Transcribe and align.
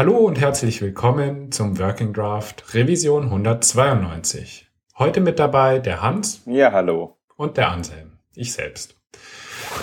Hallo 0.00 0.16
und 0.16 0.40
herzlich 0.40 0.80
willkommen 0.80 1.52
zum 1.52 1.78
Working 1.78 2.14
Draft 2.14 2.72
Revision 2.72 3.24
192. 3.24 4.66
Heute 4.98 5.20
mit 5.20 5.38
dabei 5.38 5.78
der 5.78 6.00
Hans. 6.00 6.40
Ja, 6.46 6.72
hallo. 6.72 7.18
Und 7.36 7.58
der 7.58 7.68
Anselm. 7.68 8.12
Ich 8.34 8.54
selbst. 8.54 8.96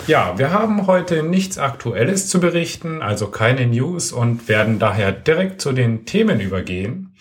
Ja, 0.08 0.36
wir 0.36 0.50
haben 0.50 0.88
heute 0.88 1.22
nichts 1.22 1.56
Aktuelles 1.56 2.28
zu 2.28 2.40
berichten, 2.40 3.00
also 3.00 3.28
keine 3.28 3.68
News 3.68 4.10
und 4.10 4.48
werden 4.48 4.80
daher 4.80 5.12
direkt 5.12 5.60
zu 5.60 5.70
den 5.70 6.04
Themen 6.04 6.40
übergehen 6.40 7.14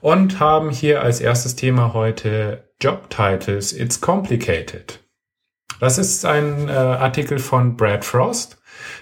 und 0.00 0.38
haben 0.38 0.70
hier 0.70 1.02
als 1.02 1.20
erstes 1.20 1.56
Thema 1.56 1.94
heute 1.94 2.70
Job 2.80 3.10
Titles 3.10 3.72
It's 3.72 4.00
Complicated. 4.00 5.00
Das 5.80 5.98
ist 5.98 6.24
ein 6.24 6.68
äh, 6.68 6.70
Artikel 6.70 7.40
von 7.40 7.76
Brad 7.76 8.04
Frost. 8.04 8.58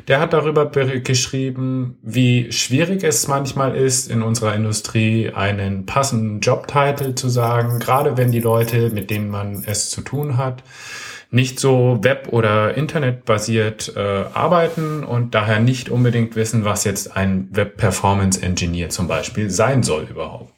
Der 0.09 0.21
hat 0.21 0.33
darüber 0.33 0.67
geschrieben, 0.67 1.99
wie 2.03 2.51
schwierig 2.53 3.05
es 3.05 3.29
manchmal 3.29 3.77
ist, 3.77 4.11
in 4.11 4.23
unserer 4.23 4.55
Industrie 4.55 5.31
einen 5.31 5.87
passenden 5.87 6.41
Jobtitel 6.41 7.15
zu 7.15 7.29
sagen, 7.29 7.79
gerade 7.79 8.17
wenn 8.17 8.31
die 8.31 8.41
Leute, 8.41 8.91
mit 8.91 9.11
denen 9.11 9.31
man 9.31 9.65
es 9.67 9.91
zu 9.91 10.01
tun 10.03 10.37
hat, 10.37 10.63
nicht 11.31 11.59
so 11.59 11.99
web- 12.03 12.29
oder 12.31 12.77
internetbasiert 12.77 13.93
äh, 13.97 14.25
arbeiten 14.33 15.03
und 15.03 15.35
daher 15.35 15.59
nicht 15.59 15.89
unbedingt 15.89 16.37
wissen, 16.37 16.65
was 16.65 16.85
jetzt 16.85 17.17
ein 17.17 17.49
Web-Performance-Engineer 17.51 18.91
zum 18.91 19.09
Beispiel 19.09 19.51
sein 19.51 19.83
soll 19.83 20.07
überhaupt. 20.09 20.53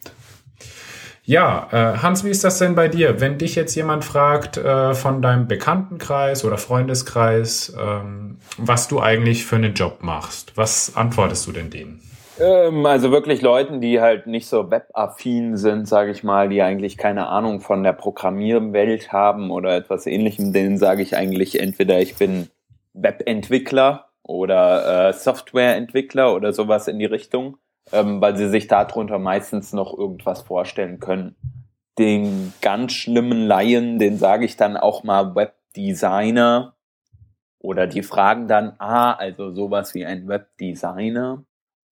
Ja, 1.28 1.66
äh, 1.72 1.98
Hans, 1.98 2.24
wie 2.24 2.30
ist 2.30 2.44
das 2.44 2.60
denn 2.60 2.76
bei 2.76 2.86
dir? 2.86 3.20
Wenn 3.20 3.36
dich 3.36 3.56
jetzt 3.56 3.74
jemand 3.74 4.04
fragt 4.04 4.58
äh, 4.58 4.94
von 4.94 5.22
deinem 5.22 5.48
Bekanntenkreis 5.48 6.44
oder 6.44 6.56
Freundeskreis, 6.56 7.76
ähm, 7.76 8.38
was 8.58 8.86
du 8.86 9.00
eigentlich 9.00 9.44
für 9.44 9.56
einen 9.56 9.74
Job 9.74 9.98
machst, 10.02 10.56
was 10.56 10.94
antwortest 10.94 11.44
du 11.48 11.50
denn 11.50 11.68
denen? 11.68 12.00
Ähm, 12.38 12.86
also 12.86 13.10
wirklich 13.10 13.42
Leuten, 13.42 13.80
die 13.80 14.00
halt 14.00 14.28
nicht 14.28 14.46
so 14.46 14.70
webaffin 14.70 15.56
sind, 15.56 15.88
sage 15.88 16.12
ich 16.12 16.22
mal, 16.22 16.48
die 16.48 16.62
eigentlich 16.62 16.96
keine 16.96 17.26
Ahnung 17.26 17.60
von 17.60 17.82
der 17.82 17.92
Programmierwelt 17.92 19.10
haben 19.10 19.50
oder 19.50 19.74
etwas 19.74 20.06
ähnlichem, 20.06 20.52
denen 20.52 20.78
sage 20.78 21.02
ich 21.02 21.16
eigentlich 21.16 21.58
entweder 21.58 21.98
ich 21.98 22.14
bin 22.14 22.50
Webentwickler 22.92 24.10
oder 24.22 25.08
äh, 25.08 25.12
Softwareentwickler 25.12 26.32
oder 26.32 26.52
sowas 26.52 26.86
in 26.86 27.00
die 27.00 27.04
Richtung 27.04 27.56
ähm, 27.92 28.20
weil 28.20 28.36
sie 28.36 28.48
sich 28.48 28.66
darunter 28.66 29.18
meistens 29.18 29.72
noch 29.72 29.96
irgendwas 29.96 30.42
vorstellen 30.42 31.00
können. 31.00 31.36
Den 31.98 32.52
ganz 32.60 32.92
schlimmen 32.92 33.46
Laien, 33.46 33.98
den 33.98 34.18
sage 34.18 34.44
ich 34.44 34.56
dann 34.56 34.76
auch 34.76 35.02
mal 35.02 35.34
Webdesigner 35.34 36.74
oder 37.58 37.86
die 37.86 38.02
fragen 38.02 38.48
dann, 38.48 38.74
ah, 38.78 39.12
also 39.12 39.50
sowas 39.50 39.94
wie 39.94 40.04
ein 40.04 40.28
Webdesigner, 40.28 41.44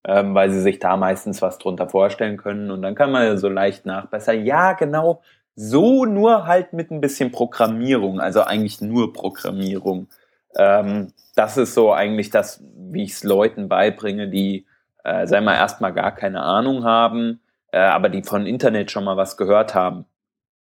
ähm, 0.06 0.34
weil 0.34 0.50
sie 0.50 0.60
sich 0.60 0.78
da 0.78 0.96
meistens 0.96 1.40
was 1.42 1.58
drunter 1.58 1.88
vorstellen 1.88 2.36
können 2.36 2.70
und 2.70 2.82
dann 2.82 2.94
kann 2.94 3.10
man 3.10 3.38
so 3.38 3.48
leicht 3.48 3.86
nachbessern. 3.86 4.44
Ja, 4.44 4.74
genau, 4.74 5.22
so 5.56 6.04
nur 6.04 6.46
halt 6.46 6.72
mit 6.72 6.90
ein 6.90 7.00
bisschen 7.00 7.32
Programmierung, 7.32 8.20
also 8.20 8.42
eigentlich 8.42 8.80
nur 8.80 9.12
Programmierung. 9.12 10.08
Ähm, 10.56 11.12
das 11.34 11.56
ist 11.56 11.74
so 11.74 11.92
eigentlich 11.92 12.30
das, 12.30 12.62
wie 12.76 13.04
ich 13.04 13.12
es 13.12 13.24
Leuten 13.24 13.68
beibringe, 13.68 14.28
die 14.28 14.66
äh, 15.05 15.27
sei 15.27 15.41
mal 15.41 15.55
erstmal 15.55 15.92
gar 15.92 16.12
keine 16.12 16.42
Ahnung 16.42 16.84
haben, 16.84 17.41
äh, 17.72 17.78
aber 17.78 18.08
die 18.08 18.22
von 18.22 18.47
Internet 18.47 18.91
schon 18.91 19.05
mal 19.05 19.16
was 19.16 19.36
gehört 19.36 19.74
haben. 19.74 20.06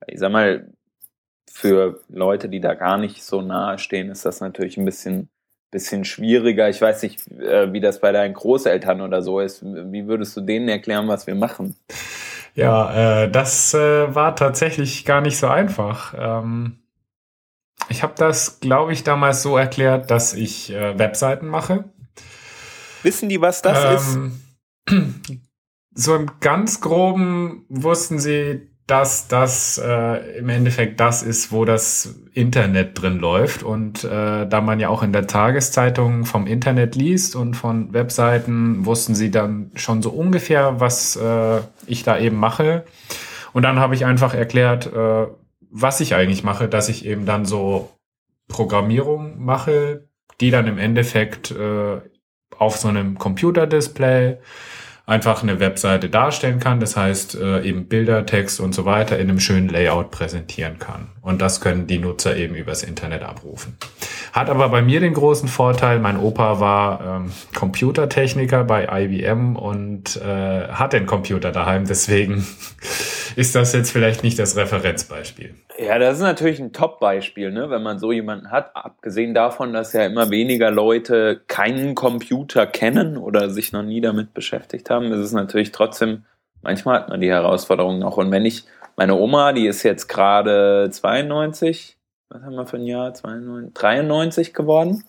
Ich 0.07 0.19
sag 0.19 0.31
mal, 0.31 0.67
für 1.49 2.01
Leute, 2.09 2.49
die 2.49 2.59
da 2.59 2.73
gar 2.73 2.97
nicht 2.97 3.23
so 3.23 3.41
nahe 3.41 3.79
stehen, 3.79 4.09
ist 4.09 4.25
das 4.25 4.41
natürlich 4.41 4.77
ein 4.77 4.85
bisschen, 4.85 5.29
bisschen 5.71 6.03
schwieriger. 6.03 6.69
Ich 6.69 6.81
weiß 6.81 7.01
nicht, 7.03 7.31
äh, 7.31 7.71
wie 7.71 7.79
das 7.79 8.01
bei 8.01 8.11
deinen 8.11 8.33
Großeltern 8.33 8.99
oder 9.01 9.21
so 9.21 9.39
ist. 9.39 9.63
Wie 9.63 10.05
würdest 10.07 10.35
du 10.35 10.41
denen 10.41 10.67
erklären, 10.67 11.07
was 11.07 11.27
wir 11.27 11.35
machen? 11.35 11.75
Ja, 12.55 13.23
äh, 13.23 13.31
das 13.31 13.73
äh, 13.73 14.13
war 14.13 14.35
tatsächlich 14.35 15.05
gar 15.05 15.21
nicht 15.21 15.37
so 15.37 15.47
einfach. 15.47 16.13
Ähm, 16.17 16.79
ich 17.89 18.03
habe 18.03 18.13
das, 18.17 18.59
glaube 18.59 18.93
ich, 18.93 19.03
damals 19.03 19.41
so 19.41 19.57
erklärt, 19.57 20.11
dass 20.11 20.33
ich 20.33 20.73
äh, 20.73 20.97
Webseiten 20.99 21.47
mache 21.47 21.85
Wissen 23.05 23.29
die, 23.29 23.39
was 23.39 23.61
das 23.61 24.15
ähm, 24.15 24.31
ist? 24.87 25.31
So 25.97 26.13
im 26.13 26.29
ganz 26.41 26.81
groben 26.81 27.63
wussten 27.69 28.19
sie, 28.19 28.67
dass 28.85 29.29
das 29.29 29.81
äh, 29.83 30.37
im 30.37 30.49
Endeffekt 30.49 30.99
das 30.99 31.23
ist, 31.23 31.53
wo 31.53 31.63
das 31.63 32.19
Internet 32.33 33.01
drin 33.01 33.17
läuft. 33.17 33.63
Und 33.63 34.03
äh, 34.03 34.45
da 34.45 34.59
man 34.59 34.81
ja 34.81 34.89
auch 34.89 35.03
in 35.03 35.13
der 35.13 35.25
Tageszeitung 35.25 36.25
vom 36.25 36.47
Internet 36.47 36.95
liest 36.95 37.37
und 37.37 37.55
von 37.55 37.93
Webseiten, 37.93 38.85
wussten 38.85 39.15
sie 39.15 39.31
dann 39.31 39.71
schon 39.75 40.01
so 40.01 40.09
ungefähr, 40.09 40.81
was 40.81 41.15
äh, 41.15 41.61
ich 41.87 42.03
da 42.03 42.19
eben 42.19 42.35
mache. 42.35 42.83
Und 43.53 43.63
dann 43.63 43.79
habe 43.79 43.95
ich 43.95 44.03
einfach 44.03 44.33
erklärt, 44.33 44.93
äh, 44.93 45.27
was 45.71 46.01
ich 46.01 46.13
eigentlich 46.13 46.43
mache, 46.43 46.67
dass 46.67 46.89
ich 46.89 47.05
eben 47.05 47.25
dann 47.25 47.45
so 47.45 47.89
Programmierung 48.49 49.43
mache, 49.43 50.09
die 50.41 50.51
dann 50.51 50.67
im 50.67 50.77
Endeffekt 50.77 51.51
äh, 51.51 52.01
auf 52.57 52.77
so 52.77 52.87
einem 52.87 53.17
Computerdisplay 53.17 54.37
einfach 55.07 55.43
eine 55.43 55.59
Webseite 55.59 56.09
darstellen 56.09 56.59
kann. 56.59 56.79
Das 56.79 56.97
heißt, 56.97 57.35
äh, 57.35 57.61
eben 57.61 57.87
Bilder, 57.87 58.25
Text 58.25 58.59
und 58.59 58.73
so 58.73 58.85
weiter 58.85 59.19
in 59.19 59.29
einem 59.29 59.39
schönen 59.39 59.69
Layout 59.69 60.09
präsentieren 60.09 60.79
kann. 60.79 61.09
Und 61.21 61.41
das 61.41 61.61
können 61.61 61.85
die 61.85 61.99
Nutzer 61.99 62.35
eben 62.35 62.55
übers 62.55 62.81
Internet 62.81 63.21
abrufen. 63.21 63.77
Hat 64.33 64.49
aber 64.49 64.69
bei 64.69 64.81
mir 64.81 64.99
den 64.99 65.13
großen 65.13 65.47
Vorteil, 65.47 65.99
mein 65.99 66.19
Opa 66.19 66.59
war 66.59 67.17
ähm, 67.17 67.31
Computertechniker 67.53 68.63
bei 68.63 69.03
IBM 69.03 69.55
und 69.55 70.17
äh, 70.17 70.69
hat 70.69 70.93
den 70.93 71.05
Computer 71.05 71.51
daheim. 71.51 71.85
Deswegen 71.85 72.45
ist 73.35 73.55
das 73.55 73.73
jetzt 73.73 73.91
vielleicht 73.91 74.23
nicht 74.23 74.39
das 74.39 74.55
Referenzbeispiel. 74.55 75.55
Ja, 75.77 75.99
das 75.99 76.17
ist 76.17 76.21
natürlich 76.21 76.59
ein 76.59 76.73
Top-Beispiel, 76.73 77.51
ne? 77.51 77.69
wenn 77.69 77.83
man 77.83 77.99
so 77.99 78.11
jemanden 78.11 78.51
hat. 78.51 78.75
Abgesehen 78.75 79.33
davon, 79.33 79.73
dass 79.73 79.93
ja 79.93 80.05
immer 80.05 80.29
weniger 80.29 80.71
Leute 80.71 81.41
keinen 81.47 81.95
Computer 81.95 82.65
kennen 82.65 83.17
oder 83.17 83.49
sich 83.49 83.71
noch 83.71 83.83
nie 83.83 84.01
damit 84.01 84.33
beschäftigt 84.33 84.89
haben, 84.89 85.11
ist 85.11 85.19
es 85.19 85.33
natürlich 85.33 85.71
trotzdem, 85.71 86.23
manchmal 86.61 87.01
hat 87.01 87.09
man 87.09 87.21
die 87.21 87.29
Herausforderung 87.29 87.99
noch. 87.99 88.17
Und 88.17 88.31
wenn 88.31 88.45
ich, 88.45 88.65
meine 88.95 89.15
Oma, 89.15 89.51
die 89.51 89.67
ist 89.67 89.83
jetzt 89.83 90.07
gerade 90.07 90.89
92, 90.89 91.97
was 92.29 92.41
haben 92.41 92.55
wir 92.55 92.65
für 92.65 92.77
ein 92.77 92.85
Jahr? 92.85 93.13
92, 93.13 93.73
93 93.73 94.53
geworden. 94.53 95.03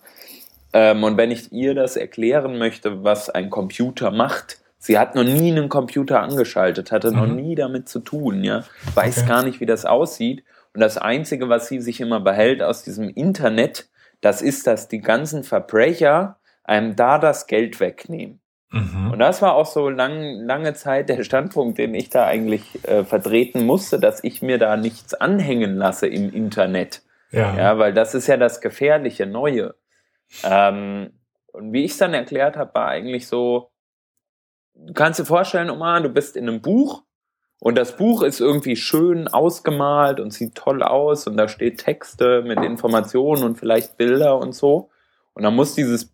Ähm, 0.73 1.03
und 1.03 1.17
wenn 1.17 1.31
ich 1.31 1.51
ihr 1.51 1.73
das 1.75 1.95
erklären 1.95 2.57
möchte, 2.57 3.03
was 3.03 3.29
ein 3.29 3.49
Computer 3.49 4.11
macht, 4.11 4.59
Sie 4.87 4.97
hat 4.97 5.15
noch 5.15 5.25
nie 5.25 5.51
einen 5.51 5.67
Computer 5.67 6.21
angeschaltet, 6.21 6.93
hatte 6.93 7.11
mhm. 7.11 7.17
noch 7.17 7.27
nie 7.27 7.55
damit 7.55 7.89
zu 7.89 7.99
tun, 7.99 8.45
ja, 8.45 8.63
weiß 8.95 9.17
okay. 9.17 9.27
gar 9.27 9.43
nicht, 9.43 9.59
wie 9.59 9.65
das 9.65 9.83
aussieht. 9.83 10.45
Und 10.73 10.79
das 10.79 10.97
Einzige, 10.97 11.49
was 11.49 11.67
sie 11.67 11.81
sich 11.81 11.99
immer 11.99 12.21
behält 12.21 12.63
aus 12.63 12.83
diesem 12.83 13.09
Internet, 13.09 13.89
das 14.21 14.41
ist, 14.41 14.65
dass 14.65 14.87
die 14.87 15.01
ganzen 15.01 15.43
Verbrecher 15.43 16.37
einem 16.63 16.95
da 16.95 17.19
das 17.19 17.47
Geld 17.47 17.81
wegnehmen. 17.81 18.39
Mhm. 18.71 19.11
Und 19.11 19.19
das 19.19 19.41
war 19.41 19.55
auch 19.55 19.65
so 19.65 19.89
lang, 19.89 20.39
lange 20.45 20.73
Zeit 20.73 21.09
der 21.09 21.21
Standpunkt, 21.25 21.77
den 21.77 21.93
ich 21.93 22.09
da 22.09 22.25
eigentlich 22.25 22.87
äh, 22.87 23.03
vertreten 23.03 23.65
musste, 23.65 23.99
dass 23.99 24.23
ich 24.23 24.41
mir 24.41 24.57
da 24.57 24.77
nichts 24.77 25.13
anhängen 25.13 25.75
lasse 25.75 26.07
im 26.07 26.33
Internet. 26.33 27.01
Ja, 27.31 27.57
ja 27.57 27.77
weil 27.77 27.93
das 27.93 28.15
ist 28.15 28.27
ja 28.27 28.37
das 28.37 28.61
gefährliche 28.61 29.25
Neue. 29.25 29.75
Ähm, 30.45 31.11
und 31.47 31.73
wie 31.73 31.83
ich 31.83 31.91
es 31.91 31.97
dann 31.97 32.13
erklärt 32.13 32.55
habe, 32.55 32.73
war 32.73 32.87
eigentlich 32.87 33.27
so, 33.27 33.69
du 34.85 34.93
kannst 34.93 35.19
dir 35.19 35.25
vorstellen, 35.25 35.69
Oma, 35.69 35.99
du 35.99 36.09
bist 36.09 36.35
in 36.35 36.47
einem 36.47 36.61
Buch 36.61 37.03
und 37.59 37.77
das 37.77 37.95
Buch 37.95 38.21
ist 38.21 38.39
irgendwie 38.39 38.75
schön 38.75 39.27
ausgemalt 39.27 40.19
und 40.19 40.31
sieht 40.31 40.55
toll 40.55 40.83
aus 40.83 41.27
und 41.27 41.37
da 41.37 41.47
steht 41.47 41.79
Texte 41.79 42.43
mit 42.43 42.59
Informationen 42.63 43.43
und 43.43 43.57
vielleicht 43.57 43.97
Bilder 43.97 44.37
und 44.37 44.53
so. 44.53 44.89
Und 45.33 45.43
dann 45.43 45.55
muss 45.55 45.73
dieses 45.73 46.13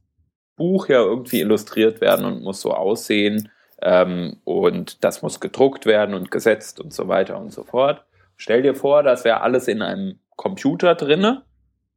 Buch 0.56 0.88
ja 0.88 1.02
irgendwie 1.02 1.42
illustriert 1.42 2.02
werden 2.02 2.26
und 2.26 2.44
muss 2.44 2.62
so 2.62 2.74
aussehen 2.74 3.50
ähm, 3.82 4.38
und 4.46 5.04
das 5.04 5.22
muss 5.22 5.40
gedruckt 5.40 5.86
werden 5.86 6.16
und 6.16 6.32
gesetzt 6.32 6.80
und 6.80 6.94
so 6.94 7.08
weiter 7.08 7.40
und 7.40 7.52
so 7.52 7.64
fort. 7.64 8.06
Stell 8.38 8.62
dir 8.62 8.76
vor, 8.76 9.04
das 9.04 9.26
wäre 9.26 9.42
alles 9.42 9.68
in 9.68 9.82
einem 9.82 10.20
Computer 10.36 10.96
drinne, 10.96 11.44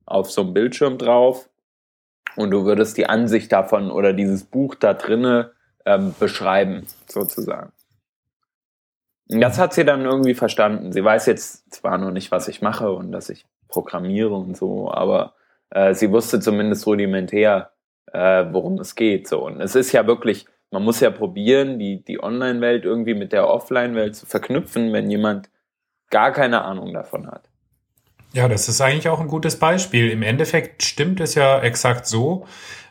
auf 0.04 0.30
so 0.30 0.42
einem 0.42 0.54
Bildschirm 0.54 0.98
drauf 0.98 1.48
und 2.34 2.50
du 2.50 2.64
würdest 2.64 2.96
die 2.96 3.08
Ansicht 3.08 3.52
davon 3.52 3.90
oder 3.90 4.12
dieses 4.12 4.44
Buch 4.44 4.74
da 4.74 4.94
drinne 4.94 5.52
ähm, 5.86 6.14
beschreiben, 6.18 6.86
sozusagen. 7.08 7.72
Und 9.28 9.40
das 9.40 9.58
hat 9.58 9.72
sie 9.72 9.84
dann 9.84 10.04
irgendwie 10.04 10.34
verstanden. 10.34 10.92
Sie 10.92 11.02
weiß 11.02 11.26
jetzt 11.26 11.72
zwar 11.74 11.98
noch 11.98 12.10
nicht, 12.10 12.30
was 12.30 12.48
ich 12.48 12.62
mache 12.62 12.92
und 12.92 13.12
dass 13.12 13.28
ich 13.28 13.46
programmiere 13.68 14.34
und 14.34 14.56
so, 14.56 14.90
aber 14.90 15.34
äh, 15.70 15.94
sie 15.94 16.12
wusste 16.12 16.40
zumindest 16.40 16.86
rudimentär, 16.86 17.72
äh, 18.12 18.44
worum 18.50 18.78
es 18.78 18.94
geht. 18.94 19.26
So. 19.28 19.44
Und 19.44 19.60
es 19.60 19.74
ist 19.74 19.92
ja 19.92 20.06
wirklich, 20.06 20.46
man 20.70 20.84
muss 20.84 21.00
ja 21.00 21.10
probieren, 21.10 21.78
die, 21.78 22.04
die 22.04 22.22
Online-Welt 22.22 22.84
irgendwie 22.84 23.14
mit 23.14 23.32
der 23.32 23.48
Offline-Welt 23.48 24.14
zu 24.14 24.26
verknüpfen, 24.26 24.92
wenn 24.92 25.10
jemand 25.10 25.50
gar 26.10 26.32
keine 26.32 26.62
Ahnung 26.62 26.92
davon 26.92 27.26
hat. 27.26 27.48
Ja, 28.36 28.48
das 28.48 28.68
ist 28.68 28.82
eigentlich 28.82 29.08
auch 29.08 29.18
ein 29.18 29.28
gutes 29.28 29.58
Beispiel. 29.58 30.10
Im 30.10 30.20
Endeffekt 30.20 30.82
stimmt 30.82 31.20
es 31.20 31.34
ja 31.34 31.58
exakt 31.58 32.06
so, 32.06 32.44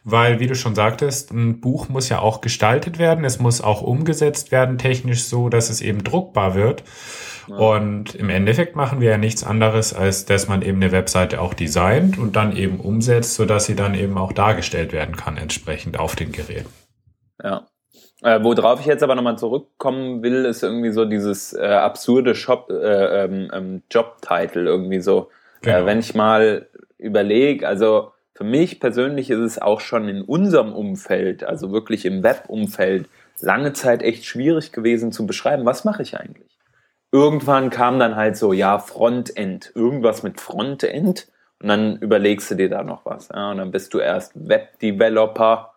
weil, 0.03 0.39
wie 0.39 0.47
du 0.47 0.56
schon 0.56 0.74
sagtest, 0.74 1.31
ein 1.31 1.62
Buch 1.62 1.88
muss 1.88 2.09
ja 2.09 2.18
auch 2.18 2.42
gestaltet 2.42 2.97
werden, 2.97 3.24
es 3.24 3.38
muss 3.38 3.62
auch 3.62 3.83
umgesetzt 3.83 4.51
werden, 4.51 4.80
technisch 4.80 5.25
so, 5.25 5.50
dass 5.50 5.69
es 5.69 5.81
eben 5.81 6.03
druckbar 6.03 6.56
wird. 6.56 6.83
Ja. 7.47 7.57
Und 7.57 8.15
im 8.15 8.31
Endeffekt 8.31 8.75
machen 8.75 9.01
wir 9.01 9.12
ja 9.12 9.18
nichts 9.19 9.44
anderes, 9.44 9.94
als 9.94 10.25
dass 10.25 10.47
man 10.47 10.63
eben 10.63 10.81
eine 10.81 10.92
Webseite 10.92 11.39
auch 11.39 11.53
designt 11.53 12.18
und 12.18 12.36
dann 12.36 12.57
eben 12.57 12.80
umsetzt, 12.80 13.36
sodass 13.36 13.65
sie 13.65 13.75
dann 13.75 13.94
eben 13.94 14.18
auch 14.18 14.33
dargestellt 14.33 14.94
werden 14.94 15.15
kann, 15.15 15.38
entsprechend 15.38 16.00
auf 16.00 16.15
den 16.15 16.31
Geräten. 16.31 16.74
Äh, 18.22 18.42
worauf 18.42 18.80
ich 18.80 18.86
jetzt 18.86 19.04
aber 19.04 19.16
nochmal 19.16 19.38
zurückkommen 19.38 20.24
will, 20.24 20.46
ist 20.46 20.64
irgendwie 20.64 20.92
so 20.92 21.06
dieses 21.06 21.54
äh, 21.54 21.66
absurde 21.66 22.34
Shop, 22.34 22.70
äh, 22.70 23.24
ähm, 23.24 23.52
ähm 23.54 23.84
Job-Title 23.92 24.66
irgendwie 24.66 25.02
so. 25.02 25.30
Äh, 25.62 25.74
genau. 25.74 25.86
wenn 25.86 26.00
ich 26.00 26.16
mal 26.16 26.68
überlege, 26.98 27.68
also 27.68 28.12
für 28.34 28.44
mich 28.44 28.80
persönlich 28.80 29.30
ist 29.30 29.40
es 29.40 29.62
auch 29.62 29.80
schon 29.80 30.08
in 30.08 30.22
unserem 30.22 30.74
Umfeld, 30.74 31.44
also 31.44 31.72
wirklich 31.72 32.06
im 32.06 32.24
Web-Umfeld, 32.24 33.08
lange 33.42 33.74
Zeit 33.74 34.02
echt 34.02 34.26
schwierig 34.26 34.72
gewesen 34.72 35.12
zu 35.12 35.26
beschreiben, 35.26 35.66
was 35.66 35.84
mache 35.84 36.02
ich 36.02 36.18
eigentlich. 36.18 36.58
Irgendwann 37.12 37.70
kam 37.70 38.00
dann 38.00 38.16
halt 38.16 38.36
so, 38.36 38.52
ja, 38.52 38.80
Frontend, 38.80 39.72
irgendwas 39.76 40.24
mit 40.24 40.42
Frontend 40.42 41.28
und 41.62 41.68
dann 41.70 41.98
überlegst 41.98 42.52
du 42.52 42.56
dir 42.56 42.70
da 42.70 42.84
noch 42.84 43.06
was. 43.06 43.30
Ja, 43.30 43.52
und 43.52 43.58
dann 43.58 43.72
bist 43.72 43.94
du 43.94 44.00
erst 44.00 44.34
Web-Developer, 44.36 45.75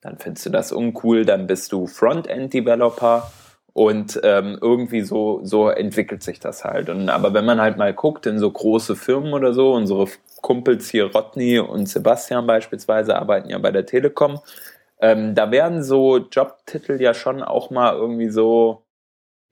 dann 0.00 0.18
findest 0.18 0.46
du 0.46 0.50
das 0.50 0.72
uncool, 0.72 1.24
dann 1.24 1.46
bist 1.46 1.72
du 1.72 1.86
Frontend-Developer 1.86 3.30
und 3.72 4.20
ähm, 4.24 4.58
irgendwie 4.60 5.02
so, 5.02 5.40
so 5.44 5.68
entwickelt 5.68 6.22
sich 6.22 6.40
das 6.40 6.64
halt. 6.64 6.88
Und, 6.88 7.08
aber 7.08 7.34
wenn 7.34 7.44
man 7.44 7.60
halt 7.60 7.76
mal 7.76 7.94
guckt 7.94 8.26
in 8.26 8.38
so 8.38 8.50
große 8.50 8.96
Firmen 8.96 9.32
oder 9.32 9.52
so, 9.52 9.74
unsere 9.74 10.06
Kumpels 10.40 10.90
hier, 10.90 11.12
Rodney 11.12 11.58
und 11.58 11.88
Sebastian 11.88 12.46
beispielsweise, 12.46 13.16
arbeiten 13.16 13.50
ja 13.50 13.58
bei 13.58 13.70
der 13.70 13.86
Telekom, 13.86 14.40
ähm, 15.00 15.34
da 15.34 15.50
werden 15.50 15.82
so 15.82 16.18
Jobtitel 16.18 17.00
ja 17.00 17.14
schon 17.14 17.42
auch 17.42 17.70
mal 17.70 17.94
irgendwie 17.94 18.30
so, 18.30 18.84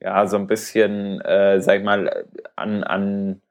ja, 0.01 0.27
so 0.27 0.37
ein 0.37 0.47
bisschen, 0.47 1.21
äh, 1.21 1.61
sag 1.61 1.79
ich 1.79 1.83
mal, 1.85 2.25
an, 2.55 2.83
an, 2.83 3.41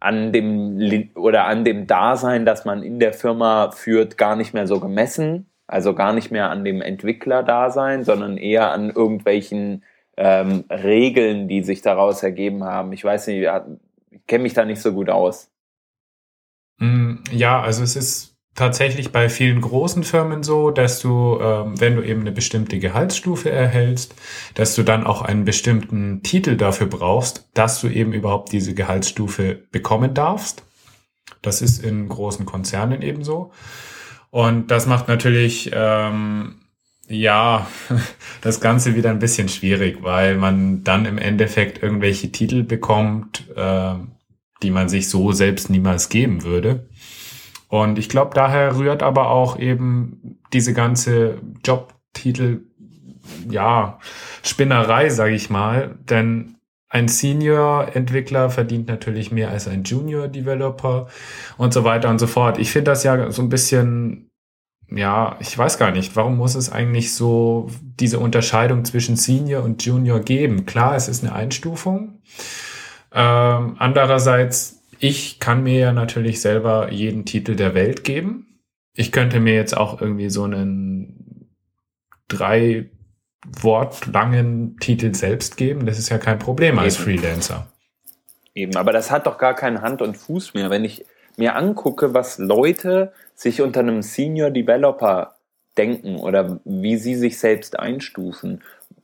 an 0.00 0.32
dem 0.32 1.10
oder 1.14 1.46
an 1.46 1.64
dem 1.64 1.86
Dasein, 1.86 2.46
das 2.46 2.64
man 2.64 2.82
in 2.82 3.00
der 3.00 3.12
Firma 3.12 3.70
führt, 3.70 4.18
gar 4.18 4.36
nicht 4.36 4.54
mehr 4.54 4.66
so 4.66 4.80
gemessen. 4.80 5.49
Also 5.70 5.94
gar 5.94 6.12
nicht 6.12 6.32
mehr 6.32 6.50
an 6.50 6.64
dem 6.64 6.82
Entwickler-Dasein, 6.82 8.02
sondern 8.02 8.36
eher 8.36 8.72
an 8.72 8.90
irgendwelchen 8.90 9.84
ähm, 10.16 10.64
Regeln, 10.68 11.46
die 11.46 11.62
sich 11.62 11.80
daraus 11.80 12.24
ergeben 12.24 12.64
haben. 12.64 12.92
Ich 12.92 13.04
weiß 13.04 13.28
nicht, 13.28 13.48
ich 14.10 14.26
kenne 14.26 14.42
mich 14.42 14.52
da 14.52 14.64
nicht 14.64 14.82
so 14.82 14.92
gut 14.92 15.10
aus. 15.10 15.48
Mm, 16.78 17.18
ja, 17.30 17.62
also 17.62 17.84
es 17.84 17.94
ist 17.94 18.36
tatsächlich 18.56 19.12
bei 19.12 19.28
vielen 19.28 19.60
großen 19.60 20.02
Firmen 20.02 20.42
so, 20.42 20.72
dass 20.72 20.98
du, 20.98 21.38
ähm, 21.40 21.80
wenn 21.80 21.94
du 21.94 22.02
eben 22.02 22.22
eine 22.22 22.32
bestimmte 22.32 22.80
Gehaltsstufe 22.80 23.50
erhältst, 23.52 24.16
dass 24.54 24.74
du 24.74 24.82
dann 24.82 25.06
auch 25.06 25.22
einen 25.22 25.44
bestimmten 25.44 26.24
Titel 26.24 26.56
dafür 26.56 26.88
brauchst, 26.88 27.48
dass 27.54 27.80
du 27.80 27.86
eben 27.86 28.12
überhaupt 28.12 28.50
diese 28.50 28.74
Gehaltsstufe 28.74 29.62
bekommen 29.70 30.14
darfst. 30.14 30.64
Das 31.42 31.62
ist 31.62 31.84
in 31.84 32.08
großen 32.08 32.44
Konzernen 32.44 33.02
ebenso. 33.02 33.52
Und 34.30 34.70
das 34.70 34.86
macht 34.86 35.08
natürlich, 35.08 35.70
ähm, 35.72 36.56
ja, 37.08 37.66
das 38.40 38.60
Ganze 38.60 38.94
wieder 38.94 39.10
ein 39.10 39.18
bisschen 39.18 39.48
schwierig, 39.48 39.98
weil 40.02 40.36
man 40.36 40.84
dann 40.84 41.04
im 41.04 41.18
Endeffekt 41.18 41.82
irgendwelche 41.82 42.30
Titel 42.30 42.62
bekommt, 42.62 43.44
äh, 43.56 43.94
die 44.62 44.70
man 44.70 44.88
sich 44.88 45.08
so 45.08 45.32
selbst 45.32 45.70
niemals 45.70 46.08
geben 46.08 46.44
würde. 46.44 46.88
Und 47.68 47.98
ich 47.98 48.08
glaube, 48.08 48.32
daher 48.34 48.76
rührt 48.76 49.02
aber 49.02 49.30
auch 49.30 49.58
eben 49.58 50.40
diese 50.52 50.74
ganze 50.74 51.40
Jobtitel, 51.64 52.62
ja, 53.48 53.98
Spinnerei, 54.42 55.08
sage 55.08 55.34
ich 55.34 55.50
mal. 55.50 55.96
Denn 56.02 56.56
ein 56.90 57.06
Senior-Entwickler 57.06 58.50
verdient 58.50 58.88
natürlich 58.88 59.30
mehr 59.30 59.50
als 59.50 59.68
ein 59.68 59.84
Junior-Developer 59.84 61.06
und 61.56 61.72
so 61.72 61.84
weiter 61.84 62.10
und 62.10 62.18
so 62.18 62.26
fort. 62.26 62.58
Ich 62.58 62.72
finde 62.72 62.90
das 62.90 63.04
ja 63.04 63.30
so 63.30 63.42
ein 63.42 63.48
bisschen, 63.48 64.28
ja, 64.90 65.36
ich 65.38 65.56
weiß 65.56 65.78
gar 65.78 65.92
nicht, 65.92 66.16
warum 66.16 66.36
muss 66.36 66.56
es 66.56 66.70
eigentlich 66.70 67.14
so 67.14 67.70
diese 67.80 68.18
Unterscheidung 68.18 68.84
zwischen 68.84 69.14
Senior 69.14 69.62
und 69.62 69.84
Junior 69.84 70.18
geben? 70.18 70.66
Klar, 70.66 70.96
es 70.96 71.06
ist 71.06 71.22
eine 71.22 71.32
Einstufung. 71.32 72.20
Ähm, 73.12 73.76
andererseits, 73.78 74.82
ich 74.98 75.38
kann 75.38 75.62
mir 75.62 75.78
ja 75.78 75.92
natürlich 75.92 76.40
selber 76.40 76.90
jeden 76.90 77.24
Titel 77.24 77.54
der 77.54 77.74
Welt 77.74 78.02
geben. 78.02 78.60
Ich 78.96 79.12
könnte 79.12 79.38
mir 79.38 79.54
jetzt 79.54 79.76
auch 79.76 80.00
irgendwie 80.00 80.28
so 80.28 80.42
einen 80.42 81.54
drei 82.26 82.90
wortlangen 83.46 84.76
Titel 84.78 85.14
selbst 85.14 85.56
geben. 85.56 85.86
Das 85.86 85.98
ist 85.98 86.10
ja 86.10 86.18
kein 86.18 86.38
Problem 86.38 86.78
als 86.78 86.96
Eben. 86.96 87.04
Freelancer. 87.04 87.66
Eben, 88.54 88.76
aber 88.76 88.92
das 88.92 89.10
hat 89.10 89.26
doch 89.26 89.38
gar 89.38 89.54
keinen 89.54 89.80
Hand 89.80 90.02
und 90.02 90.16
Fuß 90.16 90.54
mehr. 90.54 90.70
Wenn 90.70 90.84
ich 90.84 91.04
mir 91.36 91.56
angucke, 91.56 92.12
was 92.14 92.38
Leute 92.38 93.12
sich 93.34 93.62
unter 93.62 93.80
einem 93.80 94.02
Senior 94.02 94.50
Developer 94.50 95.36
denken 95.76 96.16
oder 96.16 96.60
wie 96.64 96.96
sie 96.96 97.14
sich 97.14 97.38
selbst 97.38 97.78
einstufen. 97.78 98.62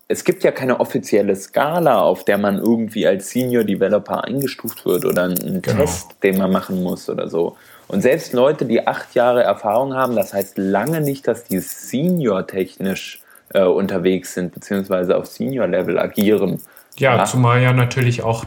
Es 0.08 0.24
gibt 0.24 0.44
ja 0.44 0.52
keine 0.52 0.78
offizielle 0.78 1.34
Skala, 1.34 2.00
auf 2.00 2.24
der 2.24 2.38
man 2.38 2.58
irgendwie 2.58 3.06
als 3.06 3.30
Senior 3.30 3.64
Developer 3.64 4.24
eingestuft 4.24 4.84
wird 4.84 5.04
oder 5.04 5.24
einen 5.24 5.62
genau. 5.62 5.80
Test, 5.80 6.14
den 6.22 6.38
man 6.38 6.52
machen 6.52 6.82
muss 6.82 7.08
oder 7.08 7.28
so. 7.28 7.56
Und 7.88 8.02
selbst 8.02 8.32
Leute, 8.32 8.66
die 8.66 8.86
acht 8.86 9.14
Jahre 9.14 9.42
Erfahrung 9.42 9.94
haben, 9.94 10.14
das 10.14 10.32
heißt 10.34 10.58
lange 10.58 11.00
nicht, 11.00 11.26
dass 11.26 11.44
die 11.44 11.60
Senior 11.60 12.46
technisch 12.46 13.22
äh, 13.50 13.64
unterwegs 13.64 14.34
sind, 14.34 14.52
beziehungsweise 14.52 15.16
auf 15.16 15.26
Senior-Level 15.26 15.98
agieren. 15.98 16.60
Ja, 16.98 17.16
ja, 17.16 17.24
zumal 17.24 17.62
ja 17.62 17.72
natürlich 17.72 18.22
auch 18.22 18.46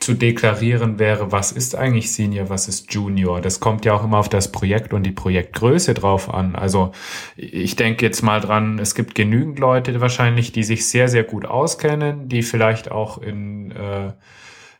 zu 0.00 0.14
deklarieren 0.14 0.98
wäre, 0.98 1.32
was 1.32 1.52
ist 1.52 1.74
eigentlich 1.74 2.12
Senior, 2.12 2.48
was 2.48 2.68
ist 2.68 2.92
Junior. 2.92 3.40
Das 3.40 3.60
kommt 3.60 3.84
ja 3.84 3.94
auch 3.94 4.04
immer 4.04 4.18
auf 4.18 4.28
das 4.28 4.52
Projekt 4.52 4.92
und 4.94 5.02
die 5.02 5.12
Projektgröße 5.12 5.92
drauf 5.94 6.32
an. 6.32 6.54
Also 6.54 6.92
ich 7.36 7.76
denke 7.76 8.06
jetzt 8.06 8.22
mal 8.22 8.40
dran, 8.40 8.78
es 8.78 8.94
gibt 8.94 9.14
genügend 9.14 9.58
Leute 9.58 10.00
wahrscheinlich, 10.00 10.52
die 10.52 10.62
sich 10.62 10.88
sehr, 10.88 11.08
sehr 11.08 11.24
gut 11.24 11.44
auskennen, 11.44 12.28
die 12.28 12.42
vielleicht 12.42 12.90
auch 12.90 13.18
in 13.18 13.72
äh, 13.72 14.12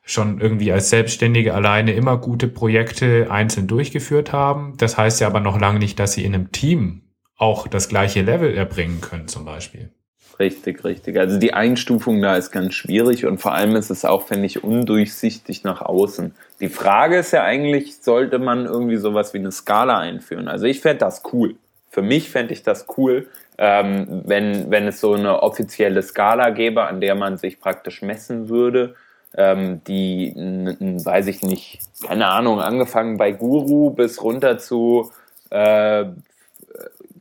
schon 0.02 0.40
irgendwie 0.40 0.72
als 0.72 0.88
Selbstständige 0.88 1.52
alleine 1.52 1.92
immer 1.92 2.16
gute 2.16 2.48
Projekte 2.48 3.30
einzeln 3.30 3.66
durchgeführt 3.66 4.32
haben. 4.32 4.74
Das 4.78 4.96
heißt 4.96 5.20
ja 5.20 5.26
aber 5.26 5.40
noch 5.40 5.60
lange 5.60 5.78
nicht, 5.78 5.98
dass 5.98 6.14
sie 6.14 6.24
in 6.24 6.34
einem 6.34 6.52
Team 6.52 7.02
auch 7.38 7.68
das 7.68 7.88
gleiche 7.88 8.22
Level 8.22 8.54
erbringen 8.54 9.00
können 9.00 9.28
zum 9.28 9.44
Beispiel. 9.44 9.90
Richtig, 10.38 10.84
richtig. 10.84 11.18
Also 11.18 11.38
die 11.38 11.54
Einstufung 11.54 12.22
da 12.22 12.36
ist 12.36 12.52
ganz 12.52 12.74
schwierig 12.74 13.26
und 13.26 13.38
vor 13.38 13.54
allem 13.54 13.74
ist 13.74 13.90
es 13.90 14.04
auch, 14.04 14.26
finde 14.26 14.46
ich, 14.46 14.62
undurchsichtig 14.62 15.64
nach 15.64 15.82
außen. 15.82 16.34
Die 16.60 16.68
Frage 16.68 17.16
ist 17.18 17.32
ja 17.32 17.42
eigentlich, 17.42 17.96
sollte 17.96 18.38
man 18.38 18.66
irgendwie 18.66 18.96
sowas 18.96 19.34
wie 19.34 19.38
eine 19.38 19.50
Skala 19.50 19.98
einführen? 19.98 20.46
Also 20.46 20.66
ich 20.66 20.80
fände 20.80 20.98
das 20.98 21.22
cool. 21.32 21.56
Für 21.90 22.02
mich 22.02 22.30
fände 22.30 22.52
ich 22.52 22.62
das 22.62 22.86
cool, 22.96 23.26
ähm, 23.56 24.22
wenn, 24.26 24.70
wenn 24.70 24.86
es 24.86 25.00
so 25.00 25.14
eine 25.14 25.42
offizielle 25.42 26.02
Skala 26.02 26.50
gäbe, 26.50 26.84
an 26.84 27.00
der 27.00 27.16
man 27.16 27.36
sich 27.38 27.58
praktisch 27.58 28.02
messen 28.02 28.48
würde, 28.48 28.94
ähm, 29.36 29.82
die, 29.88 30.32
weiß 30.36 31.26
ich 31.26 31.42
nicht, 31.42 31.80
keine 32.06 32.28
Ahnung, 32.28 32.60
angefangen 32.60 33.16
bei 33.16 33.32
Guru 33.32 33.90
bis 33.90 34.22
runter 34.22 34.58
zu 34.58 35.10
äh, 35.50 36.04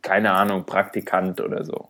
keine 0.07 0.31
Ahnung, 0.31 0.65
Praktikant 0.65 1.41
oder 1.41 1.65
so. 1.65 1.89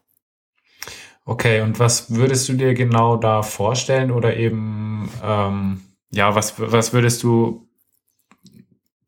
Okay, 1.24 1.62
und 1.62 1.80
was 1.80 2.16
würdest 2.16 2.50
du 2.50 2.54
dir 2.54 2.74
genau 2.74 3.16
da 3.16 3.44
vorstellen 3.44 4.10
oder 4.12 4.36
eben, 4.36 5.12
ähm, 5.24 5.82
ja, 6.12 6.34
was, 6.34 6.56
was 6.58 6.94
würdest 6.94 7.22
du 7.22 7.68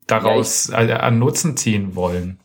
daraus 0.06 0.68
ja, 0.68 0.84
ich, 0.84 0.94
an 0.94 1.18
Nutzen 1.18 1.56
ziehen 1.56 1.96
wollen? 1.96 2.38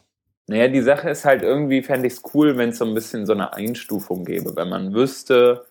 Naja, 0.47 0.69
die 0.69 0.81
Sache 0.81 1.09
ist 1.09 1.23
halt 1.23 1.43
irgendwie, 1.43 1.83
fände 1.83 2.07
ich 2.07 2.13
es 2.13 2.23
cool, 2.33 2.57
wenn 2.57 2.69
es 2.69 2.79
so 2.79 2.85
ein 2.85 2.95
bisschen 2.95 3.27
so 3.27 3.33
eine 3.33 3.53
Einstufung 3.53 4.25
gäbe, 4.25 4.55
wenn 4.55 4.69
man 4.69 4.93
wüsste, 4.93 5.65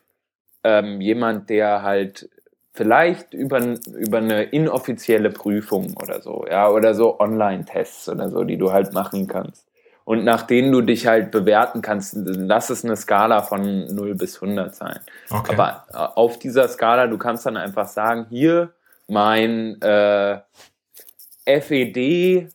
ähm, 0.63 1.01
jemand, 1.01 1.51
der 1.51 1.83
halt 1.83 2.29
vielleicht 2.73 3.35
über, 3.35 3.61
über 3.87 4.19
eine 4.19 4.45
inoffizielle 4.45 5.31
Prüfung 5.31 5.97
oder 5.97 6.21
so, 6.21 6.45
ja, 6.49 6.71
oder 6.71 6.95
so 6.95 7.19
Online-Tests 7.19 8.09
oder 8.09 8.31
so, 8.31 8.45
die 8.45 8.59
du 8.59 8.71
halt 8.71 8.93
machen 8.93 9.27
kannst 9.27 9.67
und 10.05 10.25
nach 10.25 10.43
denen 10.43 10.71
du 10.71 10.83
dich 10.83 11.07
halt 11.07 11.31
bewerten 11.31 11.81
kannst, 11.83 12.15
lass 12.17 12.71
es 12.71 12.85
eine 12.85 12.97
Skala 12.97 13.43
von 13.43 13.87
0 13.95 14.15
bis 14.15 14.41
100 14.41 14.75
sein. 14.75 15.01
Okay. 15.31 15.55
Aber 15.55 15.85
äh, 15.93 16.19
auf 16.19 16.39
dieser 16.39 16.69
Skala, 16.69 17.07
du 17.07 17.19
kannst 17.19 17.47
dann 17.47 17.57
einfach 17.57 17.89
sagen, 17.89 18.27
hier 18.29 18.73
mein 19.09 19.81
äh, 19.81 20.41
FED 21.47 22.49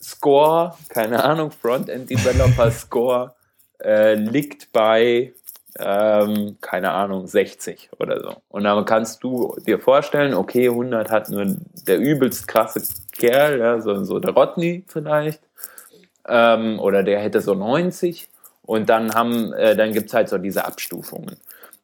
Score, 0.00 0.74
keine 0.88 1.22
Ahnung, 1.22 1.50
Frontend 1.50 2.08
Developer 2.08 2.70
Score 2.70 3.34
äh, 3.82 4.14
liegt 4.14 4.72
bei 4.72 5.32
ähm, 5.78 6.56
keine 6.60 6.90
Ahnung, 6.90 7.26
60 7.26 7.90
oder 7.98 8.20
so. 8.20 8.36
Und 8.48 8.64
dann 8.64 8.84
kannst 8.84 9.22
du 9.22 9.56
dir 9.66 9.78
vorstellen, 9.78 10.34
okay, 10.34 10.68
100 10.68 11.10
hat 11.10 11.30
nur 11.30 11.56
der 11.86 11.98
übelst 11.98 12.48
krasse 12.48 12.82
Kerl, 13.12 13.58
ja, 13.58 13.80
so, 13.80 14.02
so 14.04 14.18
der 14.18 14.32
Rodney 14.32 14.84
vielleicht, 14.88 15.40
ähm, 16.28 16.78
oder 16.78 17.02
der 17.02 17.20
hätte 17.20 17.40
so 17.40 17.54
90. 17.54 18.28
Und 18.62 18.90
dann 18.90 19.14
haben, 19.14 19.52
äh, 19.54 19.74
dann 19.74 19.92
gibt's 19.92 20.12
halt 20.12 20.28
so 20.28 20.36
diese 20.38 20.66
Abstufungen. 20.66 21.36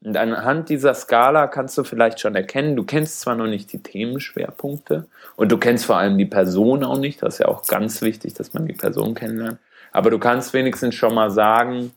Und 0.04 0.18
anhand 0.18 0.68
dieser 0.68 0.92
Skala 0.92 1.46
kannst 1.46 1.78
du 1.78 1.84
vielleicht 1.84 2.20
schon 2.20 2.34
erkennen, 2.34 2.76
du 2.76 2.84
kennst 2.84 3.20
zwar 3.20 3.36
noch 3.36 3.46
nicht 3.46 3.72
die 3.72 3.82
Themenschwerpunkte 3.82 5.06
und 5.36 5.50
du 5.50 5.56
kennst 5.56 5.86
vor 5.86 5.96
allem 5.96 6.18
die 6.18 6.26
Person 6.26 6.84
auch 6.84 6.98
nicht, 6.98 7.22
das 7.22 7.34
ist 7.34 7.38
ja 7.38 7.48
auch 7.48 7.66
ganz 7.66 8.02
wichtig, 8.02 8.34
dass 8.34 8.52
man 8.52 8.66
die 8.66 8.74
Person 8.74 9.14
kennenlernt, 9.14 9.58
aber 9.92 10.10
du 10.10 10.18
kannst 10.18 10.52
wenigstens 10.52 10.94
schon 10.94 11.14
mal 11.14 11.30
sagen, 11.30 11.92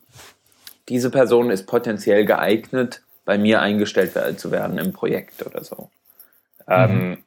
diese 0.88 1.10
Person 1.10 1.50
ist 1.50 1.66
potenziell 1.66 2.24
geeignet, 2.24 3.02
bei 3.26 3.36
mir 3.36 3.60
eingestellt 3.60 4.12
zu 4.40 4.50
werden 4.50 4.78
im 4.78 4.94
Projekt 4.94 5.44
oder 5.44 5.62
so. 5.62 5.90
Ähm, 6.66 6.94
mhm. 6.94 7.00
Ähm, 7.00 7.18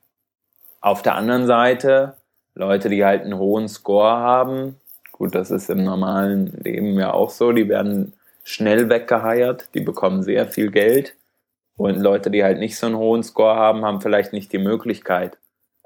auf 0.79 1.03
der 1.03 1.13
anderen 1.13 1.45
Seite, 1.45 2.15
Leute, 2.55 2.89
die 2.89 3.05
halt 3.05 3.21
einen 3.21 3.37
hohen 3.37 3.67
Score 3.67 4.17
haben, 4.17 4.77
gut, 5.21 5.35
das 5.35 5.51
ist 5.51 5.69
im 5.69 5.83
normalen 5.83 6.47
Leben 6.63 6.97
ja 6.97 7.13
auch 7.13 7.29
so, 7.29 7.51
die 7.51 7.69
werden 7.69 8.13
schnell 8.43 8.89
weggeheiert, 8.89 9.69
die 9.75 9.81
bekommen 9.81 10.23
sehr 10.23 10.47
viel 10.47 10.71
Geld. 10.71 11.15
Und 11.77 11.99
Leute, 11.99 12.31
die 12.31 12.43
halt 12.43 12.57
nicht 12.57 12.75
so 12.75 12.87
einen 12.87 12.97
hohen 12.97 13.21
Score 13.21 13.55
haben, 13.55 13.85
haben 13.85 14.01
vielleicht 14.01 14.33
nicht 14.33 14.51
die 14.51 14.57
Möglichkeit, 14.57 15.37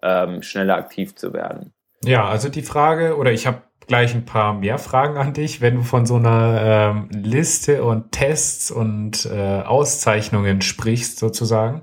ähm, 0.02 0.42
schneller 0.42 0.78
aktiv 0.78 1.16
zu 1.16 1.34
werden. 1.34 1.74
Ja, 2.06 2.30
also 2.30 2.48
die 2.48 2.62
Frage, 2.62 3.18
oder 3.18 3.34
ich 3.34 3.46
habe 3.46 3.62
gleich 3.88 4.16
ein 4.16 4.24
paar 4.24 4.54
mehr 4.54 4.78
Fragen 4.78 5.18
an 5.18 5.34
dich, 5.34 5.60
wenn 5.60 5.76
du 5.76 5.82
von 5.84 6.06
so 6.06 6.16
einer 6.16 6.94
ähm, 6.94 7.10
Liste 7.12 7.84
und 7.84 8.14
Tests 8.14 8.72
und 8.72 9.26
äh, 9.26 9.64
Auszeichnungen 9.64 10.62
sprichst, 10.62 11.20
sozusagen. 11.20 11.82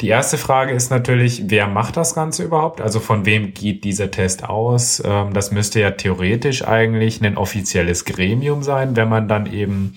Die 0.00 0.08
erste 0.08 0.38
Frage 0.38 0.72
ist 0.72 0.90
natürlich, 0.90 1.44
wer 1.48 1.66
macht 1.66 1.98
das 1.98 2.14
Ganze 2.14 2.42
überhaupt? 2.42 2.80
Also 2.80 3.00
von 3.00 3.26
wem 3.26 3.52
geht 3.52 3.84
dieser 3.84 4.10
Test 4.10 4.44
aus? 4.44 5.02
Ähm, 5.04 5.34
das 5.34 5.50
müsste 5.50 5.80
ja 5.80 5.90
theoretisch 5.90 6.66
eigentlich 6.66 7.22
ein 7.22 7.36
offizielles 7.36 8.06
Gremium 8.06 8.62
sein, 8.62 8.96
wenn 8.96 9.10
man 9.10 9.28
dann 9.28 9.52
eben 9.52 9.94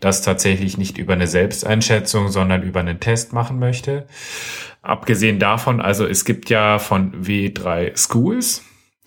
das 0.00 0.22
tatsächlich 0.22 0.76
nicht 0.76 0.98
über 0.98 1.12
eine 1.12 1.28
Selbsteinschätzung, 1.28 2.28
sondern 2.28 2.64
über 2.64 2.80
einen 2.80 2.98
Test 2.98 3.32
machen 3.32 3.60
möchte. 3.60 4.06
Abgesehen 4.82 5.38
davon, 5.38 5.80
also 5.80 6.04
es 6.04 6.24
gibt 6.24 6.50
ja 6.50 6.80
von 6.80 7.24
W3 7.24 7.96
Schools, 7.96 8.64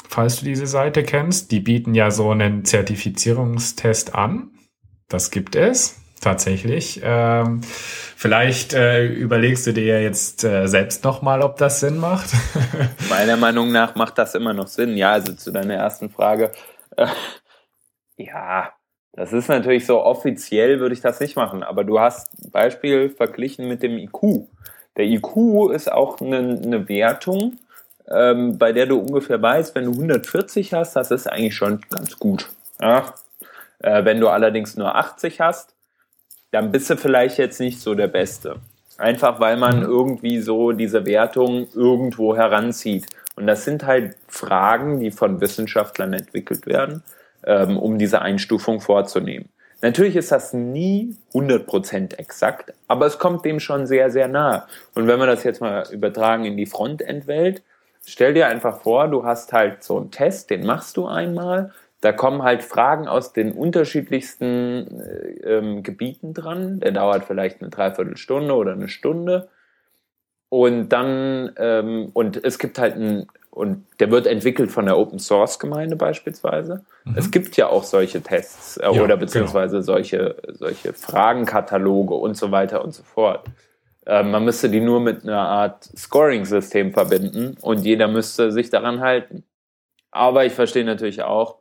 falls 0.08 0.39
du 0.39 0.46
diese 0.46 0.66
Seite 0.66 1.04
kennst, 1.04 1.51
die 1.51 1.60
bieten 1.60 1.94
ja 1.94 2.10
so 2.10 2.32
einen 2.32 2.63
Zertifizierungstest 2.63 4.16
an. 4.16 4.51
Das 5.10 5.30
gibt 5.30 5.58
es 5.58 6.00
tatsächlich. 6.21 7.01
Ähm, 7.03 7.62
vielleicht 8.15 8.74
äh, 8.74 9.05
überlegst 9.05 9.67
du 9.67 9.74
dir 9.74 10.01
jetzt 10.01 10.43
äh, 10.43 10.67
selbst 10.67 11.03
nochmal, 11.03 11.41
ob 11.41 11.57
das 11.57 11.79
Sinn 11.79 11.97
macht. 11.97 12.29
Meiner 13.09 13.38
Meinung 13.38 13.71
nach 13.71 13.95
macht 13.95 14.17
das 14.17 14.36
immer 14.36 14.53
noch 14.53 14.67
Sinn. 14.67 14.97
Ja, 14.97 15.13
also 15.13 15.33
zu 15.33 15.51
deiner 15.51 15.75
ersten 15.75 16.09
Frage. 16.09 16.51
Äh, 16.95 17.07
ja, 18.17 18.71
das 19.13 19.33
ist 19.33 19.50
natürlich 19.50 19.86
so 19.86 20.03
offiziell 20.03 20.79
würde 20.79 20.93
ich 20.93 21.01
das 21.01 21.19
nicht 21.19 21.36
machen, 21.36 21.63
aber 21.63 21.83
du 21.83 22.00
hast 22.00 22.51
Beispiel 22.51 23.09
verglichen 23.09 23.67
mit 23.67 23.81
dem 23.81 23.97
IQ. 23.97 24.47
Der 24.95 25.05
IQ 25.05 25.71
ist 25.74 25.91
auch 25.91 26.21
eine, 26.21 26.38
eine 26.63 26.89
Wertung, 26.89 27.57
ähm, 28.09 28.57
bei 28.57 28.74
der 28.74 28.86
du 28.86 29.00
ungefähr 29.00 29.41
weißt, 29.41 29.75
wenn 29.75 29.86
du 29.86 29.91
140 29.91 30.74
hast, 30.74 30.95
das 30.95 31.12
ist 31.12 31.27
eigentlich 31.27 31.55
schon 31.55 31.81
ganz 31.89 32.17
gut. 32.19 32.50
Ja? 32.81 33.13
Äh, 33.79 34.05
wenn 34.05 34.19
du 34.19 34.29
allerdings 34.29 34.75
nur 34.75 34.95
80 34.95 35.39
hast, 35.39 35.75
dann 36.51 36.72
bist 36.72 36.89
du 36.89 36.98
vielleicht 36.98 37.38
jetzt 37.38 37.60
nicht 37.60 37.82
so 37.82 37.96
der 37.96 38.08
Beste. 38.08 38.58
Einfach 38.98 39.39
weil 39.39 39.58
man 39.58 39.77
mhm. 39.77 39.86
irgendwie 39.86 40.39
so 40.39 40.72
diese 40.72 41.06
Wertung 41.06 41.68
irgendwo 41.75 42.36
heranzieht. 42.36 43.06
Und 43.36 43.46
das 43.46 43.63
sind 43.66 43.86
halt 43.86 44.16
Fragen, 44.27 45.00
die 45.00 45.12
von 45.12 45.39
Wissenschaftlern 45.39 46.13
entwickelt 46.13 46.66
werden, 46.66 47.04
ähm, 47.46 47.77
um 47.77 48.00
diese 48.00 48.22
Einstufung 48.22 48.82
vorzunehmen. 48.82 49.50
Natürlich 49.82 50.16
ist 50.16 50.32
das 50.32 50.54
nie 50.54 51.16
100% 51.34 52.18
exakt, 52.18 52.74
aber 52.88 53.06
es 53.06 53.20
kommt 53.20 53.46
dem 53.46 53.60
schon 53.60 53.86
sehr, 53.86 54.10
sehr 54.10 54.27
nah. 54.27 54.68
Und 54.96 55.06
wenn 55.06 55.20
wir 55.20 55.27
das 55.27 55.44
jetzt 55.44 55.62
mal 55.62 55.84
übertragen 55.92 56.46
in 56.46 56.58
die 56.58 56.66
Frontend-Welt, 56.66 57.62
stell 58.04 58.34
dir 58.34 58.48
einfach 58.48 58.82
vor, 58.82 59.08
du 59.08 59.24
hast 59.24 59.54
halt 59.54 59.84
so 59.84 59.98
einen 59.98 60.10
Test, 60.10 60.50
den 60.50 60.66
machst 60.66 60.98
du 60.98 61.06
einmal, 61.06 61.74
da 62.01 62.12
kommen 62.12 62.44
halt 62.44 62.63
Fragen 62.63 63.08
aus 63.08 63.34
den 63.34 63.51
unterschiedlichsten 63.51 65.01
äh, 65.01 65.58
ähm, 65.58 65.84
Gebieten 65.84 66.34
dran. 66.34 66.80
Der 66.80 66.92
dauert 66.92 67.25
vielleicht 67.25 67.62
eine 67.62 67.70
Dreiviertelstunde 67.70 68.54
oder 68.54 68.74
eine 68.74 68.88
Stunde. 68.88 69.50
Und 70.50 70.89
dann, 70.89 71.51
ähm, 71.58 72.10
und 72.13 72.44
es 72.44 72.60
gibt 72.60 72.80
halt 72.80 72.96
ein, 72.96 73.27
und 73.50 73.86
der 74.00 74.12
wird 74.12 74.27
entwickelt 74.27 74.72
von 74.72 74.86
der 74.86 74.98
Open 74.98 75.18
Source 75.18 75.58
Gemeinde 75.58 75.96
beispielsweise. 75.96 76.86
Mhm. 77.04 77.16
Es 77.18 77.32
gibt 77.32 77.58
ja 77.58 77.68
auch 77.68 77.84
solche 77.84 78.22
Tests 78.22 78.77
äh, 78.77 78.84
ja, 78.84 79.01
oder 79.01 79.18
beziehungsweise 79.18 79.77
genau. 79.77 79.86
solche, 79.86 80.36
solche 80.54 80.94
Fragenkataloge 80.94 82.13
und 82.13 82.38
so 82.38 82.51
weiter 82.51 82.86
und 82.86 82.94
so 82.94 83.01
fort. 83.01 83.46
Äh, 84.06 84.22
man 84.22 84.46
müsste 84.46 84.70
die 84.70 84.80
nur 84.80 85.00
mit 85.00 85.24
einer 85.24 85.50
Art 85.50 85.84
Scoring-System 85.84 86.94
verbinden 86.94 87.58
und 87.62 87.80
jeder 87.80 88.08
müsste 88.08 88.51
sich 88.51 88.70
daran 88.70 89.01
halten. 89.01 89.44
Aber 90.12 90.46
ich 90.46 90.54
verstehe 90.54 90.86
natürlich 90.86 91.24
auch, 91.24 91.58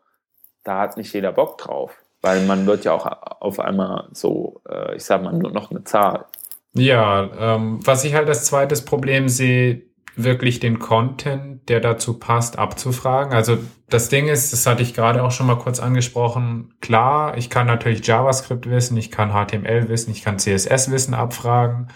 da 0.66 0.80
hat 0.80 0.96
nicht 0.96 1.12
jeder 1.12 1.32
Bock 1.32 1.58
drauf. 1.58 1.92
Weil 2.22 2.44
man 2.44 2.66
wird 2.66 2.84
ja 2.84 2.92
auch 2.92 3.06
auf 3.40 3.60
einmal 3.60 4.08
so, 4.12 4.60
äh, 4.68 4.96
ich 4.96 5.04
sag 5.04 5.22
mal, 5.22 5.32
nur 5.32 5.52
noch 5.52 5.70
eine 5.70 5.84
Zahl. 5.84 6.26
Ja, 6.72 7.30
ähm, 7.38 7.80
was 7.84 8.04
ich 8.04 8.14
halt 8.14 8.28
als 8.28 8.44
zweites 8.44 8.84
Problem 8.84 9.28
sehe, 9.28 9.82
wirklich 10.16 10.60
den 10.60 10.78
Content, 10.78 11.68
der 11.68 11.80
dazu 11.80 12.18
passt, 12.18 12.58
abzufragen. 12.58 13.34
Also 13.34 13.58
das 13.88 14.08
Ding 14.08 14.28
ist, 14.28 14.52
das 14.52 14.66
hatte 14.66 14.82
ich 14.82 14.94
gerade 14.94 15.22
auch 15.22 15.30
schon 15.30 15.46
mal 15.46 15.58
kurz 15.58 15.78
angesprochen, 15.78 16.74
klar, 16.80 17.36
ich 17.36 17.50
kann 17.50 17.66
natürlich 17.66 18.06
JavaScript 18.06 18.68
wissen, 18.68 18.96
ich 18.96 19.10
kann 19.10 19.30
HTML 19.30 19.88
wissen, 19.88 20.10
ich 20.10 20.22
kann 20.22 20.38
CSS 20.38 20.90
wissen 20.90 21.14
abfragen 21.14 21.88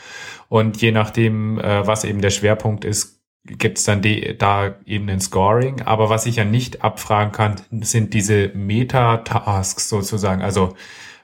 und 0.49 0.81
je 0.83 0.93
nachdem, 0.93 1.59
äh, 1.59 1.87
was 1.87 2.05
eben 2.05 2.21
der 2.21 2.31
Schwerpunkt 2.31 2.85
ist, 2.85 3.20
gibt 3.45 3.79
es 3.79 3.85
dann 3.85 4.03
die, 4.03 4.37
da 4.37 4.77
eben 4.87 5.09
ein 5.09 5.21
Scoring. 5.21 5.83
Aber 5.83 6.11
was 6.11 6.27
ich 6.27 6.37
ja 6.37 6.45
nicht 6.45 6.83
abfragen 6.83 7.33
kann, 7.33 7.57
sind 7.81 8.15
diese 8.15 8.51
Meta-Tasks 8.55 9.89
sozusagen. 9.89 10.43
Also 10.43 10.75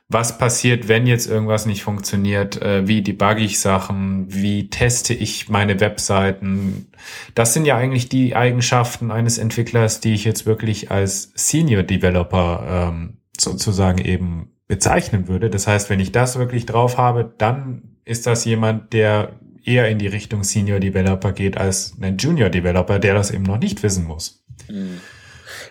was 0.08 0.38
passiert, 0.38 0.86
wenn 0.86 1.06
jetzt 1.06 1.26
irgendwas 1.26 1.66
nicht 1.66 1.82
funktioniert? 1.82 2.62
Äh, 2.62 2.86
wie 2.86 3.02
debugge 3.02 3.40
ich 3.40 3.58
Sachen? 3.58 4.32
Wie 4.32 4.70
teste 4.70 5.14
ich 5.14 5.48
meine 5.48 5.80
Webseiten? 5.80 6.86
Das 7.34 7.52
sind 7.52 7.64
ja 7.64 7.76
eigentlich 7.76 8.08
die 8.08 8.36
Eigenschaften 8.36 9.10
eines 9.10 9.38
Entwicklers, 9.38 10.00
die 10.00 10.14
ich 10.14 10.24
jetzt 10.24 10.46
wirklich 10.46 10.92
als 10.92 11.32
Senior 11.34 11.82
Developer 11.82 12.92
ähm, 12.92 13.18
sozusagen 13.36 13.98
eben 13.98 14.52
bezeichnen 14.68 15.26
würde. 15.26 15.50
Das 15.50 15.66
heißt, 15.66 15.90
wenn 15.90 16.00
ich 16.00 16.12
das 16.12 16.38
wirklich 16.38 16.66
drauf 16.66 16.98
habe, 16.98 17.34
dann 17.36 17.96
ist 18.04 18.26
das 18.28 18.44
jemand, 18.44 18.92
der 18.92 19.40
eher 19.66 19.88
in 19.88 19.98
die 19.98 20.06
Richtung 20.06 20.44
Senior 20.44 20.80
Developer 20.80 21.32
geht 21.32 21.58
als 21.58 21.94
ein 22.00 22.16
Junior 22.16 22.48
Developer, 22.48 22.98
der 22.98 23.14
das 23.14 23.30
eben 23.30 23.42
noch 23.42 23.58
nicht 23.58 23.82
wissen 23.82 24.04
muss. 24.04 24.44
Hm. 24.68 25.00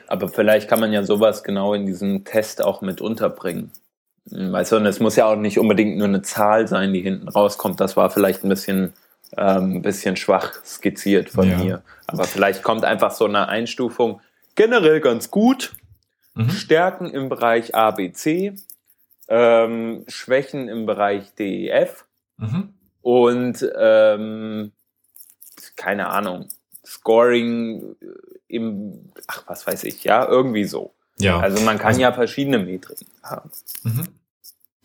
Aber 0.08 0.30
vielleicht 0.30 0.70
kann 0.70 0.80
man 0.80 0.94
ja 0.94 1.04
sowas 1.04 1.44
genau 1.44 1.74
in 1.74 1.86
diesem 1.86 2.26
Test 2.26 2.62
auch 2.62 2.82
mit 2.82 3.02
unterbringen. 3.02 3.72
Hm, 4.30 4.52
weißt 4.52 4.74
du, 4.74 4.76
und 4.78 4.86
es 4.86 5.00
muss 5.00 5.16
ja 5.16 5.26
auch 5.26 5.36
nicht 5.36 5.58
unbedingt 5.58 5.98
nur 5.98 6.08
eine 6.08 6.22
Zahl 6.22 6.68
sein, 6.68 6.94
die 6.94 7.02
hinten 7.02 7.28
rauskommt. 7.28 7.80
Das 7.80 7.98
war 7.98 8.10
vielleicht 8.10 8.44
ein 8.44 8.50
bisschen, 8.50 8.94
ähm, 9.38 9.78
ein 9.78 9.82
bisschen 9.82 10.16
schwach 10.18 10.54
skizziert 10.66 11.30
von 11.30 11.50
ja. 11.50 11.58
mir. 11.58 11.84
Aber 12.08 12.26
vielleicht 12.26 12.64
kommt 12.64 12.84
einfach 12.84 13.12
so 13.12 13.26
eine 13.26 13.48
Einstufung 13.48 14.22
generell 14.56 15.00
ganz 15.00 15.32
gut. 15.32 15.74
Mhm. 16.34 16.50
Stärken 16.50 17.10
im 17.10 17.30
Bereich 17.30 17.76
ABC, 17.76 18.56
ähm, 19.30 20.04
Schwächen 20.08 20.68
im 20.68 20.86
Bereich 20.86 21.34
DEF. 21.36 22.06
Mhm 22.38 22.76
und 23.06 23.64
ähm, 23.78 24.72
keine 25.76 26.10
Ahnung, 26.10 26.48
Scoring 26.84 27.96
im, 28.48 29.12
ach, 29.28 29.44
was 29.46 29.68
weiß 29.68 29.84
ich, 29.84 30.04
ja, 30.04 30.28
irgendwie 30.28 30.64
so. 30.64 30.96
Ja. 31.20 31.40
Also 31.40 31.64
man 31.64 31.78
kann 31.78 31.90
also, 31.90 32.02
ja 32.02 32.14
verschiedene 32.14 32.58
Metriken 32.58 33.06
haben. 33.22 33.52
Mhm. 33.84 34.08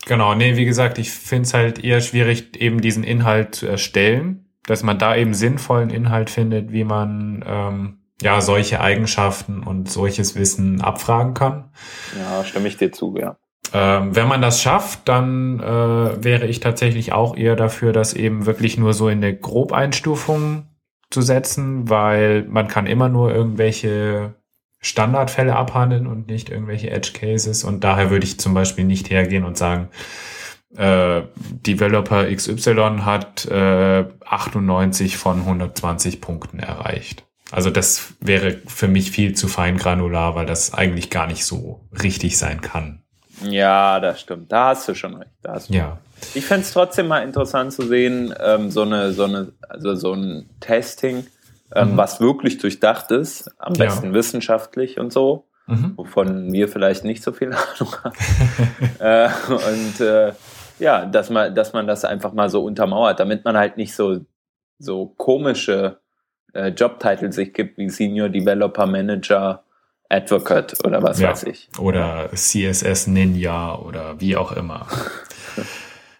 Genau, 0.05 0.35
nee, 0.35 0.55
wie 0.55 0.65
gesagt, 0.65 0.99
ich 0.99 1.09
finde 1.11 1.47
es 1.47 1.55
halt 1.55 1.83
eher 1.83 1.99
schwierig, 1.99 2.55
eben 2.61 2.79
diesen 2.79 3.03
Inhalt 3.03 3.55
zu 3.55 3.65
erstellen, 3.65 4.45
dass 4.67 4.83
man 4.83 4.99
da 4.99 5.15
eben 5.15 5.33
sinnvollen 5.33 5.89
Inhalt 5.89 6.29
findet, 6.29 6.71
wie 6.71 6.83
man 6.83 7.43
ähm, 7.47 8.01
ja 8.21 8.39
solche 8.41 8.81
Eigenschaften 8.81 9.63
und 9.63 9.89
solches 9.89 10.35
Wissen 10.35 10.81
abfragen 10.81 11.33
kann. 11.33 11.71
Ja, 12.19 12.45
stimme 12.45 12.67
ich 12.67 12.77
dir 12.77 12.91
zu, 12.91 13.17
ja. 13.17 13.37
Ähm, 13.73 14.15
wenn 14.15 14.27
man 14.27 14.41
das 14.41 14.61
schafft, 14.61 15.07
dann 15.07 15.59
äh, 15.59 16.23
wäre 16.23 16.47
ich 16.47 16.59
tatsächlich 16.59 17.13
auch 17.13 17.37
eher 17.37 17.55
dafür, 17.55 17.93
das 17.93 18.13
eben 18.13 18.45
wirklich 18.45 18.77
nur 18.77 18.93
so 18.93 19.07
in 19.07 19.19
eine 19.19 19.35
Grobeinstufung 19.35 20.67
zu 21.09 21.21
setzen, 21.21 21.89
weil 21.89 22.43
man 22.43 22.67
kann 22.67 22.85
immer 22.85 23.09
nur 23.09 23.33
irgendwelche 23.33 24.35
Standardfälle 24.79 25.55
abhandeln 25.55 26.07
und 26.07 26.27
nicht 26.27 26.49
irgendwelche 26.49 26.89
Edge 26.89 27.11
Cases. 27.13 27.63
Und 27.63 27.83
daher 27.83 28.09
würde 28.09 28.25
ich 28.25 28.39
zum 28.39 28.53
Beispiel 28.53 28.83
nicht 28.83 29.09
hergehen 29.09 29.45
und 29.45 29.57
sagen, 29.57 29.89
äh, 30.75 31.21
Developer 31.35 32.33
XY 32.33 33.01
hat 33.01 33.45
äh, 33.45 34.05
98 34.25 35.17
von 35.17 35.39
120 35.39 36.21
Punkten 36.21 36.59
erreicht. 36.59 37.25
Also 37.51 37.69
das 37.69 38.13
wäre 38.21 38.59
für 38.65 38.87
mich 38.87 39.11
viel 39.11 39.33
zu 39.33 39.47
fein 39.47 39.77
granular, 39.77 40.35
weil 40.35 40.45
das 40.45 40.73
eigentlich 40.73 41.09
gar 41.09 41.27
nicht 41.27 41.45
so 41.45 41.87
richtig 42.01 42.37
sein 42.37 42.61
kann. 42.61 43.00
Ja, 43.43 43.99
das 43.99 44.21
stimmt. 44.21 44.51
Da 44.51 44.69
hast 44.69 44.87
du 44.87 44.95
schon 44.95 45.15
recht. 45.15 45.31
Da 45.41 45.53
hast 45.53 45.69
du 45.69 45.73
ja. 45.73 45.97
Ich 46.33 46.45
fände 46.45 46.63
es 46.63 46.71
trotzdem 46.71 47.07
mal 47.07 47.23
interessant 47.23 47.73
zu 47.73 47.83
sehen, 47.83 48.33
ähm, 48.39 48.69
so 48.69 48.83
eine, 48.83 49.11
so 49.11 49.23
eine, 49.23 49.51
also 49.67 49.95
so 49.95 50.13
ein 50.13 50.49
Testing, 50.59 51.25
ähm, 51.73 51.93
mhm. 51.93 51.97
was 51.97 52.19
wirklich 52.19 52.57
durchdacht 52.59 53.11
ist, 53.11 53.49
am 53.57 53.73
besten 53.73 54.07
ja. 54.07 54.13
wissenschaftlich 54.13 54.99
und 54.99 55.11
so, 55.11 55.47
mhm. 55.67 55.93
wovon 55.95 56.53
wir 56.53 56.67
vielleicht 56.67 57.03
nicht 57.05 57.23
so 57.23 57.31
viel 57.31 57.53
Ahnung 57.53 57.95
haben. 58.03 58.15
äh, 58.99 59.29
und 59.49 59.99
äh, 59.99 60.33
ja, 60.79 61.05
dass 61.05 61.29
man, 61.29 61.55
dass 61.55 61.73
man 61.73 61.87
das 61.87 62.05
einfach 62.05 62.33
mal 62.33 62.49
so 62.49 62.63
untermauert, 62.63 63.19
damit 63.19 63.45
man 63.45 63.57
halt 63.57 63.77
nicht 63.77 63.95
so, 63.95 64.19
so 64.77 65.07
komische 65.07 65.99
äh, 66.53 66.69
Jobtitel 66.69 67.31
sich 67.31 67.53
gibt 67.53 67.77
wie 67.77 67.89
Senior 67.89 68.29
Developer 68.29 68.85
Manager 68.85 69.63
Advocate 70.11 70.77
oder 70.85 71.01
was 71.01 71.19
ja. 71.19 71.29
weiß 71.29 71.43
ich. 71.43 71.69
Oder 71.79 72.29
CSS 72.33 73.07
Ninja 73.07 73.75
oder 73.75 74.19
wie 74.19 74.35
auch 74.35 74.51
immer. 74.51 74.87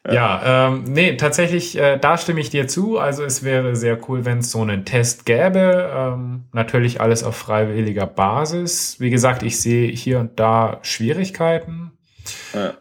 ja, 0.06 0.14
ja 0.14 0.68
ähm, 0.68 0.84
nee, 0.88 1.18
tatsächlich, 1.18 1.78
äh, 1.78 1.98
da 1.98 2.18
stimme 2.18 2.40
ich 2.40 2.50
dir 2.50 2.68
zu. 2.68 2.98
Also 2.98 3.24
es 3.24 3.44
wäre 3.44 3.76
sehr 3.76 3.98
cool, 4.10 4.26
wenn 4.26 4.40
es 4.40 4.52
so 4.52 4.62
einen 4.62 4.86
Test 4.86 5.26
gäbe. 5.26 5.92
Ähm, 5.94 6.46
natürlich 6.54 7.02
alles 7.02 7.24
auf 7.24 7.36
freiwilliger 7.36 8.08
Basis. 8.08 9.00
Wie 9.00 9.10
gesagt, 9.10 9.44
ich 9.44 9.60
sehe 9.60 9.92
hier 9.92 10.20
und 10.20 10.40
da 10.40 10.80
Schwierigkeiten. 10.82 11.92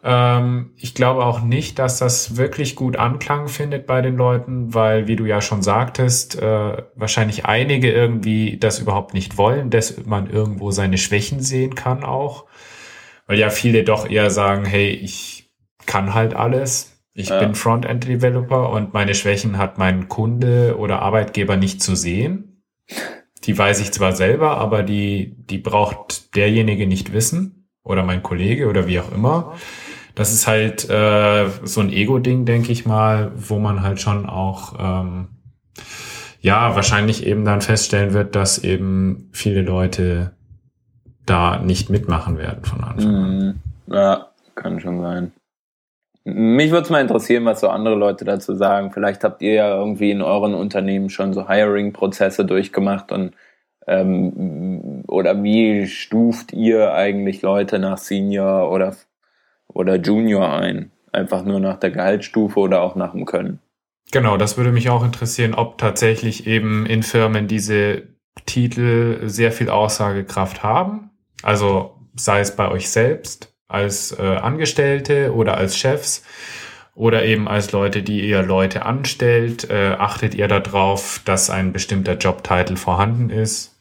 Ähm, 0.03 0.71
ich 0.75 0.93
glaube 0.93 1.25
auch 1.25 1.41
nicht, 1.41 1.79
dass 1.79 1.97
das 1.97 2.37
wirklich 2.37 2.75
gut 2.75 2.97
Anklang 2.97 3.47
findet 3.47 3.85
bei 3.85 4.01
den 4.01 4.15
Leuten, 4.15 4.73
weil, 4.73 5.07
wie 5.07 5.15
du 5.15 5.25
ja 5.25 5.41
schon 5.41 5.61
sagtest, 5.61 6.41
äh, 6.41 6.83
wahrscheinlich 6.95 7.45
einige 7.45 7.91
irgendwie 7.91 8.57
das 8.57 8.79
überhaupt 8.79 9.13
nicht 9.13 9.37
wollen, 9.37 9.69
dass 9.69 10.05
man 10.05 10.29
irgendwo 10.29 10.71
seine 10.71 10.97
Schwächen 10.97 11.41
sehen 11.41 11.75
kann 11.75 12.03
auch. 12.03 12.45
Weil 13.27 13.39
ja 13.39 13.49
viele 13.49 13.83
doch 13.83 14.09
eher 14.09 14.29
sagen, 14.29 14.65
hey, 14.65 14.89
ich 14.89 15.51
kann 15.85 16.13
halt 16.13 16.33
alles. 16.33 17.03
Ich 17.13 17.29
ja. 17.29 17.39
bin 17.39 17.55
Frontend-Developer 17.55 18.69
und 18.69 18.93
meine 18.93 19.15
Schwächen 19.15 19.57
hat 19.57 19.77
mein 19.77 20.07
Kunde 20.07 20.75
oder 20.77 21.01
Arbeitgeber 21.01 21.57
nicht 21.57 21.81
zu 21.81 21.95
sehen. 21.95 22.63
Die 23.43 23.57
weiß 23.57 23.81
ich 23.81 23.91
zwar 23.91 24.13
selber, 24.13 24.57
aber 24.57 24.83
die, 24.83 25.35
die 25.37 25.57
braucht 25.57 26.35
derjenige 26.35 26.87
nicht 26.87 27.11
wissen 27.11 27.60
oder 27.83 28.03
mein 28.03 28.23
Kollege 28.23 28.67
oder 28.67 28.87
wie 28.87 28.99
auch 28.99 29.11
immer. 29.11 29.53
Das 30.15 30.33
ist 30.33 30.47
halt 30.47 30.89
äh, 30.89 31.47
so 31.63 31.81
ein 31.81 31.89
Ego-Ding, 31.89 32.45
denke 32.45 32.71
ich 32.71 32.85
mal, 32.85 33.31
wo 33.35 33.59
man 33.59 33.81
halt 33.81 34.01
schon 34.01 34.25
auch 34.27 34.73
ähm, 34.79 35.27
ja 36.41 36.75
wahrscheinlich 36.75 37.25
eben 37.25 37.45
dann 37.45 37.61
feststellen 37.61 38.13
wird, 38.13 38.35
dass 38.35 38.63
eben 38.63 39.29
viele 39.31 39.61
Leute 39.61 40.33
da 41.25 41.59
nicht 41.59 41.89
mitmachen 41.89 42.37
werden 42.37 42.65
von 42.65 42.83
Anfang 42.83 43.15
an. 43.15 43.37
Mhm. 43.37 43.59
Ja, 43.93 44.27
kann 44.55 44.79
schon 44.79 45.01
sein. 45.01 45.31
Mich 46.23 46.69
würde 46.69 46.83
es 46.83 46.89
mal 46.89 47.01
interessieren, 47.01 47.45
was 47.45 47.61
so 47.61 47.69
andere 47.69 47.95
Leute 47.95 48.25
dazu 48.25 48.53
sagen. 48.53 48.91
Vielleicht 48.91 49.23
habt 49.23 49.41
ihr 49.41 49.53
ja 49.53 49.75
irgendwie 49.75 50.11
in 50.11 50.21
euren 50.21 50.53
Unternehmen 50.53 51.09
schon 51.09 51.33
so 51.33 51.49
Hiring-Prozesse 51.49 52.45
durchgemacht 52.45 53.11
und 53.11 53.33
ähm, 53.87 55.03
oder 55.07 55.41
wie 55.43 55.87
stuft 55.87 56.53
ihr 56.53 56.93
eigentlich 56.93 57.41
Leute 57.41 57.79
nach 57.79 57.97
Senior 57.97 58.71
oder, 58.71 58.95
oder 59.67 59.95
Junior 59.95 60.51
ein? 60.53 60.91
Einfach 61.11 61.43
nur 61.43 61.59
nach 61.59 61.77
der 61.77 61.91
Gehaltsstufe 61.91 62.59
oder 62.59 62.81
auch 62.81 62.95
nach 62.95 63.11
dem 63.11 63.25
Können? 63.25 63.59
Genau, 64.11 64.37
das 64.37 64.57
würde 64.57 64.71
mich 64.71 64.89
auch 64.89 65.03
interessieren, 65.03 65.53
ob 65.53 65.77
tatsächlich 65.77 66.47
eben 66.47 66.85
in 66.85 67.03
Firmen 67.03 67.47
diese 67.47 68.03
Titel 68.45 69.27
sehr 69.27 69.51
viel 69.51 69.69
Aussagekraft 69.69 70.63
haben. 70.63 71.11
Also 71.43 71.95
sei 72.15 72.39
es 72.39 72.55
bei 72.55 72.69
euch 72.69 72.89
selbst 72.89 73.53
als 73.67 74.17
äh, 74.17 74.21
Angestellte 74.21 75.33
oder 75.33 75.57
als 75.57 75.77
Chefs 75.77 76.23
oder 76.95 77.23
eben 77.23 77.47
als 77.47 77.71
Leute, 77.71 78.03
die 78.03 78.27
ihr 78.27 78.43
Leute 78.43 78.85
anstellt, 78.85 79.69
äh, 79.69 79.95
achtet 79.97 80.35
ihr 80.35 80.47
darauf, 80.47 81.21
dass 81.25 81.49
ein 81.49 81.73
bestimmter 81.73 82.17
Jobtitel 82.17 82.75
vorhanden 82.75 83.29
ist 83.29 83.79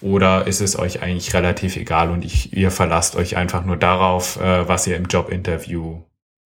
oder 0.00 0.46
ist 0.46 0.60
es 0.60 0.78
euch 0.78 1.02
eigentlich 1.02 1.34
relativ 1.34 1.76
egal 1.76 2.10
und 2.10 2.24
ich, 2.24 2.56
ihr 2.56 2.70
verlasst 2.70 3.16
euch 3.16 3.36
einfach 3.36 3.64
nur 3.64 3.76
darauf, 3.76 4.40
äh, 4.40 4.68
was 4.68 4.86
ihr 4.86 4.96
im 4.96 5.06
Jobinterview 5.06 6.02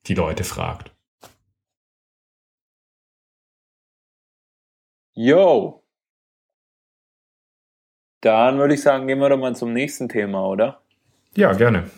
die 0.07 0.14
Leute 0.14 0.44
fragt? 0.44 0.92
Yo. 5.14 5.85
Dann 8.23 8.59
würde 8.59 8.75
ich 8.75 8.83
sagen, 8.83 9.07
gehen 9.07 9.18
wir 9.18 9.29
doch 9.29 9.38
mal 9.38 9.57
zum 9.57 9.73
nächsten 9.73 10.09
Thema, 10.09 10.46
oder? 10.46 10.83
Ja, 11.35 11.53
gerne. 11.53 11.90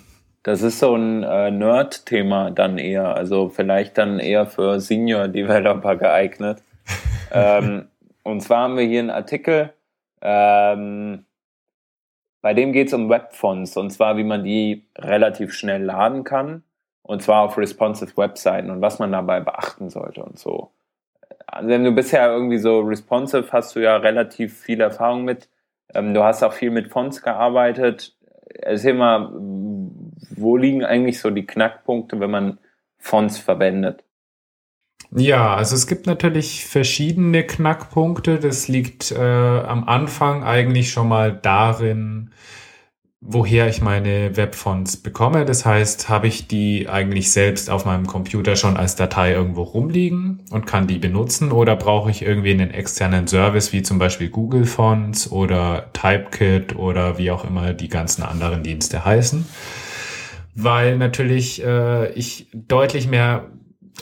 Das 0.42 0.62
ist 0.62 0.80
so 0.80 0.96
ein 0.96 1.22
äh, 1.22 1.50
Nerd-Thema 1.50 2.50
dann 2.50 2.78
eher, 2.78 3.14
also 3.14 3.48
vielleicht 3.48 3.96
dann 3.98 4.18
eher 4.18 4.46
für 4.46 4.80
Senior 4.80 5.28
Developer 5.28 5.96
geeignet. 5.96 6.62
ähm, 7.32 7.88
und 8.24 8.40
zwar 8.40 8.64
haben 8.64 8.76
wir 8.76 8.84
hier 8.84 9.00
einen 9.00 9.10
Artikel, 9.10 9.72
ähm, 10.20 11.24
bei 12.40 12.54
dem 12.54 12.72
geht 12.72 12.88
es 12.88 12.94
um 12.94 13.08
Webfonts 13.08 13.76
und 13.76 13.90
zwar, 13.90 14.16
wie 14.16 14.24
man 14.24 14.42
die 14.42 14.84
relativ 14.98 15.54
schnell 15.54 15.82
laden 15.82 16.24
kann 16.24 16.64
und 17.02 17.22
zwar 17.22 17.42
auf 17.42 17.56
responsive 17.56 18.16
Webseiten 18.16 18.70
und 18.70 18.80
was 18.80 18.98
man 18.98 19.12
dabei 19.12 19.40
beachten 19.40 19.90
sollte 19.90 20.22
und 20.22 20.38
so. 20.38 20.72
Also 21.46 21.68
wenn 21.68 21.84
du 21.84 21.92
bisher 21.92 22.30
irgendwie 22.30 22.58
so 22.58 22.80
responsive 22.80 23.52
hast 23.52 23.76
du 23.76 23.80
ja 23.80 23.96
relativ 23.96 24.58
viel 24.58 24.80
Erfahrung 24.80 25.24
mit. 25.24 25.48
Ähm, 25.94 26.14
du 26.14 26.24
hast 26.24 26.42
auch 26.42 26.52
viel 26.52 26.70
mit 26.70 26.88
Fonts 26.88 27.22
gearbeitet. 27.22 28.16
Erzähl 28.46 28.94
mal, 28.94 29.30
wo 30.30 30.56
liegen 30.56 30.84
eigentlich 30.84 31.20
so 31.20 31.30
die 31.30 31.46
Knackpunkte, 31.46 32.20
wenn 32.20 32.30
man 32.30 32.58
Fonts 32.98 33.38
verwendet? 33.38 34.04
Ja, 35.14 35.54
also 35.56 35.74
es 35.74 35.86
gibt 35.86 36.06
natürlich 36.06 36.64
verschiedene 36.64 37.44
Knackpunkte. 37.44 38.38
Das 38.38 38.68
liegt 38.68 39.12
äh, 39.12 39.18
am 39.18 39.84
Anfang 39.84 40.42
eigentlich 40.42 40.90
schon 40.90 41.08
mal 41.08 41.32
darin, 41.32 42.30
woher 43.20 43.68
ich 43.68 43.82
meine 43.82 44.36
Webfonts 44.36 44.96
bekomme. 44.96 45.44
Das 45.44 45.66
heißt, 45.66 46.08
habe 46.08 46.28
ich 46.28 46.48
die 46.48 46.88
eigentlich 46.88 47.30
selbst 47.30 47.68
auf 47.68 47.84
meinem 47.84 48.06
Computer 48.06 48.56
schon 48.56 48.78
als 48.78 48.96
Datei 48.96 49.32
irgendwo 49.32 49.62
rumliegen 49.62 50.44
und 50.50 50.66
kann 50.66 50.86
die 50.86 50.98
benutzen 50.98 51.52
oder 51.52 51.76
brauche 51.76 52.10
ich 52.10 52.22
irgendwie 52.22 52.52
einen 52.52 52.70
externen 52.70 53.28
Service 53.28 53.72
wie 53.72 53.82
zum 53.82 53.98
Beispiel 53.98 54.30
Google 54.30 54.64
Fonts 54.64 55.30
oder 55.30 55.92
Typekit 55.92 56.74
oder 56.74 57.18
wie 57.18 57.30
auch 57.30 57.44
immer 57.44 57.74
die 57.74 57.88
ganzen 57.88 58.22
anderen 58.22 58.62
Dienste 58.62 59.04
heißen. 59.04 59.44
Weil 60.54 60.98
natürlich 60.98 61.64
äh, 61.64 62.12
ich 62.12 62.48
deutlich 62.52 63.08
mehr 63.08 63.50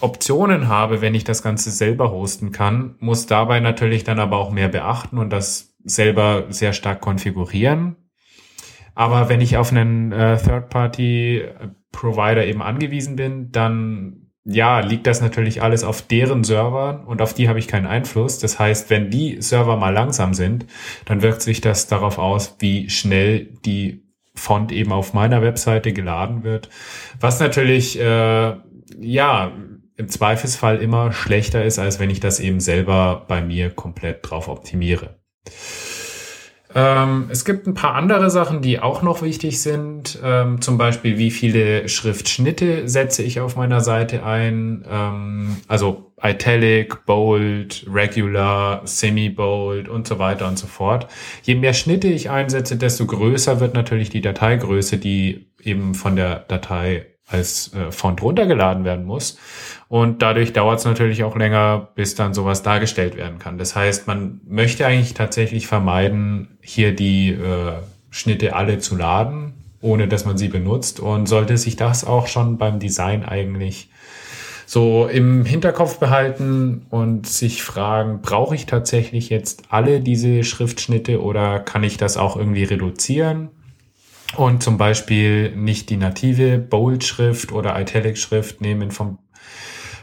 Optionen 0.00 0.68
habe, 0.68 1.00
wenn 1.00 1.14
ich 1.14 1.24
das 1.24 1.42
Ganze 1.42 1.70
selber 1.70 2.10
hosten 2.10 2.52
kann, 2.52 2.96
muss 2.98 3.26
dabei 3.26 3.60
natürlich 3.60 4.04
dann 4.04 4.18
aber 4.18 4.38
auch 4.38 4.50
mehr 4.50 4.68
beachten 4.68 5.18
und 5.18 5.30
das 5.30 5.76
selber 5.84 6.46
sehr 6.48 6.72
stark 6.72 7.00
konfigurieren. 7.00 7.96
Aber 8.94 9.28
wenn 9.28 9.40
ich 9.40 9.56
auf 9.56 9.70
einen 9.70 10.12
äh, 10.12 10.36
Third-Party-Provider 10.36 12.46
eben 12.46 12.62
angewiesen 12.62 13.16
bin, 13.16 13.50
dann 13.50 14.30
ja, 14.44 14.80
liegt 14.80 15.06
das 15.06 15.20
natürlich 15.20 15.62
alles 15.62 15.84
auf 15.84 16.02
deren 16.02 16.44
Servern 16.44 17.04
und 17.04 17.22
auf 17.22 17.34
die 17.34 17.48
habe 17.48 17.58
ich 17.58 17.68
keinen 17.68 17.86
Einfluss. 17.86 18.38
Das 18.38 18.58
heißt, 18.58 18.90
wenn 18.90 19.10
die 19.10 19.40
Server 19.40 19.76
mal 19.76 19.92
langsam 19.92 20.34
sind, 20.34 20.66
dann 21.04 21.22
wirkt 21.22 21.42
sich 21.42 21.60
das 21.60 21.86
darauf 21.86 22.18
aus, 22.18 22.56
wie 22.58 22.90
schnell 22.90 23.54
die 23.64 24.09
Font 24.34 24.72
eben 24.72 24.92
auf 24.92 25.12
meiner 25.12 25.42
Webseite 25.42 25.92
geladen 25.92 26.44
wird. 26.44 26.68
Was 27.18 27.40
natürlich, 27.40 27.98
äh, 28.00 28.54
ja, 28.98 29.52
im 29.96 30.08
Zweifelsfall 30.08 30.78
immer 30.78 31.12
schlechter 31.12 31.64
ist, 31.64 31.78
als 31.78 32.00
wenn 32.00 32.10
ich 32.10 32.20
das 32.20 32.40
eben 32.40 32.60
selber 32.60 33.24
bei 33.28 33.42
mir 33.42 33.70
komplett 33.70 34.18
drauf 34.22 34.48
optimiere. 34.48 35.20
Ähm, 36.74 37.26
es 37.30 37.44
gibt 37.44 37.66
ein 37.66 37.74
paar 37.74 37.94
andere 37.94 38.30
Sachen, 38.30 38.62
die 38.62 38.78
auch 38.78 39.02
noch 39.02 39.22
wichtig 39.22 39.60
sind. 39.60 40.18
Ähm, 40.22 40.60
zum 40.60 40.78
Beispiel, 40.78 41.18
wie 41.18 41.30
viele 41.30 41.88
Schriftschnitte 41.88 42.88
setze 42.88 43.22
ich 43.22 43.40
auf 43.40 43.56
meiner 43.56 43.80
Seite 43.80 44.24
ein. 44.24 44.84
Ähm, 44.88 45.56
also 45.66 46.09
Italic, 46.22 47.06
Bold, 47.06 47.86
Regular, 47.90 48.82
Semi-Bold 48.84 49.88
und 49.88 50.06
so 50.06 50.18
weiter 50.18 50.48
und 50.48 50.58
so 50.58 50.66
fort. 50.66 51.06
Je 51.42 51.54
mehr 51.54 51.72
Schnitte 51.72 52.08
ich 52.08 52.30
einsetze, 52.30 52.76
desto 52.76 53.06
größer 53.06 53.60
wird 53.60 53.74
natürlich 53.74 54.10
die 54.10 54.20
Dateigröße, 54.20 54.98
die 54.98 55.46
eben 55.62 55.94
von 55.94 56.16
der 56.16 56.40
Datei 56.40 57.06
als 57.30 57.72
äh, 57.74 57.92
Font 57.92 58.22
runtergeladen 58.22 58.84
werden 58.84 59.04
muss. 59.04 59.38
Und 59.88 60.22
dadurch 60.22 60.52
dauert 60.52 60.80
es 60.80 60.84
natürlich 60.84 61.24
auch 61.24 61.36
länger, 61.36 61.88
bis 61.94 62.14
dann 62.14 62.34
sowas 62.34 62.62
dargestellt 62.62 63.16
werden 63.16 63.38
kann. 63.38 63.56
Das 63.56 63.76
heißt, 63.76 64.06
man 64.06 64.40
möchte 64.46 64.86
eigentlich 64.86 65.14
tatsächlich 65.14 65.66
vermeiden, 65.66 66.58
hier 66.60 66.94
die 66.94 67.30
äh, 67.30 67.74
Schnitte 68.10 68.54
alle 68.54 68.78
zu 68.78 68.96
laden, 68.96 69.54
ohne 69.80 70.08
dass 70.08 70.24
man 70.24 70.36
sie 70.36 70.48
benutzt. 70.48 71.00
Und 71.00 71.26
sollte 71.26 71.56
sich 71.56 71.76
das 71.76 72.04
auch 72.04 72.26
schon 72.26 72.58
beim 72.58 72.80
Design 72.80 73.24
eigentlich 73.24 73.89
so 74.70 75.08
im 75.08 75.44
Hinterkopf 75.44 75.98
behalten 75.98 76.86
und 76.90 77.26
sich 77.26 77.60
fragen, 77.64 78.20
brauche 78.22 78.54
ich 78.54 78.66
tatsächlich 78.66 79.28
jetzt 79.28 79.64
alle 79.68 79.98
diese 79.98 80.44
Schriftschnitte 80.44 81.20
oder 81.20 81.58
kann 81.58 81.82
ich 81.82 81.96
das 81.96 82.16
auch 82.16 82.36
irgendwie 82.36 82.62
reduzieren? 82.62 83.48
Und 84.36 84.62
zum 84.62 84.78
Beispiel 84.78 85.56
nicht 85.56 85.90
die 85.90 85.96
native 85.96 86.58
Bold-Schrift 86.58 87.50
oder 87.50 87.80
Italic-Schrift 87.80 88.60
nehmen 88.60 88.92
vom, 88.92 89.18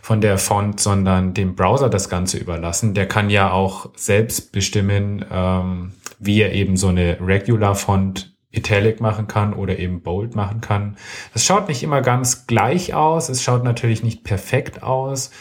von 0.01 0.19
der 0.19 0.37
Font, 0.37 0.81
sondern 0.81 1.33
dem 1.33 1.55
Browser 1.55 1.87
das 1.87 2.09
Ganze 2.09 2.37
überlassen. 2.37 2.93
Der 2.93 3.07
kann 3.07 3.29
ja 3.29 3.53
auch 3.53 3.91
selbst 3.95 4.51
bestimmen, 4.51 5.23
ähm, 5.31 5.93
wie 6.19 6.41
er 6.41 6.51
eben 6.51 6.75
so 6.75 6.89
eine 6.89 7.19
Regular-Font 7.21 8.36
Italic 8.57 8.99
machen 8.99 9.27
kann 9.27 9.53
oder 9.53 9.79
eben 9.79 10.01
Bold 10.01 10.35
machen 10.35 10.61
kann. 10.61 10.97
Das 11.33 11.45
schaut 11.45 11.67
nicht 11.67 11.83
immer 11.83 12.01
ganz 12.01 12.47
gleich 12.47 12.93
aus. 12.93 13.29
Es 13.29 13.43
schaut 13.43 13.63
natürlich 13.63 14.03
nicht 14.03 14.23
perfekt 14.23 14.83
aus. 14.83 15.31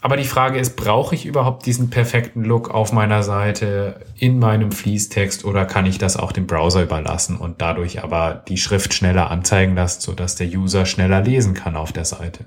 Aber 0.00 0.16
die 0.16 0.24
Frage 0.24 0.58
ist, 0.58 0.76
brauche 0.76 1.14
ich 1.14 1.26
überhaupt 1.26 1.66
diesen 1.66 1.90
perfekten 1.90 2.44
Look 2.44 2.70
auf 2.70 2.92
meiner 2.92 3.22
Seite 3.22 4.06
in 4.16 4.38
meinem 4.38 4.70
Fließtext 4.70 5.44
oder 5.44 5.64
kann 5.64 5.86
ich 5.86 5.98
das 5.98 6.16
auch 6.16 6.30
dem 6.30 6.46
Browser 6.46 6.82
überlassen 6.82 7.36
und 7.36 7.60
dadurch 7.60 8.02
aber 8.02 8.44
die 8.46 8.58
Schrift 8.58 8.94
schneller 8.94 9.30
anzeigen 9.30 9.74
lassen, 9.74 10.00
sodass 10.00 10.36
der 10.36 10.46
User 10.46 10.86
schneller 10.86 11.20
lesen 11.20 11.54
kann 11.54 11.74
auf 11.74 11.92
der 11.92 12.04
Seite? 12.04 12.46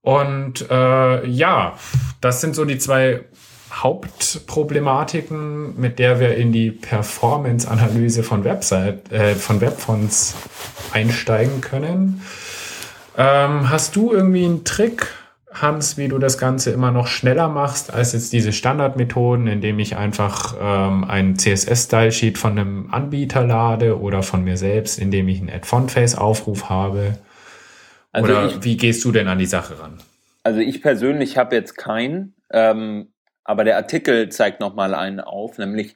Und 0.00 0.68
äh, 0.68 1.26
ja, 1.26 1.78
das 2.20 2.40
sind 2.40 2.54
so 2.54 2.64
die 2.64 2.76
zwei 2.76 3.24
Hauptproblematiken, 3.82 5.78
mit 5.80 5.98
der 5.98 6.20
wir 6.20 6.36
in 6.36 6.52
die 6.52 6.70
Performance-Analyse 6.70 8.22
von 8.22 8.44
Website, 8.44 9.10
äh, 9.12 9.34
von 9.34 9.60
Webfonts 9.60 10.34
einsteigen 10.92 11.60
können. 11.60 12.22
Ähm, 13.16 13.70
hast 13.70 13.96
du 13.96 14.12
irgendwie 14.12 14.44
einen 14.44 14.64
Trick, 14.64 15.06
Hans, 15.52 15.96
wie 15.96 16.08
du 16.08 16.18
das 16.18 16.36
Ganze 16.36 16.72
immer 16.72 16.90
noch 16.90 17.06
schneller 17.06 17.48
machst 17.48 17.94
als 17.94 18.12
jetzt 18.12 18.32
diese 18.32 18.52
Standardmethoden, 18.52 19.46
indem 19.46 19.78
ich 19.78 19.96
einfach 19.96 20.56
ähm, 20.60 21.04
ein 21.04 21.38
CSS-Style-Sheet 21.38 22.38
von 22.38 22.58
einem 22.58 22.88
Anbieter 22.92 23.46
lade 23.46 24.00
oder 24.00 24.24
von 24.24 24.42
mir 24.42 24.56
selbst, 24.56 24.98
indem 24.98 25.28
ich 25.28 25.38
einen 25.38 25.50
Add-Font-Face-Aufruf 25.50 26.68
habe? 26.68 27.18
Also 28.10 28.32
oder 28.32 28.46
ich, 28.46 28.64
wie 28.64 28.76
gehst 28.76 29.04
du 29.04 29.12
denn 29.12 29.28
an 29.28 29.38
die 29.38 29.46
Sache 29.46 29.78
ran? 29.78 29.98
Also 30.42 30.60
ich 30.60 30.82
persönlich 30.82 31.38
habe 31.38 31.54
jetzt 31.54 31.76
keinen. 31.76 32.34
Ähm, 32.52 33.08
aber 33.44 33.64
der 33.64 33.76
Artikel 33.76 34.28
zeigt 34.30 34.60
nochmal 34.60 34.94
einen 34.94 35.20
auf, 35.20 35.58
nämlich 35.58 35.94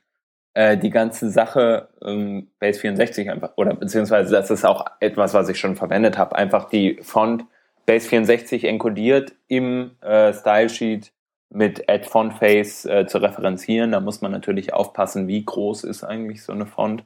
äh, 0.55 0.77
die 0.77 0.91
ganze 0.91 1.31
Sache 1.31 1.89
ähm, 2.05 2.49
Base 2.59 2.81
64 2.81 3.31
einfach, 3.31 3.53
oder 3.57 3.75
beziehungsweise 3.75 4.33
das 4.33 4.51
ist 4.51 4.65
auch 4.65 4.87
etwas, 5.01 5.35
was 5.35 5.49
ich 5.49 5.59
schon 5.59 5.77
verwendet 5.77 6.19
habe, 6.19 6.37
einfach 6.37 6.69
die 6.69 6.99
Font 7.03 7.45
Base 7.87 8.09
64 8.09 8.65
enkodiert 8.65 9.35
im 9.47 9.93
äh, 10.03 10.33
Style 10.35 10.69
Sheet 10.69 11.13
mit 11.51 11.89
Add 11.89 12.07
Font 12.07 12.35
Face 12.35 12.85
äh, 12.85 13.07
zu 13.07 13.19
referenzieren. 13.19 13.93
Da 13.93 14.01
muss 14.01 14.21
man 14.21 14.33
natürlich 14.33 14.75
aufpassen, 14.75 15.27
wie 15.27 15.43
groß 15.43 15.85
ist 15.85 16.05
eigentlich 16.05 16.43
so 16.43 16.53
eine 16.53 16.67
Font. 16.67 17.05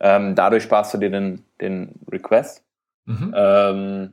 Ähm, 0.00 0.34
dadurch 0.34 0.64
sparst 0.64 0.92
du 0.94 0.98
dir 0.98 1.10
den, 1.10 1.44
den 1.60 2.00
Request. 2.10 2.64
Mhm. 3.04 3.34
Ähm, 3.36 4.12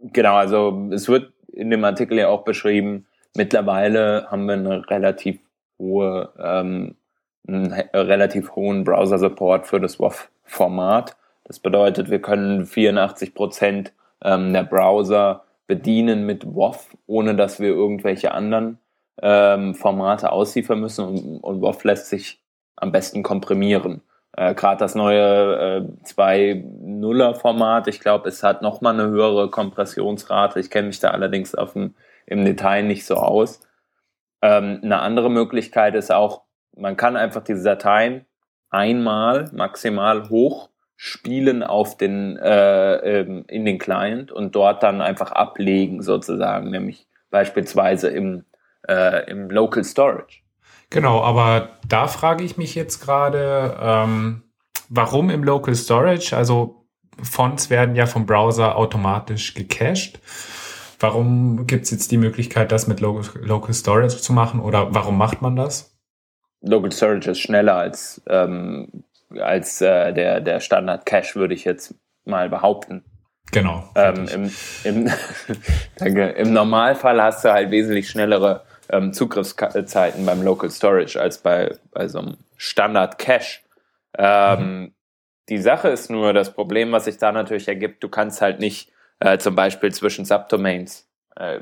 genau, 0.00 0.36
also 0.36 0.88
es 0.92 1.08
wird 1.08 1.32
in 1.52 1.68
dem 1.68 1.84
Artikel 1.84 2.16
ja 2.16 2.28
auch 2.28 2.44
beschrieben, 2.44 3.06
Mittlerweile 3.34 4.26
haben 4.30 4.46
wir 4.46 4.54
eine 4.54 4.90
relativ 4.90 5.38
hohe, 5.78 6.32
ähm, 6.38 6.96
einen 7.48 7.72
relativ 7.72 8.54
hohen 8.54 8.84
Browser-Support 8.84 9.66
für 9.66 9.80
das 9.80 9.98
WAF-Format. 9.98 11.16
Das 11.44 11.58
bedeutet, 11.58 12.10
wir 12.10 12.20
können 12.20 12.66
84 12.66 13.34
Prozent 13.34 13.92
ähm, 14.22 14.52
der 14.52 14.64
Browser 14.64 15.44
bedienen 15.66 16.26
mit 16.26 16.44
WAF, 16.46 16.96
ohne 17.06 17.34
dass 17.34 17.58
wir 17.58 17.68
irgendwelche 17.68 18.32
anderen 18.32 18.78
ähm, 19.20 19.74
Formate 19.74 20.30
ausliefern 20.30 20.80
müssen. 20.80 21.06
Und, 21.06 21.40
und 21.40 21.62
WAF 21.62 21.84
lässt 21.84 22.08
sich 22.08 22.40
am 22.76 22.92
besten 22.92 23.22
komprimieren. 23.22 24.02
Äh, 24.36 24.54
Gerade 24.54 24.78
das 24.78 24.94
neue 24.94 25.56
äh, 25.78 26.06
2.0er-Format, 26.06 27.88
ich 27.88 28.00
glaube, 28.00 28.28
es 28.28 28.42
hat 28.42 28.62
nochmal 28.62 28.94
eine 28.94 29.08
höhere 29.08 29.50
Kompressionsrate. 29.50 30.60
Ich 30.60 30.70
kenne 30.70 30.88
mich 30.88 31.00
da 31.00 31.08
allerdings 31.10 31.54
auf 31.54 31.72
dem 31.72 31.94
im 32.26 32.44
Detail 32.44 32.82
nicht 32.82 33.04
so 33.04 33.16
aus. 33.16 33.60
Ähm, 34.42 34.80
eine 34.82 35.00
andere 35.00 35.30
Möglichkeit 35.30 35.94
ist 35.94 36.12
auch, 36.12 36.42
man 36.76 36.96
kann 36.96 37.16
einfach 37.16 37.44
diese 37.44 37.62
Dateien 37.62 38.26
einmal 38.70 39.50
maximal 39.52 40.28
hochspielen 40.30 41.62
auf 41.62 41.96
den, 41.96 42.36
äh, 42.38 43.20
ähm, 43.20 43.44
in 43.48 43.64
den 43.64 43.78
Client 43.78 44.32
und 44.32 44.54
dort 44.54 44.82
dann 44.82 45.00
einfach 45.00 45.32
ablegen 45.32 46.02
sozusagen, 46.02 46.70
nämlich 46.70 47.06
beispielsweise 47.30 48.08
im, 48.08 48.44
äh, 48.88 49.30
im 49.30 49.50
Local 49.50 49.84
Storage. 49.84 50.40
Genau, 50.90 51.22
aber 51.22 51.70
da 51.88 52.06
frage 52.06 52.44
ich 52.44 52.56
mich 52.56 52.74
jetzt 52.74 53.00
gerade, 53.00 53.76
ähm, 53.80 54.42
warum 54.88 55.30
im 55.30 55.42
Local 55.42 55.74
Storage? 55.74 56.36
Also 56.36 56.86
Fonts 57.22 57.70
werden 57.70 57.94
ja 57.94 58.06
vom 58.06 58.26
Browser 58.26 58.76
automatisch 58.76 59.54
gecached. 59.54 60.20
Warum 61.02 61.66
gibt 61.66 61.84
es 61.84 61.90
jetzt 61.90 62.12
die 62.12 62.16
Möglichkeit, 62.16 62.70
das 62.70 62.86
mit 62.86 63.00
Local, 63.00 63.24
Local 63.42 63.74
Storage 63.74 64.18
zu 64.18 64.32
machen 64.32 64.60
oder 64.60 64.94
warum 64.94 65.18
macht 65.18 65.42
man 65.42 65.56
das? 65.56 65.98
Local 66.60 66.92
Storage 66.92 67.32
ist 67.32 67.40
schneller 67.40 67.74
als, 67.74 68.22
ähm, 68.28 69.04
als 69.36 69.80
äh, 69.80 70.12
der, 70.12 70.40
der 70.40 70.60
Standard 70.60 71.04
Cache, 71.04 71.34
würde 71.34 71.54
ich 71.54 71.64
jetzt 71.64 71.96
mal 72.24 72.48
behaupten. 72.48 73.04
Genau. 73.50 73.90
Ähm, 73.96 74.28
im, 74.32 74.50
im, 74.84 75.10
danke. 75.96 76.28
Im 76.28 76.52
Normalfall 76.52 77.20
hast 77.20 77.44
du 77.44 77.52
halt 77.52 77.72
wesentlich 77.72 78.08
schnellere 78.08 78.62
ähm, 78.88 79.12
Zugriffszeiten 79.12 80.24
beim 80.24 80.42
Local 80.42 80.70
Storage 80.70 81.20
als 81.20 81.38
bei, 81.38 81.74
bei 81.90 82.06
so 82.06 82.20
einem 82.20 82.36
Standard 82.56 83.18
Cache. 83.18 83.58
Ähm, 84.16 84.80
mhm. 84.80 84.94
Die 85.48 85.58
Sache 85.58 85.88
ist 85.88 86.10
nur, 86.10 86.32
das 86.32 86.54
Problem, 86.54 86.92
was 86.92 87.06
sich 87.06 87.18
da 87.18 87.32
natürlich 87.32 87.66
ergibt, 87.66 88.04
du 88.04 88.08
kannst 88.08 88.40
halt 88.40 88.60
nicht 88.60 88.91
äh, 89.22 89.38
zum 89.38 89.54
Beispiel 89.54 89.92
zwischen 89.92 90.24
Subdomains 90.24 91.08
äh, 91.36 91.60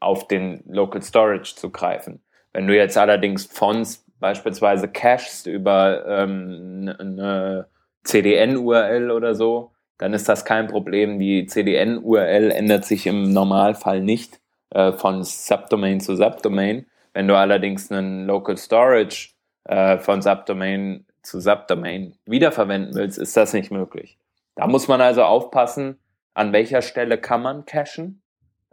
auf 0.00 0.26
den 0.26 0.64
Local 0.66 1.00
Storage 1.00 1.54
zu 1.54 1.70
greifen. 1.70 2.20
Wenn 2.52 2.66
du 2.66 2.74
jetzt 2.74 2.98
allerdings 2.98 3.46
Fonts 3.46 4.04
beispielsweise 4.18 4.88
cachest 4.88 5.46
über 5.46 6.04
ähm, 6.06 6.92
eine 6.98 7.68
CDN-URL 8.02 9.12
oder 9.12 9.36
so, 9.36 9.72
dann 9.98 10.12
ist 10.12 10.28
das 10.28 10.44
kein 10.44 10.66
Problem. 10.66 11.18
Die 11.20 11.46
CDN-URL 11.46 12.50
ändert 12.50 12.84
sich 12.84 13.06
im 13.06 13.32
Normalfall 13.32 14.00
nicht 14.00 14.40
äh, 14.70 14.92
von 14.92 15.22
Subdomain 15.22 16.00
zu 16.00 16.16
Subdomain. 16.16 16.86
Wenn 17.12 17.28
du 17.28 17.36
allerdings 17.36 17.92
einen 17.92 18.26
Local 18.26 18.56
Storage 18.56 19.30
äh, 19.64 19.98
von 19.98 20.20
Subdomain 20.20 21.06
zu 21.22 21.40
Subdomain 21.40 22.14
wiederverwenden 22.26 22.94
willst, 22.94 23.18
ist 23.18 23.36
das 23.36 23.52
nicht 23.52 23.70
möglich. 23.70 24.18
Da 24.56 24.66
muss 24.66 24.88
man 24.88 25.00
also 25.00 25.22
aufpassen, 25.22 25.98
an 26.38 26.52
welcher 26.52 26.82
Stelle 26.82 27.18
kann 27.18 27.42
man 27.42 27.64
cachen, 27.64 28.22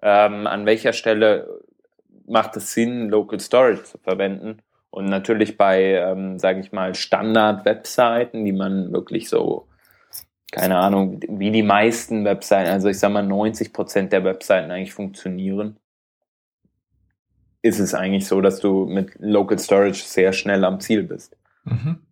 ähm, 0.04 0.46
an 0.46 0.68
welcher 0.68 0.94
Stelle 0.94 1.64
macht 2.28 2.56
es 2.58 2.74
Sinn, 2.74 3.10
Local 3.10 3.40
Storage 3.40 3.84
zu 3.84 3.98
verwenden. 3.98 4.62
Und 4.92 5.06
natürlich 5.06 5.58
bei, 5.58 5.96
ähm, 5.96 6.38
sage 6.38 6.60
ich 6.60 6.72
mal, 6.72 6.94
Standard-Webseiten, 6.94 8.46
die 8.46 8.52
man 8.52 8.94
wirklich 8.94 9.30
so, 9.30 9.68
keine 10.52 10.78
Ahnung, 10.78 11.20
wie 11.28 11.50
die 11.50 11.64
meisten 11.64 12.24
Webseiten, 12.24 12.70
also 12.70 12.88
ich 12.88 13.00
sag 13.00 13.12
mal 13.12 13.24
90 13.24 13.74
Prozent 13.74 14.14
der 14.14 14.24
Webseiten 14.24 14.70
eigentlich 14.70 14.94
funktionieren, 14.94 15.78
ist 17.64 17.80
es 17.80 17.96
eigentlich 17.96 18.28
so, 18.28 18.42
dass 18.42 18.60
du 18.60 18.86
mit 18.86 19.16
Local 19.18 19.58
Storage 19.58 20.04
sehr 20.04 20.34
schnell 20.34 20.64
am 20.66 20.80
Ziel 20.80 21.02
bist. 21.02 21.36
Mhm. 21.64 22.05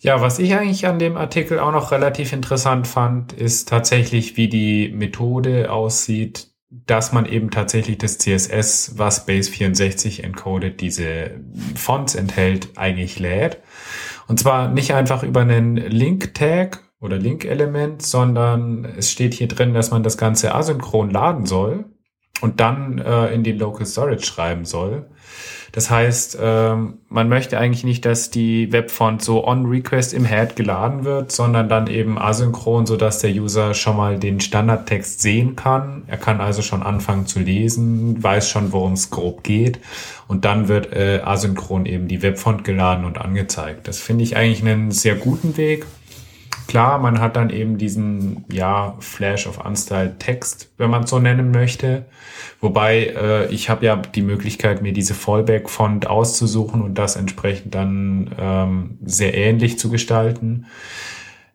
Ja, 0.00 0.20
was 0.20 0.38
ich 0.38 0.54
eigentlich 0.54 0.86
an 0.86 1.00
dem 1.00 1.16
Artikel 1.16 1.58
auch 1.58 1.72
noch 1.72 1.90
relativ 1.90 2.32
interessant 2.32 2.86
fand, 2.86 3.32
ist 3.32 3.68
tatsächlich, 3.68 4.36
wie 4.36 4.48
die 4.48 4.90
Methode 4.90 5.72
aussieht, 5.72 6.48
dass 6.70 7.12
man 7.12 7.26
eben 7.26 7.50
tatsächlich 7.50 7.98
das 7.98 8.18
CSS, 8.18 8.98
was 8.98 9.26
Base 9.26 9.50
64 9.50 10.22
encoded, 10.22 10.80
diese 10.80 11.40
Fonts 11.74 12.14
enthält, 12.14 12.70
eigentlich 12.76 13.18
lädt. 13.18 13.58
Und 14.28 14.38
zwar 14.38 14.68
nicht 14.68 14.94
einfach 14.94 15.22
über 15.24 15.40
einen 15.40 15.76
Link-Tag 15.76 16.84
oder 17.00 17.16
Link-Element, 17.16 18.02
sondern 18.02 18.84
es 18.84 19.10
steht 19.10 19.34
hier 19.34 19.48
drin, 19.48 19.74
dass 19.74 19.90
man 19.90 20.02
das 20.02 20.18
Ganze 20.18 20.54
asynchron 20.54 21.10
laden 21.10 21.46
soll 21.46 21.86
und 22.40 22.60
dann 22.60 22.98
äh, 22.98 23.32
in 23.34 23.42
die 23.42 23.52
Local 23.52 23.86
Storage 23.86 24.24
schreiben 24.24 24.64
soll. 24.64 25.06
Das 25.72 25.90
heißt, 25.90 26.38
ähm, 26.40 26.98
man 27.08 27.28
möchte 27.28 27.58
eigentlich 27.58 27.84
nicht, 27.84 28.04
dass 28.06 28.30
die 28.30 28.72
Webfont 28.72 29.22
so 29.22 29.46
on 29.46 29.66
Request 29.66 30.14
im 30.14 30.24
Head 30.24 30.56
geladen 30.56 31.04
wird, 31.04 31.30
sondern 31.30 31.68
dann 31.68 31.88
eben 31.88 32.18
asynchron, 32.18 32.86
so 32.86 32.96
dass 32.96 33.18
der 33.18 33.30
User 33.30 33.74
schon 33.74 33.96
mal 33.96 34.18
den 34.18 34.40
Standardtext 34.40 35.20
sehen 35.20 35.56
kann. 35.56 36.04
Er 36.06 36.16
kann 36.16 36.40
also 36.40 36.62
schon 36.62 36.82
anfangen 36.82 37.26
zu 37.26 37.38
lesen, 37.38 38.22
weiß 38.22 38.48
schon, 38.48 38.72
worum 38.72 38.94
es 38.94 39.10
grob 39.10 39.44
geht. 39.44 39.78
Und 40.26 40.44
dann 40.44 40.68
wird 40.68 40.92
äh, 40.92 41.20
asynchron 41.22 41.84
eben 41.84 42.08
die 42.08 42.22
Webfont 42.22 42.64
geladen 42.64 43.04
und 43.04 43.18
angezeigt. 43.18 43.88
Das 43.88 43.98
finde 43.98 44.24
ich 44.24 44.36
eigentlich 44.36 44.62
einen 44.62 44.90
sehr 44.90 45.16
guten 45.16 45.56
Weg. 45.58 45.86
Klar, 46.68 46.98
man 46.98 47.18
hat 47.18 47.36
dann 47.36 47.48
eben 47.48 47.78
diesen, 47.78 48.44
ja, 48.52 48.94
Flash 49.00 49.46
of 49.46 49.64
Unstyled 49.64 50.20
Text, 50.20 50.70
wenn 50.76 50.90
man 50.90 51.06
so 51.06 51.18
nennen 51.18 51.50
möchte. 51.50 52.04
Wobei, 52.60 53.06
äh, 53.06 53.46
ich 53.46 53.70
habe 53.70 53.86
ja 53.86 53.96
die 53.96 54.20
Möglichkeit, 54.20 54.82
mir 54.82 54.92
diese 54.92 55.14
Fallback-Font 55.14 56.06
auszusuchen 56.08 56.82
und 56.82 56.96
das 56.96 57.16
entsprechend 57.16 57.74
dann 57.74 58.34
ähm, 58.38 58.98
sehr 59.02 59.32
ähnlich 59.34 59.78
zu 59.78 59.88
gestalten. 59.88 60.66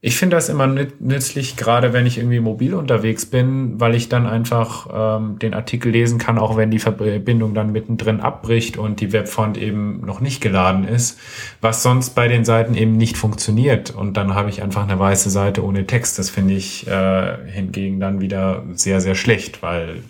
Ich 0.05 0.17
finde 0.17 0.35
das 0.35 0.49
immer 0.49 0.67
nützlich, 0.67 1.55
gerade 1.55 1.93
wenn 1.93 2.05
ich 2.05 2.17
irgendwie 2.17 2.41
mobil 2.41 2.73
unterwegs 2.73 3.25
bin, 3.25 3.79
weil 3.79 3.95
ich 3.95 4.09
dann 4.09 4.27
einfach 4.27 4.89
ähm, 4.93 5.39
den 5.39 5.53
Artikel 5.53 5.93
lesen 5.93 6.19
kann, 6.19 6.37
auch 6.37 6.57
wenn 6.57 6.71
die 6.71 6.79
Verbindung 6.79 7.53
dann 7.53 7.71
mittendrin 7.71 8.19
abbricht 8.19 8.75
und 8.75 8.99
die 8.99 9.13
Webfont 9.13 9.57
eben 9.57 10.05
noch 10.05 10.19
nicht 10.19 10.41
geladen 10.41 10.85
ist, 10.85 11.21
was 11.61 11.83
sonst 11.83 12.15
bei 12.15 12.27
den 12.27 12.43
Seiten 12.43 12.75
eben 12.75 12.97
nicht 12.97 13.15
funktioniert. 13.15 13.91
Und 13.91 14.17
dann 14.17 14.35
habe 14.35 14.49
ich 14.49 14.61
einfach 14.61 14.83
eine 14.83 14.99
weiße 14.99 15.29
Seite 15.29 15.63
ohne 15.63 15.87
Text. 15.87 16.19
Das 16.19 16.29
finde 16.29 16.55
ich 16.55 16.85
äh, 16.85 17.37
hingegen 17.49 18.01
dann 18.01 18.19
wieder 18.19 18.65
sehr, 18.73 18.99
sehr 18.99 19.15
schlecht, 19.15 19.63
weil 19.63 20.03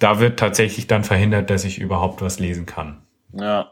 da 0.00 0.20
wird 0.20 0.38
tatsächlich 0.38 0.86
dann 0.86 1.02
verhindert, 1.02 1.48
dass 1.48 1.64
ich 1.64 1.80
überhaupt 1.80 2.20
was 2.20 2.40
lesen 2.40 2.66
kann. 2.66 2.98
Ja, 3.32 3.70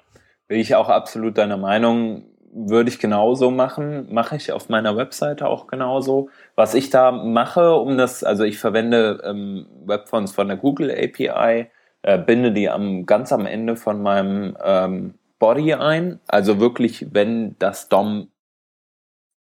bin 0.48 0.60
ich 0.60 0.74
auch 0.76 0.88
absolut 0.88 1.36
deiner 1.36 1.58
Meinung 1.58 2.22
würde 2.52 2.90
ich 2.90 2.98
genauso 2.98 3.50
machen, 3.50 4.12
mache 4.12 4.36
ich 4.36 4.52
auf 4.52 4.68
meiner 4.68 4.96
Webseite 4.96 5.48
auch 5.48 5.66
genauso. 5.66 6.28
Was 6.54 6.74
ich 6.74 6.90
da 6.90 7.10
mache, 7.10 7.74
um 7.74 7.96
das, 7.96 8.22
also 8.22 8.44
ich 8.44 8.58
verwende 8.58 9.22
ähm, 9.24 9.66
Webfonts 9.86 10.32
von 10.32 10.48
der 10.48 10.58
Google 10.58 10.90
API, 10.90 11.70
äh, 12.02 12.18
binde 12.18 12.52
die 12.52 12.68
am 12.68 13.06
ganz 13.06 13.32
am 13.32 13.46
Ende 13.46 13.76
von 13.76 14.02
meinem 14.02 14.56
ähm, 14.62 15.14
Body 15.38 15.74
ein, 15.74 16.20
also 16.28 16.60
wirklich, 16.60 17.14
wenn 17.14 17.56
das 17.58 17.88
DOM 17.88 18.28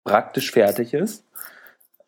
praktisch 0.03 0.51
fertig 0.51 0.93
ist. 0.93 1.27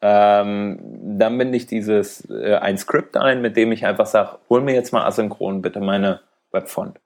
Ähm, 0.02 0.80
dann 1.18 1.38
binde 1.38 1.58
ich 1.58 1.68
dieses 1.68 2.30
äh, 2.30 2.56
ein 2.56 2.78
Skript 2.78 3.18
ein, 3.18 3.42
mit 3.42 3.56
dem 3.58 3.72
ich 3.72 3.86
einfach 3.86 4.06
sage, 4.06 4.40
hol 4.50 4.62
mir 4.62 4.74
jetzt 4.74 4.94
mal 4.94 5.06
asynchron 5.06 5.62
bitte 5.62 5.80
meine 5.80 6.22
Webfont. 6.52 7.00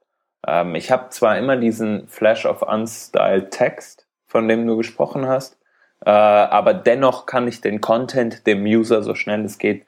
Ähm, 0.45 0.75
ich 0.75 0.91
habe 0.91 1.09
zwar 1.09 1.37
immer 1.37 1.57
diesen 1.57 2.07
Flash 2.07 2.45
of 2.45 2.61
Unstyled 2.61 3.51
Text, 3.51 4.07
von 4.25 4.47
dem 4.47 4.67
du 4.67 4.77
gesprochen 4.77 5.27
hast, 5.27 5.57
äh, 6.05 6.09
aber 6.09 6.73
dennoch 6.73 7.25
kann 7.25 7.47
ich 7.47 7.61
den 7.61 7.81
Content 7.81 8.45
dem 8.45 8.63
User 8.63 9.01
so 9.01 9.15
schnell 9.15 9.43
es 9.45 9.57
geht 9.57 9.85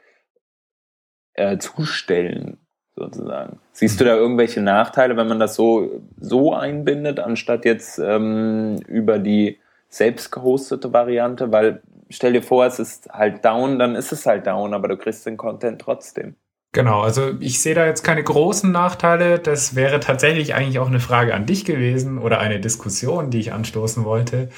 äh, 1.34 1.58
zustellen, 1.58 2.58
sozusagen. 2.96 3.60
Siehst 3.72 4.00
du 4.00 4.06
da 4.06 4.16
irgendwelche 4.16 4.62
Nachteile, 4.62 5.16
wenn 5.18 5.28
man 5.28 5.40
das 5.40 5.56
so, 5.56 6.02
so 6.20 6.54
einbindet, 6.54 7.20
anstatt 7.20 7.66
jetzt 7.66 8.00
ähm, 8.00 8.78
über 8.88 9.20
die 9.20 9.60
selbst 9.88 10.32
gehostete 10.32 10.92
Variante? 10.92 11.52
Weil 11.52 11.82
stell 12.10 12.34
dir 12.34 12.44
vor, 12.44 12.66
es 12.66 12.80
ist 12.80 13.10
halt 13.12 13.46
down, 13.46 13.80
dann 13.80 13.96
ist 13.96 14.12
es 14.12 14.26
halt 14.26 14.48
down, 14.48 14.74
aber 14.74 14.88
du 14.88 14.98
kriegst 14.98 15.26
den 15.26 15.38
Content 15.38 15.80
trotzdem. 15.80 16.36
Genau, 16.72 17.02
also 17.02 17.32
ich 17.40 17.62
sehe 17.62 17.74
da 17.74 17.88
jetzt 17.88 18.04
keine 18.04 18.24
großen 18.24 18.72
Nachteile. 18.72 19.40
Das 19.40 19.76
wäre 19.76 20.00
tatsächlich 20.00 20.54
eigentlich 20.54 20.78
auch 20.78 20.88
eine 20.88 21.00
Frage 21.00 21.34
an 21.34 21.48
dich 21.48 21.66
gewesen 21.66 22.20
oder 22.20 22.40
eine 22.40 22.60
Diskussion, 22.60 23.32
die 23.32 23.40
ich 23.40 23.54
anstoßen 23.54 24.06
wollte. 24.06 24.50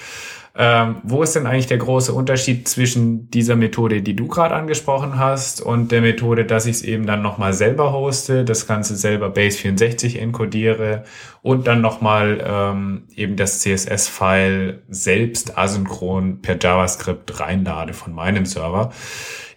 Ähm, 0.54 0.98
wo 1.04 1.24
ist 1.24 1.34
denn 1.34 1.48
eigentlich 1.48 1.68
der 1.68 1.78
große 1.78 2.12
Unterschied 2.12 2.68
zwischen 2.68 3.30
dieser 3.32 3.56
Methode, 3.56 4.02
die 4.02 4.18
du 4.18 4.28
gerade 4.28 4.54
angesprochen 4.54 5.18
hast, 5.18 5.62
und 5.62 5.94
der 5.94 6.02
Methode, 6.02 6.44
dass 6.44 6.66
ich 6.66 6.78
es 6.78 6.82
eben 6.82 7.06
dann 7.06 7.22
nochmal 7.22 7.54
selber 7.54 7.94
hoste, 7.94 8.44
das 8.44 8.68
Ganze 8.68 8.98
selber 8.98 9.28
Base64 9.28 10.18
encodiere 10.18 11.06
und 11.42 11.68
dann 11.68 11.80
nochmal 11.80 12.44
ähm, 12.46 13.04
eben 13.16 13.38
das 13.38 13.62
CSS-File 13.62 14.82
selbst 14.90 15.58
asynchron 15.58 16.42
per 16.42 16.58
JavaScript 16.62 17.40
reinlade 17.40 17.94
von 17.94 18.14
meinem 18.14 18.46
Server? 18.46 18.92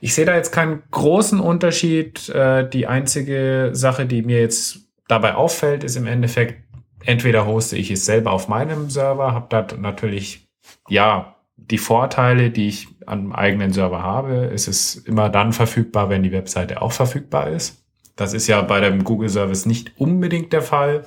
Ich 0.04 0.12
sehe 0.12 0.26
da 0.26 0.36
jetzt 0.36 0.52
keinen 0.52 0.82
großen 0.90 1.40
Unterschied. 1.40 2.28
Äh, 2.28 2.68
die 2.68 2.86
einzige 2.86 3.70
Sache, 3.72 4.04
die 4.04 4.20
mir 4.20 4.38
jetzt 4.38 4.80
dabei 5.08 5.34
auffällt, 5.34 5.82
ist 5.82 5.96
im 5.96 6.06
Endeffekt, 6.06 6.62
entweder 7.06 7.46
hoste 7.46 7.78
ich 7.78 7.90
es 7.90 8.04
selber 8.04 8.32
auf 8.32 8.46
meinem 8.46 8.90
Server, 8.90 9.32
habe 9.32 9.46
da 9.48 9.66
natürlich, 9.78 10.46
ja, 10.90 11.36
die 11.56 11.78
Vorteile, 11.78 12.50
die 12.50 12.68
ich 12.68 12.88
am 13.06 13.32
eigenen 13.32 13.72
Server 13.72 14.02
habe. 14.02 14.50
Es 14.52 14.68
ist 14.68 15.08
immer 15.08 15.30
dann 15.30 15.54
verfügbar, 15.54 16.10
wenn 16.10 16.22
die 16.22 16.32
Webseite 16.32 16.82
auch 16.82 16.92
verfügbar 16.92 17.48
ist. 17.48 17.82
Das 18.14 18.34
ist 18.34 18.46
ja 18.46 18.60
bei 18.60 18.80
dem 18.80 19.04
Google 19.04 19.30
Service 19.30 19.64
nicht 19.64 19.92
unbedingt 19.96 20.52
der 20.52 20.60
Fall. 20.60 21.06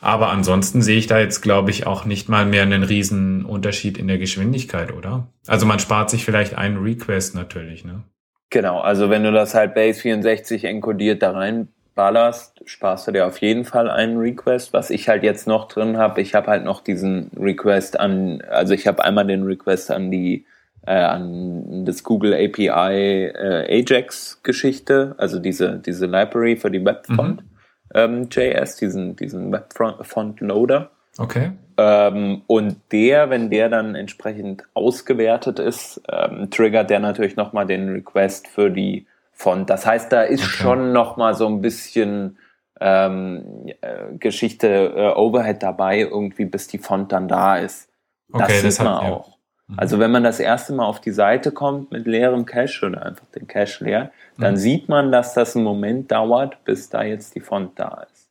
Aber 0.00 0.30
ansonsten 0.30 0.82
sehe 0.82 0.98
ich 0.98 1.06
da 1.06 1.18
jetzt, 1.18 1.42
glaube 1.42 1.70
ich, 1.70 1.86
auch 1.86 2.04
nicht 2.04 2.28
mal 2.28 2.46
mehr 2.46 2.62
einen 2.62 2.82
riesen 2.82 3.44
Unterschied 3.44 3.98
in 3.98 4.08
der 4.08 4.18
Geschwindigkeit, 4.18 4.92
oder? 4.92 5.26
Also 5.46 5.66
man 5.66 5.78
spart 5.78 6.10
sich 6.10 6.24
vielleicht 6.24 6.56
einen 6.56 6.78
Request 6.78 7.34
natürlich, 7.34 7.84
ne? 7.84 8.02
Genau, 8.48 8.80
also 8.80 9.10
wenn 9.10 9.22
du 9.22 9.30
das 9.30 9.54
halt 9.54 9.74
Base 9.74 10.00
64 10.00 10.64
encodiert 10.64 11.22
da 11.22 11.32
reinballerst, 11.32 12.62
sparst 12.64 13.06
du 13.06 13.12
dir 13.12 13.26
auf 13.26 13.38
jeden 13.38 13.64
Fall 13.64 13.88
einen 13.88 14.16
Request. 14.16 14.72
Was 14.72 14.90
ich 14.90 15.08
halt 15.08 15.22
jetzt 15.22 15.46
noch 15.46 15.68
drin 15.68 15.98
habe, 15.98 16.20
ich 16.20 16.34
habe 16.34 16.48
halt 16.48 16.64
noch 16.64 16.80
diesen 16.80 17.30
Request 17.38 18.00
an, 18.00 18.42
also 18.50 18.74
ich 18.74 18.88
habe 18.88 19.04
einmal 19.04 19.26
den 19.26 19.44
Request 19.44 19.92
an 19.92 20.10
die 20.10 20.46
äh, 20.86 20.94
an 20.94 21.84
das 21.84 22.02
Google 22.02 22.32
API 22.32 23.26
äh, 23.26 23.84
Ajax 23.84 24.40
Geschichte, 24.42 25.14
also 25.18 25.38
diese 25.38 25.78
diese 25.78 26.06
Library 26.06 26.56
für 26.56 26.70
die 26.70 26.84
Webfont. 26.84 27.42
Mhm 27.42 27.49
ähm, 27.94 28.28
JS, 28.30 28.76
diesen, 28.76 29.16
diesen 29.16 29.52
Webfont-Loader. 29.52 30.90
Okay. 31.18 31.52
Ähm, 31.76 32.42
und 32.46 32.76
der, 32.92 33.30
wenn 33.30 33.50
der 33.50 33.68
dann 33.68 33.94
entsprechend 33.94 34.64
ausgewertet 34.74 35.58
ist, 35.58 36.02
ähm, 36.10 36.50
triggert 36.50 36.90
der 36.90 37.00
natürlich 37.00 37.36
nochmal 37.36 37.66
den 37.66 37.88
Request 37.88 38.48
für 38.48 38.70
die 38.70 39.06
Font. 39.32 39.70
Das 39.70 39.86
heißt, 39.86 40.12
da 40.12 40.22
ist 40.22 40.42
okay. 40.42 40.50
schon 40.50 40.92
nochmal 40.92 41.34
so 41.34 41.46
ein 41.46 41.60
bisschen 41.62 42.38
ähm, 42.80 43.66
äh, 43.80 44.14
Geschichte 44.18 44.92
äh, 44.94 45.18
Overhead 45.18 45.62
dabei, 45.62 46.00
irgendwie 46.00 46.44
bis 46.44 46.66
die 46.66 46.78
Font 46.78 47.12
dann 47.12 47.28
da 47.28 47.56
ist. 47.56 47.88
Das 48.28 48.42
okay, 48.42 48.54
sieht 48.56 48.64
das 48.66 48.78
man 48.78 48.94
hat, 48.94 49.02
auch. 49.02 49.28
Ja. 49.28 49.34
Also 49.76 49.98
wenn 49.98 50.10
man 50.10 50.24
das 50.24 50.40
erste 50.40 50.72
Mal 50.72 50.84
auf 50.84 51.00
die 51.00 51.12
Seite 51.12 51.52
kommt 51.52 51.92
mit 51.92 52.06
leerem 52.06 52.46
Cache 52.46 52.86
oder 52.86 53.06
einfach 53.06 53.26
den 53.34 53.46
Cache 53.46 53.84
leer, 53.84 54.10
dann 54.38 54.54
mhm. 54.54 54.58
sieht 54.58 54.88
man, 54.88 55.12
dass 55.12 55.34
das 55.34 55.54
einen 55.54 55.64
Moment 55.64 56.10
dauert, 56.10 56.64
bis 56.64 56.88
da 56.88 57.02
jetzt 57.02 57.34
die 57.34 57.40
Font 57.40 57.78
da 57.78 58.06
ist. 58.12 58.30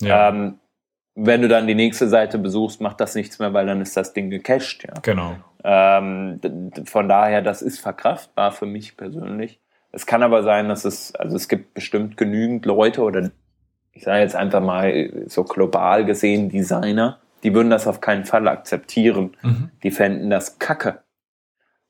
Ja. 0.00 0.28
Ähm, 0.28 0.58
wenn 1.14 1.40
du 1.40 1.48
dann 1.48 1.66
die 1.66 1.74
nächste 1.74 2.08
Seite 2.08 2.38
besuchst, 2.38 2.80
macht 2.80 3.00
das 3.00 3.14
nichts 3.14 3.38
mehr, 3.38 3.54
weil 3.54 3.66
dann 3.66 3.80
ist 3.80 3.96
das 3.96 4.12
Ding 4.12 4.28
gecached. 4.28 4.84
Ja. 4.84 4.94
Genau. 5.02 5.36
Ähm, 5.64 6.40
von 6.84 7.08
daher, 7.08 7.42
das 7.42 7.62
ist 7.62 7.80
verkraftbar 7.80 8.52
für 8.52 8.66
mich 8.66 8.96
persönlich. 8.96 9.60
Es 9.92 10.04
kann 10.04 10.22
aber 10.22 10.42
sein, 10.42 10.68
dass 10.68 10.84
es, 10.84 11.14
also 11.14 11.36
es 11.36 11.48
gibt 11.48 11.72
bestimmt 11.72 12.18
genügend 12.18 12.66
Leute 12.66 13.02
oder 13.02 13.30
ich 13.92 14.04
sage 14.04 14.20
jetzt 14.20 14.36
einfach 14.36 14.60
mal 14.60 15.24
so 15.26 15.42
global 15.44 16.04
gesehen 16.04 16.50
Designer, 16.50 17.18
die 17.46 17.54
würden 17.54 17.70
das 17.70 17.86
auf 17.86 18.00
keinen 18.00 18.24
Fall 18.24 18.48
akzeptieren. 18.48 19.36
Mhm. 19.42 19.70
Die 19.84 19.92
fänden 19.92 20.30
das 20.30 20.58
Kacke. 20.58 21.04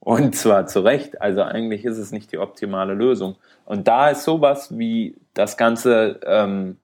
Und 0.01 0.37
zwar 0.37 0.67
zu 0.67 0.81
Recht. 0.81 1.23
Also 1.23 1.41
eigentlich 1.41 1.87
ist 1.87 1.97
es 1.97 2.13
nicht 2.13 2.31
die 2.31 2.37
optimale 2.37 2.93
Lösung. 2.93 3.37
Und 3.65 3.89
da 3.89 4.11
ist 4.11 4.25
sowas 4.25 4.77
wie 4.77 5.17
das 5.33 5.57
Ganze 5.57 6.21
ähm, 6.27 6.77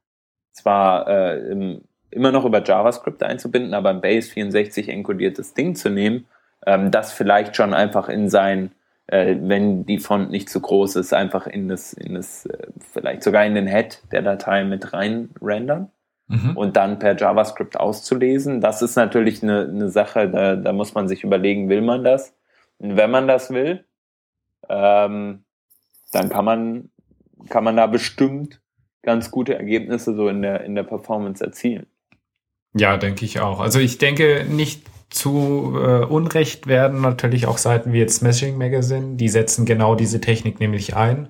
zwar 0.52 1.06
äh, 1.06 1.50
im, 1.50 1.82
immer 2.11 2.32
noch 2.32 2.46
über 2.46 2.64
JavaScript 2.64 3.22
einzubinden, 3.22 3.74
aber 3.74 3.90
ein 3.90 4.00
Base 4.00 4.30
64 4.30 4.88
enkodiertes 4.88 5.52
Ding 5.52 5.74
zu 5.74 5.90
nehmen, 5.90 6.26
ähm, 6.64 6.90
das 6.90 7.12
vielleicht 7.12 7.56
schon 7.56 7.74
einfach 7.74 8.08
in 8.08 8.30
sein, 8.30 8.72
äh, 9.06 9.37
wenn 9.38 9.85
die 9.85 9.98
Font 9.98 10.30
nicht 10.30 10.48
zu 10.48 10.61
groß 10.62 10.96
ist, 10.96 11.12
einfach 11.12 11.46
in 11.46 11.68
das, 11.68 11.92
in 11.92 12.14
das, 12.14 12.46
äh, 12.46 12.68
vielleicht 12.90 13.22
sogar 13.22 13.44
in 13.44 13.54
den 13.54 13.66
Head 13.66 14.00
der 14.12 14.22
Datei 14.22 14.64
mit 14.64 14.94
rein 14.94 15.28
rendern 15.42 15.90
mhm. 16.28 16.56
und 16.56 16.76
dann 16.76 16.98
per 16.98 17.16
JavaScript 17.16 17.78
auszulesen. 17.78 18.61
Das 18.61 18.82
ist 18.82 18.96
natürlich 18.96 19.42
eine, 19.42 19.68
eine 19.68 19.88
Sache, 19.90 20.28
da, 20.28 20.56
da 20.56 20.72
muss 20.72 20.94
man 20.94 21.08
sich 21.08 21.24
überlegen, 21.24 21.68
will 21.68 21.82
man 21.82 22.04
das? 22.04 22.35
wenn 22.82 23.11
man 23.11 23.28
das 23.28 23.50
will, 23.50 23.85
ähm, 24.68 25.44
dann 26.11 26.28
kann 26.28 26.44
man, 26.44 26.90
kann 27.48 27.64
man 27.64 27.76
da 27.76 27.87
bestimmt 27.87 28.61
ganz 29.02 29.30
gute 29.30 29.54
Ergebnisse 29.54 30.14
so 30.14 30.28
in 30.28 30.42
der, 30.42 30.64
in 30.64 30.74
der 30.74 30.82
Performance 30.82 31.42
erzielen. 31.42 31.87
Ja, 32.74 32.96
denke 32.96 33.24
ich 33.24 33.40
auch. 33.40 33.61
Also 33.61 33.78
ich 33.78 33.98
denke, 33.98 34.44
nicht 34.48 34.87
zu 35.11 35.74
äh, 35.76 36.04
Unrecht 36.04 36.66
werden 36.66 37.02
natürlich 37.02 37.46
auch 37.46 37.58
Seiten 37.58 37.92
wie 37.92 37.98
jetzt 37.98 38.16
Smashing 38.16 38.56
Magazine, 38.56 39.16
die 39.16 39.28
setzen 39.28 39.66
genau 39.66 39.94
diese 39.94 40.20
Technik 40.20 40.58
nämlich 40.58 40.96
ein, 40.96 41.28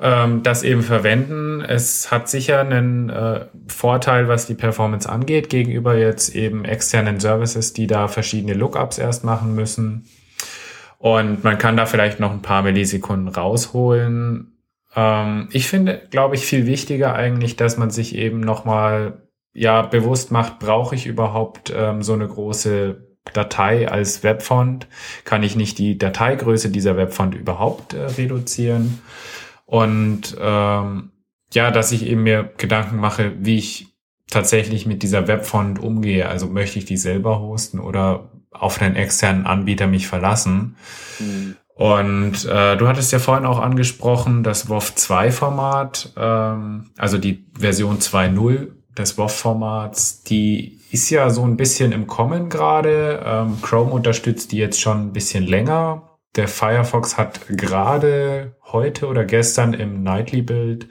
ähm, 0.00 0.42
das 0.42 0.62
eben 0.62 0.82
verwenden. 0.82 1.60
Es 1.60 2.10
hat 2.10 2.28
sicher 2.28 2.60
einen 2.60 3.10
äh, 3.10 3.46
Vorteil, 3.68 4.28
was 4.28 4.46
die 4.46 4.54
Performance 4.54 5.08
angeht, 5.08 5.50
gegenüber 5.50 5.96
jetzt 5.96 6.34
eben 6.34 6.64
externen 6.64 7.20
Services, 7.20 7.72
die 7.72 7.86
da 7.86 8.08
verschiedene 8.08 8.54
Lookups 8.54 8.98
erst 8.98 9.24
machen 9.24 9.54
müssen. 9.54 10.06
Und 10.98 11.44
man 11.44 11.58
kann 11.58 11.76
da 11.76 11.86
vielleicht 11.86 12.18
noch 12.18 12.32
ein 12.32 12.42
paar 12.42 12.62
Millisekunden 12.62 13.28
rausholen. 13.28 14.58
Ähm, 14.96 15.48
ich 15.52 15.68
finde, 15.68 16.02
glaube 16.10 16.34
ich, 16.34 16.46
viel 16.46 16.66
wichtiger 16.66 17.14
eigentlich, 17.14 17.56
dass 17.56 17.76
man 17.76 17.90
sich 17.90 18.14
eben 18.14 18.40
nochmal 18.40 19.22
ja 19.52 19.82
bewusst 19.82 20.32
macht, 20.32 20.58
brauche 20.58 20.94
ich 20.94 21.06
überhaupt 21.06 21.72
ähm, 21.76 22.02
so 22.02 22.14
eine 22.14 22.26
große 22.26 23.04
Datei 23.32 23.88
als 23.88 24.22
Webfont 24.22 24.86
kann 25.24 25.42
ich 25.42 25.56
nicht 25.56 25.78
die 25.78 25.96
Dateigröße 25.96 26.70
dieser 26.70 26.96
Webfont 26.96 27.34
überhaupt 27.34 27.94
äh, 27.94 28.04
reduzieren. 28.04 29.00
Und 29.74 30.36
ähm, 30.40 31.10
ja, 31.52 31.72
dass 31.72 31.90
ich 31.90 32.06
eben 32.06 32.22
mir 32.22 32.48
Gedanken 32.58 32.98
mache, 32.98 33.32
wie 33.40 33.58
ich 33.58 33.88
tatsächlich 34.30 34.86
mit 34.86 35.02
dieser 35.02 35.26
Webfont 35.26 35.80
umgehe. 35.80 36.28
Also 36.28 36.46
möchte 36.46 36.78
ich 36.78 36.84
die 36.84 36.96
selber 36.96 37.40
hosten 37.40 37.80
oder 37.80 38.30
auf 38.52 38.80
einen 38.80 38.94
externen 38.94 39.46
Anbieter 39.46 39.88
mich 39.88 40.06
verlassen. 40.06 40.76
Mhm. 41.18 41.56
Und 41.74 42.44
äh, 42.44 42.76
du 42.76 42.86
hattest 42.86 43.10
ja 43.10 43.18
vorhin 43.18 43.46
auch 43.46 43.58
angesprochen, 43.58 44.44
das 44.44 44.68
WoW 44.68 44.94
2 44.94 45.32
Format, 45.32 46.12
ähm, 46.16 46.90
also 46.96 47.18
die 47.18 47.44
Version 47.58 47.98
2.0 47.98 48.68
des 48.96 49.18
WoW 49.18 49.32
Formats, 49.32 50.22
die 50.22 50.78
ist 50.92 51.10
ja 51.10 51.30
so 51.30 51.44
ein 51.44 51.56
bisschen 51.56 51.90
im 51.90 52.06
Kommen 52.06 52.48
gerade. 52.48 53.24
Ähm, 53.26 53.60
Chrome 53.60 53.90
unterstützt 53.90 54.52
die 54.52 54.58
jetzt 54.58 54.80
schon 54.80 55.08
ein 55.08 55.12
bisschen 55.12 55.42
länger. 55.42 56.13
Der 56.36 56.48
Firefox 56.48 57.16
hat 57.16 57.46
gerade 57.48 58.56
heute 58.72 59.06
oder 59.06 59.24
gestern 59.24 59.72
im 59.72 60.02
Nightly 60.02 60.42
Build 60.42 60.88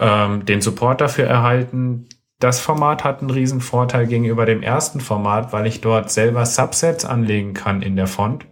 ähm, 0.00 0.44
den 0.46 0.60
Support 0.60 1.00
dafür 1.00 1.26
erhalten. 1.26 2.08
Das 2.40 2.60
Format 2.60 3.04
hat 3.04 3.20
einen 3.20 3.30
riesen 3.30 3.60
Vorteil 3.60 4.06
gegenüber 4.06 4.46
dem 4.46 4.62
ersten 4.62 5.00
Format, 5.00 5.52
weil 5.52 5.66
ich 5.66 5.80
dort 5.80 6.10
selber 6.10 6.46
Subsets 6.46 7.04
anlegen 7.04 7.54
kann 7.54 7.82
in 7.82 7.96
der 7.96 8.06
Font 8.06 8.46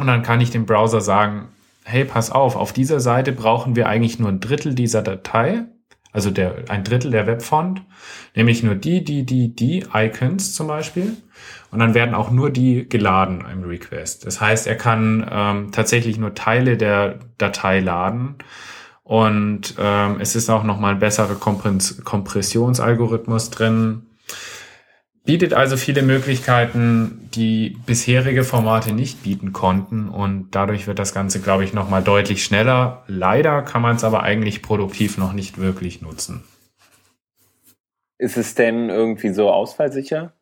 und 0.00 0.06
dann 0.06 0.22
kann 0.22 0.40
ich 0.40 0.50
dem 0.50 0.66
Browser 0.66 1.00
sagen, 1.00 1.48
hey, 1.84 2.04
pass 2.04 2.30
auf, 2.30 2.56
auf 2.56 2.72
dieser 2.72 3.00
Seite 3.00 3.32
brauchen 3.32 3.76
wir 3.76 3.88
eigentlich 3.88 4.18
nur 4.18 4.30
ein 4.30 4.40
Drittel 4.40 4.74
dieser 4.74 5.02
Datei, 5.02 5.64
also 6.12 6.30
der, 6.30 6.64
ein 6.68 6.84
Drittel 6.84 7.10
der 7.10 7.26
Webfont, 7.26 7.82
nämlich 8.34 8.62
nur 8.62 8.74
die, 8.74 9.04
die, 9.04 9.24
die, 9.24 9.54
die 9.54 9.84
Icons 9.94 10.54
zum 10.54 10.66
Beispiel. 10.66 11.16
Und 11.70 11.78
dann 11.78 11.94
werden 11.94 12.14
auch 12.14 12.30
nur 12.30 12.50
die 12.50 12.88
geladen 12.88 13.44
im 13.50 13.62
Request. 13.62 14.26
Das 14.26 14.40
heißt, 14.40 14.66
er 14.66 14.76
kann 14.76 15.26
ähm, 15.30 15.72
tatsächlich 15.72 16.18
nur 16.18 16.34
Teile 16.34 16.76
der 16.76 17.20
Datei 17.38 17.80
laden. 17.80 18.36
Und 19.04 19.74
ähm, 19.78 20.16
es 20.20 20.36
ist 20.36 20.50
auch 20.50 20.64
nochmal 20.64 20.94
ein 20.94 21.00
besserer 21.00 21.34
Kompressionsalgorithmus 21.34 23.50
drin. 23.50 24.06
Bietet 25.24 25.52
also 25.52 25.76
viele 25.76 26.02
Möglichkeiten, 26.02 27.28
die 27.34 27.76
bisherige 27.86 28.42
Formate 28.42 28.92
nicht 28.94 29.22
bieten 29.22 29.52
konnten 29.52 30.08
und 30.08 30.48
dadurch 30.52 30.86
wird 30.86 30.98
das 30.98 31.12
Ganze, 31.12 31.40
glaube 31.40 31.62
ich, 31.62 31.74
nochmal 31.74 32.02
deutlich 32.02 32.42
schneller. 32.42 33.04
Leider 33.06 33.62
kann 33.62 33.82
man 33.82 33.96
es 33.96 34.04
aber 34.04 34.22
eigentlich 34.22 34.62
produktiv 34.62 35.18
noch 35.18 35.34
nicht 35.34 35.58
wirklich 35.58 36.00
nutzen. 36.00 36.42
Ist 38.18 38.38
es 38.38 38.54
denn 38.54 38.88
irgendwie 38.88 39.32
so 39.32 39.50
ausfallsicher? 39.50 40.32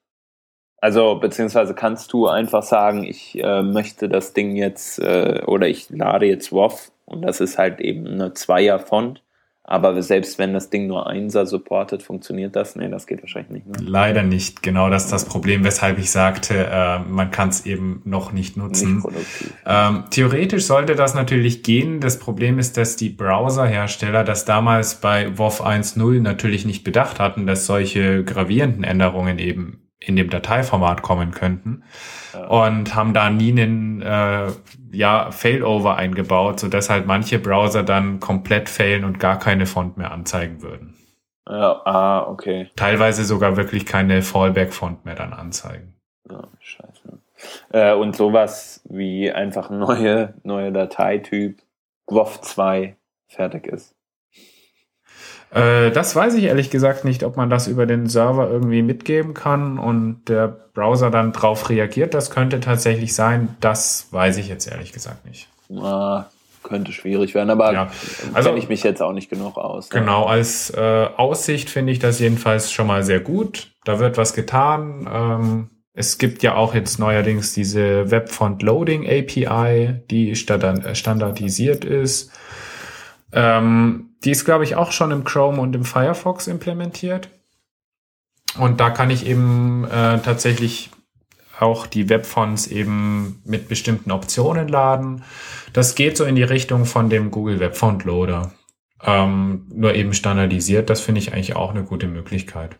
Also, 0.81 1.17
beziehungsweise 1.17 1.75
kannst 1.75 2.13
du 2.13 2.29
einfach 2.29 2.63
sagen, 2.63 3.03
ich 3.03 3.37
äh, 3.43 3.63
möchte 3.63 4.09
das 4.09 4.33
Ding 4.33 4.55
jetzt 4.55 5.01
äh, 5.01 5.43
oder 5.45 5.67
ich 5.67 5.91
lade 5.91 6.27
jetzt 6.27 6.53
WoW 6.53 6.93
und 7.05 7.23
das 7.23 7.41
ist 7.41 7.59
halt 7.59 7.81
eben 7.81 8.07
eine 8.07 8.33
Zweier-Font 8.33 9.25
aber 9.71 10.01
selbst 10.03 10.39
wenn 10.39 10.55
das 10.55 10.71
Ding 10.71 10.87
nur 10.87 11.07
Einser 11.07 11.45
supportet, 11.45 12.03
funktioniert 12.03 12.57
das? 12.57 12.75
Nee, 12.75 12.89
das 12.89 13.07
geht 13.07 13.23
wahrscheinlich 13.23 13.67
nicht. 13.67 13.67
Ne? 13.67 13.87
Leider 13.87 14.23
nicht. 14.23 14.63
Genau 14.63 14.89
das 14.89 15.05
ist 15.05 15.13
das 15.13 15.27
Problem, 15.27 15.63
weshalb 15.63 15.99
ich 15.99 16.11
sagte, 16.11 16.67
äh, 16.73 17.01
man 17.01 17.31
kann 17.31 17.51
es 17.51 17.67
eben 17.67 18.01
noch 18.07 18.33
nicht 18.33 18.57
nutzen. 18.57 19.05
Nicht 19.05 19.53
ähm, 19.67 20.05
theoretisch 20.09 20.65
sollte 20.65 20.95
das 20.95 21.15
natürlich 21.15 21.63
gehen. 21.63 22.01
Das 22.01 22.19
Problem 22.19 22.59
ist, 22.59 22.79
dass 22.79 22.97
die 22.97 23.11
Browserhersteller 23.11 24.25
das 24.25 24.47
damals 24.47 25.03
bei 25.03 25.37
WoW 25.37 25.61
1.0 25.61 26.23
natürlich 26.23 26.65
nicht 26.65 26.83
bedacht 26.83 27.21
hatten, 27.21 27.47
dass 27.47 27.67
solche 27.67 28.25
gravierenden 28.25 28.85
Änderungen 28.85 29.39
eben 29.39 29.88
in 30.01 30.17
dem 30.17 30.31
Dateiformat 30.31 31.03
kommen 31.03 31.33
könnten 31.33 31.83
ja. 32.33 32.47
und 32.47 32.95
haben 32.95 33.15
da 33.15 33.31
nie 33.31 33.51
einen 33.51 34.01
äh, 34.03 34.47
ja, 34.93 35.31
Failover 35.31 35.97
eingebaut, 35.97 36.61
so 36.61 36.69
dass 36.69 36.89
halt 36.89 37.07
manche 37.07 37.39
Browser 37.39 37.83
dann 37.83 38.21
komplett 38.21 38.69
failen 38.69 39.05
und 39.05 39.19
gar 39.19 39.39
keine 39.39 39.67
Font 39.67 39.97
mehr 39.97 40.13
anzeigen 40.13 40.63
würden. 40.63 40.95
Ja, 41.49 41.81
ah, 41.85 42.27
okay. 42.29 42.69
Teilweise 42.77 43.25
sogar 43.25 43.57
wirklich 43.57 43.87
keine 43.87 44.23
Fallback-Font 44.23 45.05
mehr 45.05 45.15
dann 45.15 45.33
anzeigen. 45.33 45.95
Ja, 46.31 46.47
scheiße. 46.61 47.19
Äh, 47.73 47.95
und 47.95 48.15
sowas 48.15 48.83
wie 48.89 49.33
einfach 49.33 49.71
neue, 49.71 50.35
neue 50.43 50.73
Dateityp 50.73 51.63
WoW 52.07 52.41
2 52.41 52.97
fertig 53.29 53.67
ist. 53.67 53.95
Äh, 55.51 55.91
das 55.91 56.15
weiß 56.15 56.35
ich 56.35 56.45
ehrlich 56.45 56.71
gesagt 56.71 57.05
nicht, 57.05 57.25
ob 57.25 57.37
man 57.37 57.51
das 57.51 57.69
über 57.69 57.87
den 57.87 58.07
Server 58.07 58.51
irgendwie 58.51 58.83
mitgeben 58.83 59.35
kann 59.35 59.79
und 59.79 60.29
der 60.29 60.49
Browser 60.49 61.11
dann 61.11 61.33
drauf 61.33 61.71
reagiert. 61.71 62.15
Das 62.15 62.31
könnte 62.31 62.61
tatsächlich 62.61 63.15
sein. 63.15 63.57
Das 63.61 64.09
weiß 64.11 64.37
ich 64.39 64.49
jetzt 64.49 64.67
ehrlich 64.71 64.93
gesagt 64.93 65.27
nicht. 65.27 65.49
Ah, 65.75 66.27
könnte 66.63 66.93
schwierig 66.93 67.35
werden, 67.35 67.51
aber 67.51 67.73
ja. 67.73 67.91
also, 68.35 68.51
kenne 68.51 68.61
ich 68.61 68.69
mich 68.69 68.83
jetzt 68.83 69.03
auch 69.03 69.13
nicht 69.13 69.31
genug 69.31 69.57
aus. 69.57 69.91
Genau, 69.91 70.25
als 70.25 70.71
äh, 70.71 71.07
Aussicht 71.17 71.71
finde 71.71 71.93
ich 71.93 71.99
das 71.99 72.21
jedenfalls 72.21 72.73
schon 72.73 72.87
mal 72.87 73.03
sehr 73.03 73.21
gut. 73.21 73.73
Da 73.85 73.99
wird 73.99 74.19
was 74.19 74.35
getan. 74.35 75.09
Ähm, 75.13 75.71
es 75.95 76.19
gibt 76.19 76.45
ja 76.45 76.55
auch 76.55 76.75
jetzt 76.75 76.99
neuerdings 76.99 77.55
diese 77.55 78.11
Webfont 78.11 78.63
Loading 78.63 79.05
API, 79.05 80.01
die 80.11 80.37
standardisiert 80.37 81.85
ist. 81.85 82.31
Ähm, 83.33 84.11
die 84.25 84.31
ist, 84.31 84.45
glaube 84.45 84.65
ich, 84.65 84.77
auch 84.77 84.93
schon 84.93 85.11
im 85.11 85.25
Chrome 85.25 85.61
und 85.61 85.75
im 85.75 85.85
Firefox 85.85 86.47
implementiert. 86.47 87.29
Und 88.59 88.81
da 88.81 88.91
kann 88.91 89.11
ich 89.11 89.27
eben 89.27 89.85
äh, 89.85 90.19
tatsächlich 90.21 90.91
auch 91.61 91.87
die 91.87 92.09
Webfonts 92.09 92.69
eben 92.69 93.43
mit 93.45 93.69
bestimmten 93.69 94.11
Optionen 94.11 94.69
laden. 94.69 95.25
Das 95.73 95.95
geht 95.95 96.17
so 96.17 96.25
in 96.25 96.37
die 96.37 96.43
Richtung 96.43 96.85
von 96.85 97.11
dem 97.11 97.31
Google 97.31 97.61
Webfont 97.61 98.05
Loader. 98.05 98.53
Ähm, 99.03 99.67
nur 99.73 99.95
eben 99.95 100.13
standardisiert. 100.13 100.91
Das 100.91 101.01
finde 101.01 101.21
ich 101.21 101.33
eigentlich 101.33 101.57
auch 101.57 101.71
eine 101.71 101.85
gute 101.85 102.09
Möglichkeit. 102.09 102.77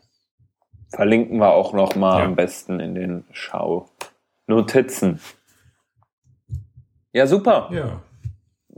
Verlinken 0.91 1.39
wir 1.39 1.51
auch 1.51 1.73
noch 1.73 1.95
mal 1.97 2.21
ja. 2.21 2.25
am 2.25 2.35
besten 2.35 2.81
in 2.81 2.95
den 2.95 3.25
Schau-Notizen. 3.31 5.21
Ja, 7.13 7.27
super. 7.27 7.69
Ja 7.73 8.01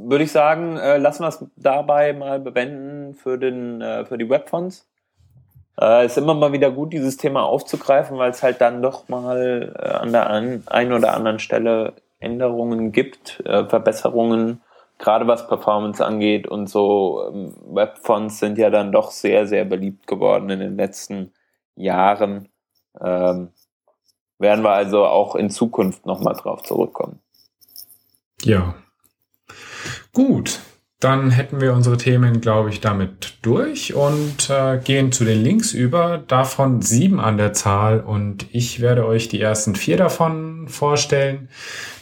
würde 0.09 0.25
ich 0.25 0.33
sagen, 0.33 0.77
äh, 0.77 0.99
lassen 0.99 1.23
wir 1.23 1.29
es 1.29 1.45
dabei 1.57 2.13
mal 2.13 2.41
bewenden 2.41 3.15
für, 3.15 3.39
den, 3.39 3.81
äh, 3.81 4.05
für 4.05 4.19
die 4.19 4.29
Webfonts. 4.29 4.87
Äh, 5.81 6.07
ist 6.07 6.19
immer 6.19 6.35
mal 6.35 6.53
wieder 6.53 6.71
gut, 6.71 6.93
dieses 6.93 7.17
Thema 7.17 7.45
aufzugreifen, 7.45 8.19
weil 8.19 8.31
es 8.31 8.43
halt 8.43 8.61
dann 8.61 8.83
doch 8.83 9.09
mal 9.09 9.75
äh, 9.79 9.89
an 9.89 10.13
der 10.13 10.29
an, 10.29 10.63
einen 10.67 10.93
oder 10.93 11.15
anderen 11.15 11.39
Stelle 11.39 11.95
Änderungen 12.19 12.93
gibt, 12.93 13.41
äh, 13.47 13.65
Verbesserungen, 13.65 14.61
gerade 14.99 15.27
was 15.27 15.49
Performance 15.49 16.05
angeht 16.05 16.47
und 16.47 16.69
so. 16.69 17.31
Ähm, 17.33 17.55
Webfonts 17.65 18.39
sind 18.39 18.59
ja 18.59 18.71
dann 18.71 18.93
doch 18.93 19.11
sehr, 19.11 19.47
sehr 19.47 19.65
beliebt 19.65 20.07
geworden 20.07 20.51
in 20.51 20.61
den 20.61 20.77
letzten 20.77 21.33
Jahren. 21.77 22.49
Ähm, 23.01 23.51
werden 24.39 24.65
wir 24.65 24.73
also 24.73 25.07
auch 25.07 25.35
in 25.35 25.51
Zukunft 25.51 26.07
nochmal 26.07 26.35
drauf 26.35 26.63
zurückkommen. 26.63 27.21
Ja, 28.43 28.75
Gut, 30.13 30.61
dann 31.01 31.31
hätten 31.31 31.63
wir 31.63 31.73
unsere 31.73 31.97
Themen, 31.97 32.43
glaube 32.43 32.69
ich, 32.69 32.81
damit 32.81 33.39
durch 33.41 33.95
und 33.95 34.51
äh, 34.51 34.79
gehen 34.85 35.13
zu 35.13 35.25
den 35.25 35.43
Links 35.43 35.73
über. 35.73 36.19
Davon 36.19 36.83
sieben 36.83 37.21
an 37.21 37.39
der 37.39 37.55
Zahl 37.55 38.01
und 38.01 38.47
ich 38.53 38.83
werde 38.83 39.07
euch 39.07 39.29
die 39.29 39.41
ersten 39.41 39.75
vier 39.75 39.97
davon 39.97 40.69
vorstellen. 40.69 41.49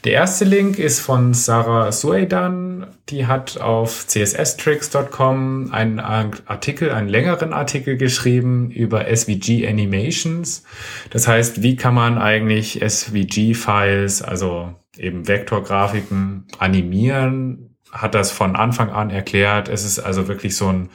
Der 0.02 0.14
erste 0.14 0.44
Link 0.44 0.80
ist 0.80 0.98
von 0.98 1.32
Sarah 1.32 1.92
Suedan. 1.92 2.88
Die 3.08 3.28
hat 3.28 3.60
auf 3.60 4.06
csstricks.com 4.08 5.68
einen 5.70 6.00
Artikel, 6.00 6.90
einen 6.90 7.08
längeren 7.08 7.52
Artikel 7.52 7.96
geschrieben 7.98 8.72
über 8.72 9.04
SVG 9.14 9.68
Animations. 9.68 10.64
Das 11.10 11.28
heißt, 11.28 11.62
wie 11.62 11.76
kann 11.76 11.94
man 11.94 12.18
eigentlich 12.18 12.80
SVG-Files, 12.84 14.22
also 14.22 14.74
eben 14.98 15.28
Vektorgrafiken 15.28 16.46
animieren, 16.58 17.76
hat 17.90 18.14
das 18.14 18.30
von 18.30 18.56
Anfang 18.56 18.90
an 18.90 19.10
erklärt. 19.10 19.68
Es 19.68 19.84
ist 19.84 19.98
also 19.98 20.28
wirklich 20.28 20.56
so 20.56 20.68
ein 20.68 20.90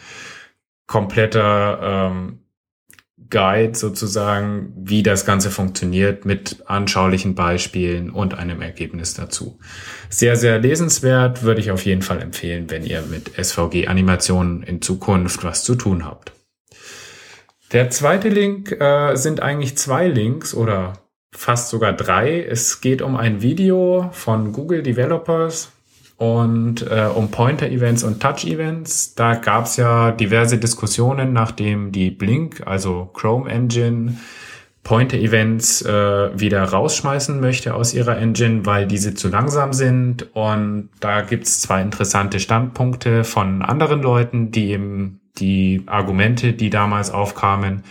kompletter 0.87 1.79
ähm, 1.81 2.39
Guide 3.29 3.75
sozusagen, 3.75 4.73
wie 4.75 5.01
das 5.01 5.25
Ganze 5.25 5.49
funktioniert 5.49 6.23
mit 6.25 6.63
anschaulichen 6.67 7.33
Beispielen 7.33 8.11
und 8.11 8.35
einem 8.35 8.61
Ergebnis 8.61 9.15
dazu. 9.15 9.59
Sehr, 10.09 10.35
sehr 10.35 10.59
lesenswert, 10.59 11.41
würde 11.41 11.61
ich 11.61 11.71
auf 11.71 11.83
jeden 11.83 12.03
Fall 12.03 12.21
empfehlen, 12.21 12.69
wenn 12.69 12.83
ihr 12.83 13.01
mit 13.01 13.31
SVG-Animationen 13.35 14.61
in 14.61 14.81
Zukunft 14.81 15.43
was 15.43 15.63
zu 15.63 15.75
tun 15.75 16.05
habt. 16.05 16.31
Der 17.71 17.89
zweite 17.89 18.29
Link 18.29 18.71
äh, 18.79 19.15
sind 19.15 19.41
eigentlich 19.41 19.77
zwei 19.77 20.07
Links 20.07 20.53
oder 20.53 20.93
fast 21.33 21.69
sogar 21.69 21.93
drei. 21.93 22.41
Es 22.41 22.81
geht 22.81 23.01
um 23.01 23.15
ein 23.15 23.41
Video 23.41 24.09
von 24.13 24.53
Google 24.53 24.83
Developers, 24.83 25.73
und 26.17 26.89
äh, 26.89 27.09
um 27.13 27.31
Pointer-Events 27.31 28.03
und 28.03 28.21
Touch-Events, 28.21 29.15
da 29.15 29.35
gab 29.35 29.65
es 29.65 29.77
ja 29.77 30.11
diverse 30.11 30.57
Diskussionen, 30.57 31.33
nachdem 31.33 31.91
die 31.91 32.11
Blink, 32.11 32.61
also 32.65 33.09
Chrome 33.13 33.49
Engine, 33.49 34.17
Pointer-Events 34.83 35.81
äh, 35.81 36.39
wieder 36.39 36.63
rausschmeißen 36.63 37.39
möchte 37.39 37.73
aus 37.73 37.93
ihrer 37.93 38.17
Engine, 38.17 38.65
weil 38.65 38.85
diese 38.85 39.15
zu 39.15 39.29
langsam 39.29 39.73
sind. 39.73 40.33
Und 40.33 40.89
da 40.99 41.21
gibt's 41.21 41.61
zwei 41.61 41.81
interessante 41.81 42.39
Standpunkte 42.39 43.23
von 43.23 43.61
anderen 43.61 44.01
Leuten, 44.01 44.51
die 44.51 44.71
eben 44.71 45.19
die 45.39 45.83
Argumente, 45.87 46.53
die 46.53 46.69
damals 46.69 47.11
aufkamen, 47.11 47.83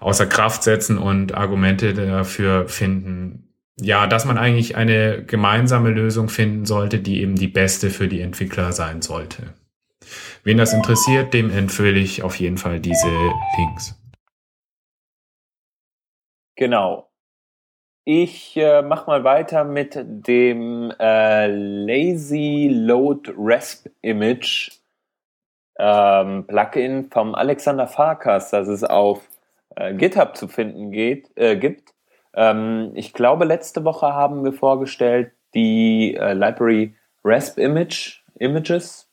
außer 0.00 0.26
Kraft 0.26 0.62
setzen 0.62 0.98
und 0.98 1.34
Argumente 1.34 1.94
dafür 1.94 2.68
finden, 2.68 3.54
ja, 3.80 4.06
dass 4.06 4.24
man 4.24 4.38
eigentlich 4.38 4.76
eine 4.76 5.24
gemeinsame 5.24 5.90
Lösung 5.90 6.28
finden 6.28 6.66
sollte, 6.66 6.98
die 6.98 7.20
eben 7.20 7.36
die 7.36 7.48
beste 7.48 7.90
für 7.90 8.08
die 8.08 8.20
Entwickler 8.20 8.72
sein 8.72 9.02
sollte. 9.02 9.54
Wen 10.44 10.58
das 10.58 10.72
interessiert, 10.72 11.34
dem 11.34 11.50
empfehle 11.50 11.98
ich 11.98 12.22
auf 12.22 12.36
jeden 12.36 12.58
Fall 12.58 12.80
diese 12.80 13.08
Links. 13.56 13.94
Genau. 16.56 17.08
Ich 18.04 18.56
äh, 18.56 18.82
mache 18.82 19.06
mal 19.06 19.22
weiter 19.22 19.64
mit 19.64 19.98
dem 20.02 20.92
äh, 20.98 21.46
Lazy 21.46 22.70
Load 22.72 23.32
Resp 23.36 23.90
Image 24.00 24.70
ähm, 25.78 26.46
Plugin 26.46 27.10
vom 27.10 27.34
Alexander 27.34 27.86
Farkas, 27.86 28.50
das 28.50 28.66
es 28.66 28.82
auf 28.82 29.20
äh, 29.78 29.94
GitHub 29.94 30.36
zu 30.36 30.48
finden 30.48 30.90
geht, 30.90 31.30
äh, 31.36 31.56
gibt. 31.56 31.94
Ähm, 32.34 32.92
ich 32.94 33.12
glaube, 33.12 33.44
letzte 33.44 33.84
Woche 33.84 34.12
haben 34.12 34.44
wir 34.44 34.52
vorgestellt 34.52 35.32
die 35.54 36.16
äh, 36.16 36.32
Library 36.34 36.94
Resp 37.24 37.58
Image 37.58 38.20
Images. 38.38 39.08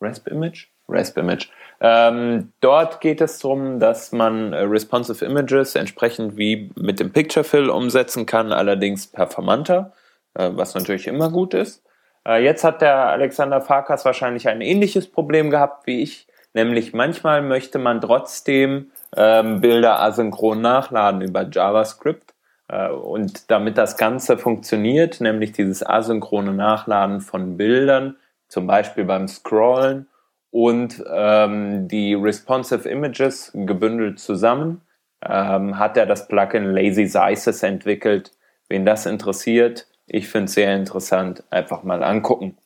Resp 0.00 0.28
Image? 0.28 0.68
Resp 0.88 1.18
Image. 1.18 1.48
Ähm, 1.80 2.52
dort 2.60 3.00
geht 3.00 3.20
es 3.20 3.38
darum, 3.40 3.80
dass 3.80 4.12
man 4.12 4.52
äh, 4.52 4.60
responsive 4.60 5.24
Images 5.24 5.74
entsprechend 5.74 6.36
wie 6.36 6.70
mit 6.76 7.00
dem 7.00 7.12
Picture 7.12 7.44
Fill 7.44 7.68
umsetzen 7.68 8.24
kann, 8.24 8.52
allerdings 8.52 9.06
performanter, 9.06 9.92
äh, 10.34 10.50
was 10.52 10.74
natürlich 10.74 11.06
immer 11.06 11.30
gut 11.30 11.54
ist. 11.54 11.84
Äh, 12.26 12.42
jetzt 12.42 12.64
hat 12.64 12.80
der 12.80 13.08
Alexander 13.08 13.60
Farkas 13.60 14.04
wahrscheinlich 14.04 14.48
ein 14.48 14.60
ähnliches 14.60 15.10
Problem 15.10 15.50
gehabt 15.50 15.86
wie 15.86 16.02
ich, 16.02 16.26
nämlich 16.54 16.94
manchmal 16.94 17.42
möchte 17.42 17.78
man 17.78 18.00
trotzdem 18.00 18.90
ähm, 19.14 19.60
Bilder 19.60 20.00
asynchron 20.00 20.60
nachladen 20.60 21.20
über 21.20 21.48
JavaScript. 21.48 22.34
Äh, 22.68 22.88
und 22.88 23.50
damit 23.50 23.78
das 23.78 23.96
Ganze 23.96 24.38
funktioniert, 24.38 25.20
nämlich 25.20 25.52
dieses 25.52 25.84
asynchrone 25.84 26.52
Nachladen 26.52 27.20
von 27.20 27.56
Bildern, 27.56 28.16
zum 28.48 28.66
Beispiel 28.66 29.04
beim 29.04 29.28
Scrollen, 29.28 30.08
und 30.50 31.04
ähm, 31.12 31.86
die 31.88 32.14
Responsive 32.14 32.88
Images 32.88 33.50
gebündelt 33.54 34.18
zusammen, 34.18 34.80
ähm, 35.22 35.78
hat 35.78 35.96
er 35.96 36.06
das 36.06 36.28
Plugin 36.28 36.72
Lazy 36.72 37.06
Sizes 37.06 37.62
entwickelt. 37.62 38.32
Wen 38.68 38.86
das 38.86 39.06
interessiert, 39.06 39.86
ich 40.06 40.28
finde 40.28 40.46
es 40.46 40.54
sehr 40.54 40.74
interessant, 40.74 41.44
einfach 41.50 41.82
mal 41.82 42.02
angucken. 42.02 42.56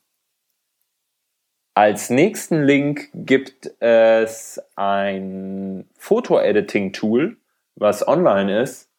Als 1.73 2.09
nächsten 2.09 2.63
Link 2.63 3.09
gibt 3.13 3.71
es 3.79 4.61
ein 4.75 5.87
Foto-Editing-Tool, 5.97 7.37
was 7.75 8.05
online 8.05 8.61
ist 8.61 8.89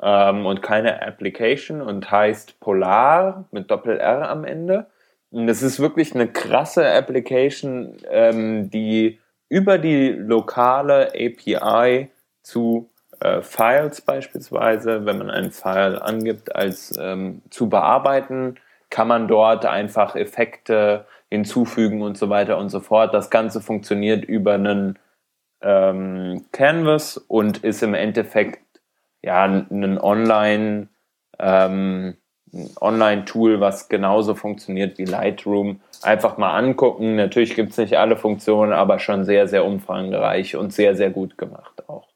ähm, 0.00 0.46
und 0.46 0.62
keine 0.62 1.02
Application 1.02 1.82
und 1.82 2.10
heißt 2.10 2.58
Polar 2.58 3.44
mit 3.50 3.70
Doppel-R 3.70 4.30
am 4.30 4.44
Ende. 4.44 4.86
Das 5.30 5.62
ist 5.62 5.78
wirklich 5.78 6.14
eine 6.14 6.26
krasse 6.26 6.90
Application, 6.90 7.98
ähm, 8.08 8.70
die 8.70 9.18
über 9.50 9.76
die 9.76 10.08
lokale 10.08 11.08
API 11.08 12.08
zu 12.42 12.90
äh, 13.20 13.42
Files 13.42 14.00
beispielsweise, 14.00 15.04
wenn 15.04 15.18
man 15.18 15.30
einen 15.30 15.50
File 15.50 16.00
angibt, 16.00 16.56
als 16.56 16.96
ähm, 16.98 17.42
zu 17.50 17.68
bearbeiten, 17.68 18.56
kann 18.88 19.08
man 19.08 19.28
dort 19.28 19.66
einfach 19.66 20.16
Effekte 20.16 21.04
hinzufügen 21.32 22.02
und 22.02 22.18
so 22.18 22.28
weiter 22.28 22.58
und 22.58 22.68
so 22.68 22.80
fort. 22.80 23.14
Das 23.14 23.30
Ganze 23.30 23.62
funktioniert 23.62 24.22
über 24.22 24.52
einen 24.52 24.98
ähm, 25.62 26.44
Canvas 26.52 27.16
und 27.16 27.64
ist 27.64 27.82
im 27.82 27.94
Endeffekt 27.94 28.60
ja 29.22 29.42
ein 29.44 29.98
Online 29.98 30.88
ähm, 31.38 32.18
Online-Tool, 32.82 33.60
was 33.60 33.88
genauso 33.88 34.34
funktioniert 34.34 34.98
wie 34.98 35.06
Lightroom. 35.06 35.80
Einfach 36.02 36.36
mal 36.36 36.54
angucken. 36.54 37.16
Natürlich 37.16 37.54
gibt 37.54 37.70
es 37.70 37.78
nicht 37.78 37.96
alle 37.96 38.18
Funktionen, 38.18 38.74
aber 38.74 38.98
schon 38.98 39.24
sehr, 39.24 39.48
sehr 39.48 39.64
umfangreich 39.64 40.54
und 40.56 40.70
sehr, 40.70 40.94
sehr 40.94 41.08
gut 41.08 41.38
gemacht 41.38 41.88
auch. 41.88 42.08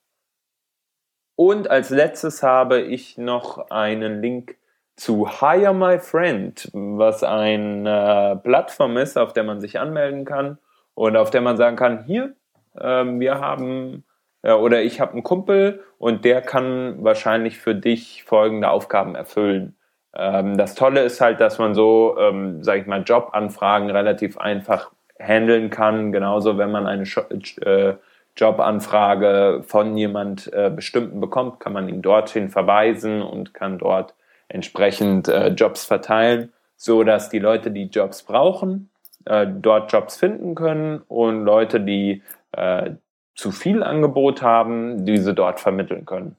Und 1.36 1.70
als 1.70 1.88
letztes 1.88 2.42
habe 2.42 2.82
ich 2.82 3.16
noch 3.16 3.70
einen 3.70 4.20
Link 4.20 4.56
zu 4.96 5.28
Hire 5.28 5.74
My 5.74 5.98
Friend, 5.98 6.70
was 6.72 7.22
eine 7.22 8.40
Plattform 8.42 8.96
ist, 8.96 9.16
auf 9.18 9.32
der 9.32 9.44
man 9.44 9.60
sich 9.60 9.78
anmelden 9.78 10.24
kann 10.24 10.58
und 10.94 11.16
auf 11.16 11.30
der 11.30 11.42
man 11.42 11.56
sagen 11.56 11.76
kann, 11.76 12.04
hier, 12.04 12.34
ähm, 12.80 13.20
wir 13.20 13.38
haben 13.40 14.04
äh, 14.42 14.52
oder 14.52 14.82
ich 14.82 15.00
habe 15.00 15.12
einen 15.12 15.22
Kumpel 15.22 15.82
und 15.98 16.24
der 16.24 16.40
kann 16.40 17.04
wahrscheinlich 17.04 17.58
für 17.58 17.74
dich 17.74 18.24
folgende 18.24 18.70
Aufgaben 18.70 19.14
erfüllen. 19.14 19.76
Ähm, 20.14 20.56
das 20.56 20.74
Tolle 20.74 21.02
ist 21.02 21.20
halt, 21.20 21.40
dass 21.40 21.58
man 21.58 21.74
so, 21.74 22.16
ähm, 22.18 22.62
sage 22.62 22.80
ich 22.80 22.86
mal, 22.86 23.02
Jobanfragen 23.02 23.90
relativ 23.90 24.38
einfach 24.38 24.92
handeln 25.18 25.70
kann. 25.70 26.12
Genauso, 26.12 26.58
wenn 26.58 26.70
man 26.70 26.86
eine 26.86 27.04
äh, 27.04 27.94
Jobanfrage 28.36 29.62
von 29.66 29.96
jemand 29.96 30.52
äh, 30.52 30.70
Bestimmten 30.74 31.20
bekommt, 31.20 31.60
kann 31.60 31.72
man 31.72 31.88
ihn 31.88 32.02
dorthin 32.02 32.48
verweisen 32.48 33.22
und 33.22 33.52
kann 33.52 33.78
dort 33.78 34.14
entsprechend 34.48 35.28
äh, 35.28 35.48
Jobs 35.48 35.84
verteilen, 35.84 36.52
so 36.76 37.04
dass 37.04 37.28
die 37.28 37.38
Leute, 37.38 37.70
die 37.70 37.84
Jobs 37.84 38.22
brauchen, 38.22 38.90
äh, 39.24 39.46
dort 39.46 39.92
Jobs 39.92 40.16
finden 40.16 40.54
können 40.54 41.02
und 41.08 41.44
Leute, 41.44 41.80
die 41.80 42.22
äh, 42.52 42.92
zu 43.34 43.52
viel 43.52 43.82
Angebot 43.82 44.42
haben, 44.42 45.04
diese 45.04 45.34
dort 45.34 45.60
vermitteln 45.60 46.06
können. 46.06 46.36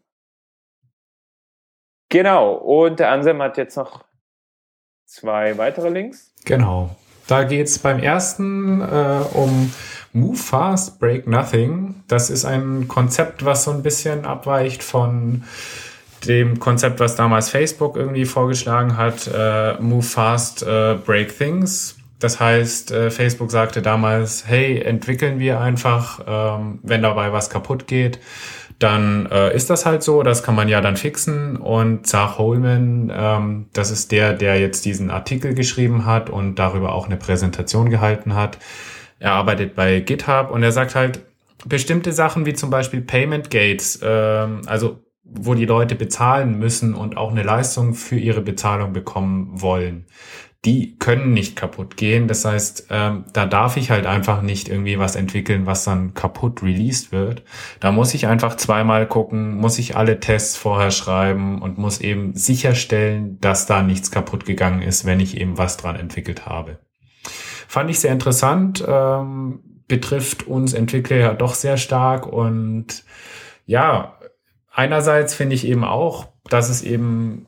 Genau, 2.09 2.53
und 2.53 2.99
der 2.99 3.11
Ansem 3.11 3.41
hat 3.41 3.57
jetzt 3.57 3.75
noch 3.75 4.03
zwei 5.05 5.57
weitere 5.57 5.89
Links. 5.89 6.33
Genau. 6.45 6.95
Da 7.27 7.43
geht's 7.43 7.79
beim 7.79 7.99
ersten 7.99 8.79
äh, 8.81 9.21
um 9.33 9.73
Move 10.13 10.37
Fast, 10.37 10.99
Break 10.99 11.27
Nothing. 11.27 12.03
Das 12.07 12.29
ist 12.29 12.45
ein 12.45 12.87
Konzept, 12.87 13.43
was 13.43 13.65
so 13.65 13.71
ein 13.71 13.83
bisschen 13.83 14.25
abweicht 14.25 14.81
von 14.81 15.43
dem 16.25 16.59
Konzept, 16.59 16.99
was 16.99 17.15
damals 17.15 17.49
Facebook 17.49 17.95
irgendwie 17.95 18.25
vorgeschlagen 18.25 18.97
hat, 18.97 19.27
äh, 19.27 19.73
Move 19.79 20.03
Fast, 20.03 20.63
äh, 20.63 20.95
Break 21.05 21.37
Things. 21.37 21.97
Das 22.19 22.39
heißt, 22.39 22.91
äh, 22.91 23.11
Facebook 23.11 23.51
sagte 23.51 23.81
damals, 23.81 24.47
hey, 24.47 24.81
entwickeln 24.81 25.39
wir 25.39 25.59
einfach, 25.59 26.21
ähm, 26.27 26.79
wenn 26.81 27.03
dabei 27.03 27.31
was 27.31 27.49
kaputt 27.49 27.85
geht, 27.87 28.19
dann 28.79 29.27
äh, 29.31 29.55
ist 29.55 29.69
das 29.69 29.85
halt 29.85 30.03
so, 30.03 30.21
das 30.23 30.43
kann 30.43 30.55
man 30.55 30.67
ja 30.67 30.81
dann 30.81 30.97
fixen. 30.97 31.57
Und 31.57 32.07
Zach 32.07 32.37
Holman, 32.37 33.11
ähm, 33.15 33.67
das 33.73 33.91
ist 33.91 34.11
der, 34.11 34.33
der 34.33 34.59
jetzt 34.59 34.85
diesen 34.85 35.09
Artikel 35.09 35.53
geschrieben 35.53 36.05
hat 36.05 36.29
und 36.29 36.55
darüber 36.55 36.93
auch 36.93 37.05
eine 37.05 37.17
Präsentation 37.17 37.89
gehalten 37.89 38.35
hat. 38.35 38.57
Er 39.19 39.33
arbeitet 39.33 39.75
bei 39.75 39.99
GitHub 39.99 40.51
und 40.51 40.61
er 40.61 40.71
sagt 40.71 40.93
halt, 40.93 41.21
bestimmte 41.65 42.13
Sachen 42.13 42.45
wie 42.45 42.53
zum 42.53 42.69
Beispiel 42.69 43.01
Payment 43.01 43.49
Gates, 43.49 43.99
ähm, 44.03 44.61
also 44.67 44.99
wo 45.29 45.53
die 45.53 45.65
Leute 45.65 45.95
bezahlen 45.95 46.57
müssen 46.57 46.93
und 46.93 47.17
auch 47.17 47.31
eine 47.31 47.43
Leistung 47.43 47.93
für 47.93 48.17
ihre 48.17 48.41
Bezahlung 48.41 48.93
bekommen 48.93 49.61
wollen 49.61 50.05
die 50.65 50.97
können 50.97 51.33
nicht 51.33 51.55
kaputt 51.55 51.97
gehen. 51.97 52.27
Das 52.27 52.43
heißt, 52.43 52.87
ähm, 52.89 53.25
da 53.31 53.45
darf 53.45 53.77
ich 53.77 53.91
halt 53.91 54.05
einfach 54.05 54.41
nicht 54.41 54.67
irgendwie 54.67 54.99
was 54.99 55.15
entwickeln, 55.15 55.65
was 55.65 55.85
dann 55.85 56.13
kaputt 56.13 56.63
released 56.63 57.11
wird. 57.11 57.43
Da 57.79 57.91
muss 57.91 58.13
ich 58.13 58.27
einfach 58.27 58.57
zweimal 58.57 59.07
gucken, 59.07 59.55
muss 59.55 59.79
ich 59.79 59.95
alle 59.95 60.19
Tests 60.19 60.57
vorher 60.57 60.91
schreiben 60.91 61.61
und 61.61 61.77
muss 61.77 62.01
eben 62.01 62.35
sicherstellen, 62.35 63.39
dass 63.39 63.65
da 63.65 63.81
nichts 63.81 64.11
kaputt 64.11 64.45
gegangen 64.45 64.81
ist, 64.81 65.05
wenn 65.05 65.19
ich 65.19 65.39
eben 65.39 65.57
was 65.57 65.77
dran 65.77 65.95
entwickelt 65.95 66.45
habe. 66.45 66.79
Fand 67.67 67.89
ich 67.89 67.99
sehr 67.99 68.11
interessant, 68.11 68.83
ähm, 68.85 69.59
betrifft 69.87 70.47
uns 70.47 70.73
Entwickler 70.73 71.17
ja 71.17 71.33
doch 71.33 71.53
sehr 71.53 71.77
stark 71.77 72.27
und 72.27 73.05
ja, 73.65 74.16
einerseits 74.77 75.33
finde 75.33 75.55
ich 75.55 75.67
eben 75.67 75.83
auch, 75.83 76.27
dass 76.49 76.69
es 76.69 76.81
eben 76.83 77.47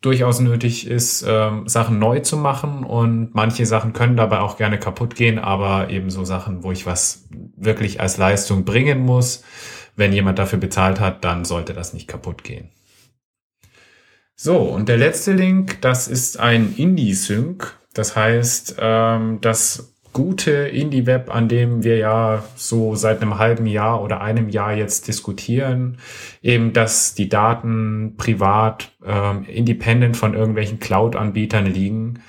durchaus 0.00 0.40
nötig 0.40 0.86
ist, 0.86 1.24
ähm, 1.26 1.66
Sachen 1.66 1.98
neu 1.98 2.20
zu 2.20 2.36
machen 2.36 2.84
und 2.84 3.34
manche 3.34 3.64
Sachen 3.64 3.94
können 3.94 4.16
dabei 4.16 4.40
auch 4.40 4.58
gerne 4.58 4.78
kaputt 4.78 5.14
gehen, 5.14 5.38
aber 5.38 5.88
eben 5.88 6.10
so 6.10 6.24
Sachen, 6.24 6.62
wo 6.62 6.72
ich 6.72 6.84
was 6.84 7.26
wirklich 7.56 8.00
als 8.00 8.18
Leistung 8.18 8.66
bringen 8.66 9.00
muss, 9.00 9.44
wenn 9.96 10.12
jemand 10.12 10.38
dafür 10.38 10.58
bezahlt 10.58 11.00
hat, 11.00 11.24
dann 11.24 11.46
sollte 11.46 11.72
das 11.72 11.94
nicht 11.94 12.06
kaputt 12.06 12.44
gehen. 12.44 12.68
So, 14.36 14.58
und 14.58 14.88
der 14.88 14.98
letzte 14.98 15.32
Link, 15.32 15.80
das 15.80 16.08
ist 16.08 16.38
ein 16.38 16.74
Indie-Sync. 16.76 17.78
Das 17.94 18.16
heißt, 18.16 18.76
ähm, 18.80 19.38
das 19.40 19.93
gute 20.14 20.52
Indie-Web, 20.52 21.34
an 21.34 21.48
dem 21.48 21.82
wir 21.84 21.98
ja 21.98 22.44
so 22.56 22.94
seit 22.94 23.20
einem 23.20 23.38
halben 23.38 23.66
Jahr 23.66 24.02
oder 24.02 24.22
einem 24.22 24.48
Jahr 24.48 24.72
jetzt 24.72 25.08
diskutieren, 25.08 25.98
eben 26.40 26.72
dass 26.72 27.14
die 27.14 27.28
Daten 27.28 28.14
privat, 28.16 28.92
ähm, 29.04 29.44
independent 29.44 30.16
von 30.16 30.32
irgendwelchen 30.32 30.78
Cloud-Anbietern 30.78 31.66
liegen, 31.66 32.20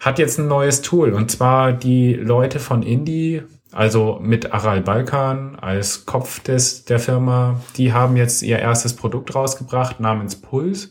hat 0.00 0.18
jetzt 0.18 0.38
ein 0.38 0.48
neues 0.48 0.80
Tool. 0.80 1.12
Und 1.12 1.30
zwar 1.30 1.72
die 1.72 2.14
Leute 2.14 2.60
von 2.60 2.82
Indie, 2.82 3.42
also 3.72 4.20
mit 4.22 4.52
Aral 4.54 4.80
Balkan 4.80 5.56
als 5.56 6.06
Kopf 6.06 6.40
des, 6.40 6.84
der 6.84 7.00
Firma, 7.00 7.60
die 7.76 7.92
haben 7.92 8.16
jetzt 8.16 8.42
ihr 8.42 8.60
erstes 8.60 8.94
Produkt 8.94 9.34
rausgebracht 9.34 9.98
namens 9.98 10.36
Pulse. 10.36 10.90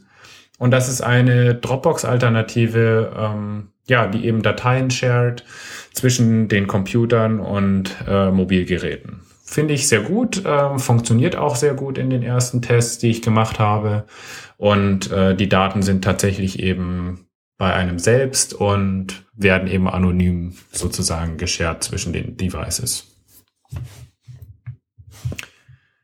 Und 0.57 0.71
das 0.71 0.89
ist 0.89 1.01
eine 1.01 1.55
Dropbox-Alternative, 1.55 3.13
ähm, 3.17 3.69
ja, 3.91 4.07
die 4.07 4.25
eben 4.25 4.41
Dateien 4.41 4.89
shared 4.89 5.43
zwischen 5.93 6.47
den 6.47 6.65
Computern 6.65 7.41
und 7.41 7.93
äh, 8.07 8.31
Mobilgeräten. 8.31 9.19
Finde 9.43 9.73
ich 9.73 9.89
sehr 9.89 9.99
gut, 9.99 10.45
äh, 10.45 10.79
funktioniert 10.79 11.35
auch 11.35 11.57
sehr 11.57 11.73
gut 11.73 11.97
in 11.97 12.09
den 12.09 12.23
ersten 12.23 12.61
Tests, 12.61 12.99
die 12.99 13.09
ich 13.09 13.21
gemacht 13.21 13.59
habe. 13.59 14.05
Und 14.55 15.11
äh, 15.11 15.35
die 15.35 15.49
Daten 15.49 15.81
sind 15.81 16.05
tatsächlich 16.05 16.59
eben 16.59 17.27
bei 17.57 17.73
einem 17.73 17.99
selbst 17.99 18.53
und 18.53 19.25
werden 19.33 19.67
eben 19.67 19.89
anonym 19.89 20.55
sozusagen 20.71 21.35
geshared 21.35 21.83
zwischen 21.83 22.13
den 22.13 22.37
Devices. 22.37 23.07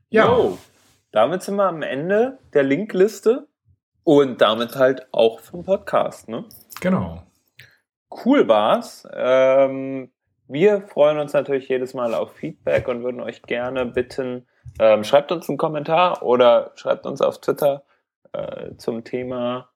Ja. 0.10 0.26
So, 0.26 0.58
damit 1.14 1.42
sind 1.42 1.56
wir 1.56 1.70
am 1.70 1.84
Ende 1.84 2.40
der 2.54 2.64
Linkliste 2.64 3.48
und 4.04 4.42
damit 4.42 4.76
halt 4.76 5.08
auch 5.14 5.40
vom 5.40 5.64
Podcast, 5.64 6.28
ne? 6.28 6.44
Genau 6.82 7.27
cool 8.26 8.48
war's. 8.48 9.08
Ähm, 9.14 10.12
wir 10.48 10.82
freuen 10.82 11.20
uns 11.20 11.34
natürlich 11.34 11.68
jedes 11.68 11.94
Mal 11.94 12.14
auf 12.14 12.34
Feedback 12.34 12.88
und 12.88 13.04
würden 13.04 13.22
euch 13.22 13.42
gerne 13.42 13.86
bitten, 13.86 14.48
ähm, 14.80 15.04
schreibt 15.04 15.32
uns 15.32 15.50
einen 15.50 15.58
Kommentar 15.58 16.24
oder 16.24 16.72
schreibt 16.76 17.06
uns 17.06 17.22
auf 17.22 17.40
Twitter 17.40 17.84
äh, 18.32 18.76
zum 18.78 19.04
Thema 19.04 19.70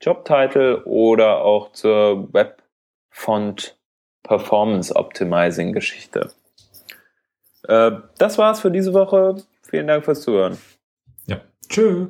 Jobtitle 0.00 0.84
oder 0.84 1.42
auch 1.42 1.72
zur 1.72 2.32
Webfont 2.32 3.78
Performance 4.22 4.94
Optimizing 4.94 5.72
Geschichte. 5.72 6.32
Äh, 7.66 7.92
das 8.18 8.38
war's 8.38 8.60
für 8.60 8.70
diese 8.70 8.92
Woche. 8.94 9.36
Vielen 9.62 9.86
Dank 9.86 10.04
fürs 10.04 10.22
Zuhören. 10.22 10.58
Ja, 11.26 11.40
tschüss. 11.68 12.08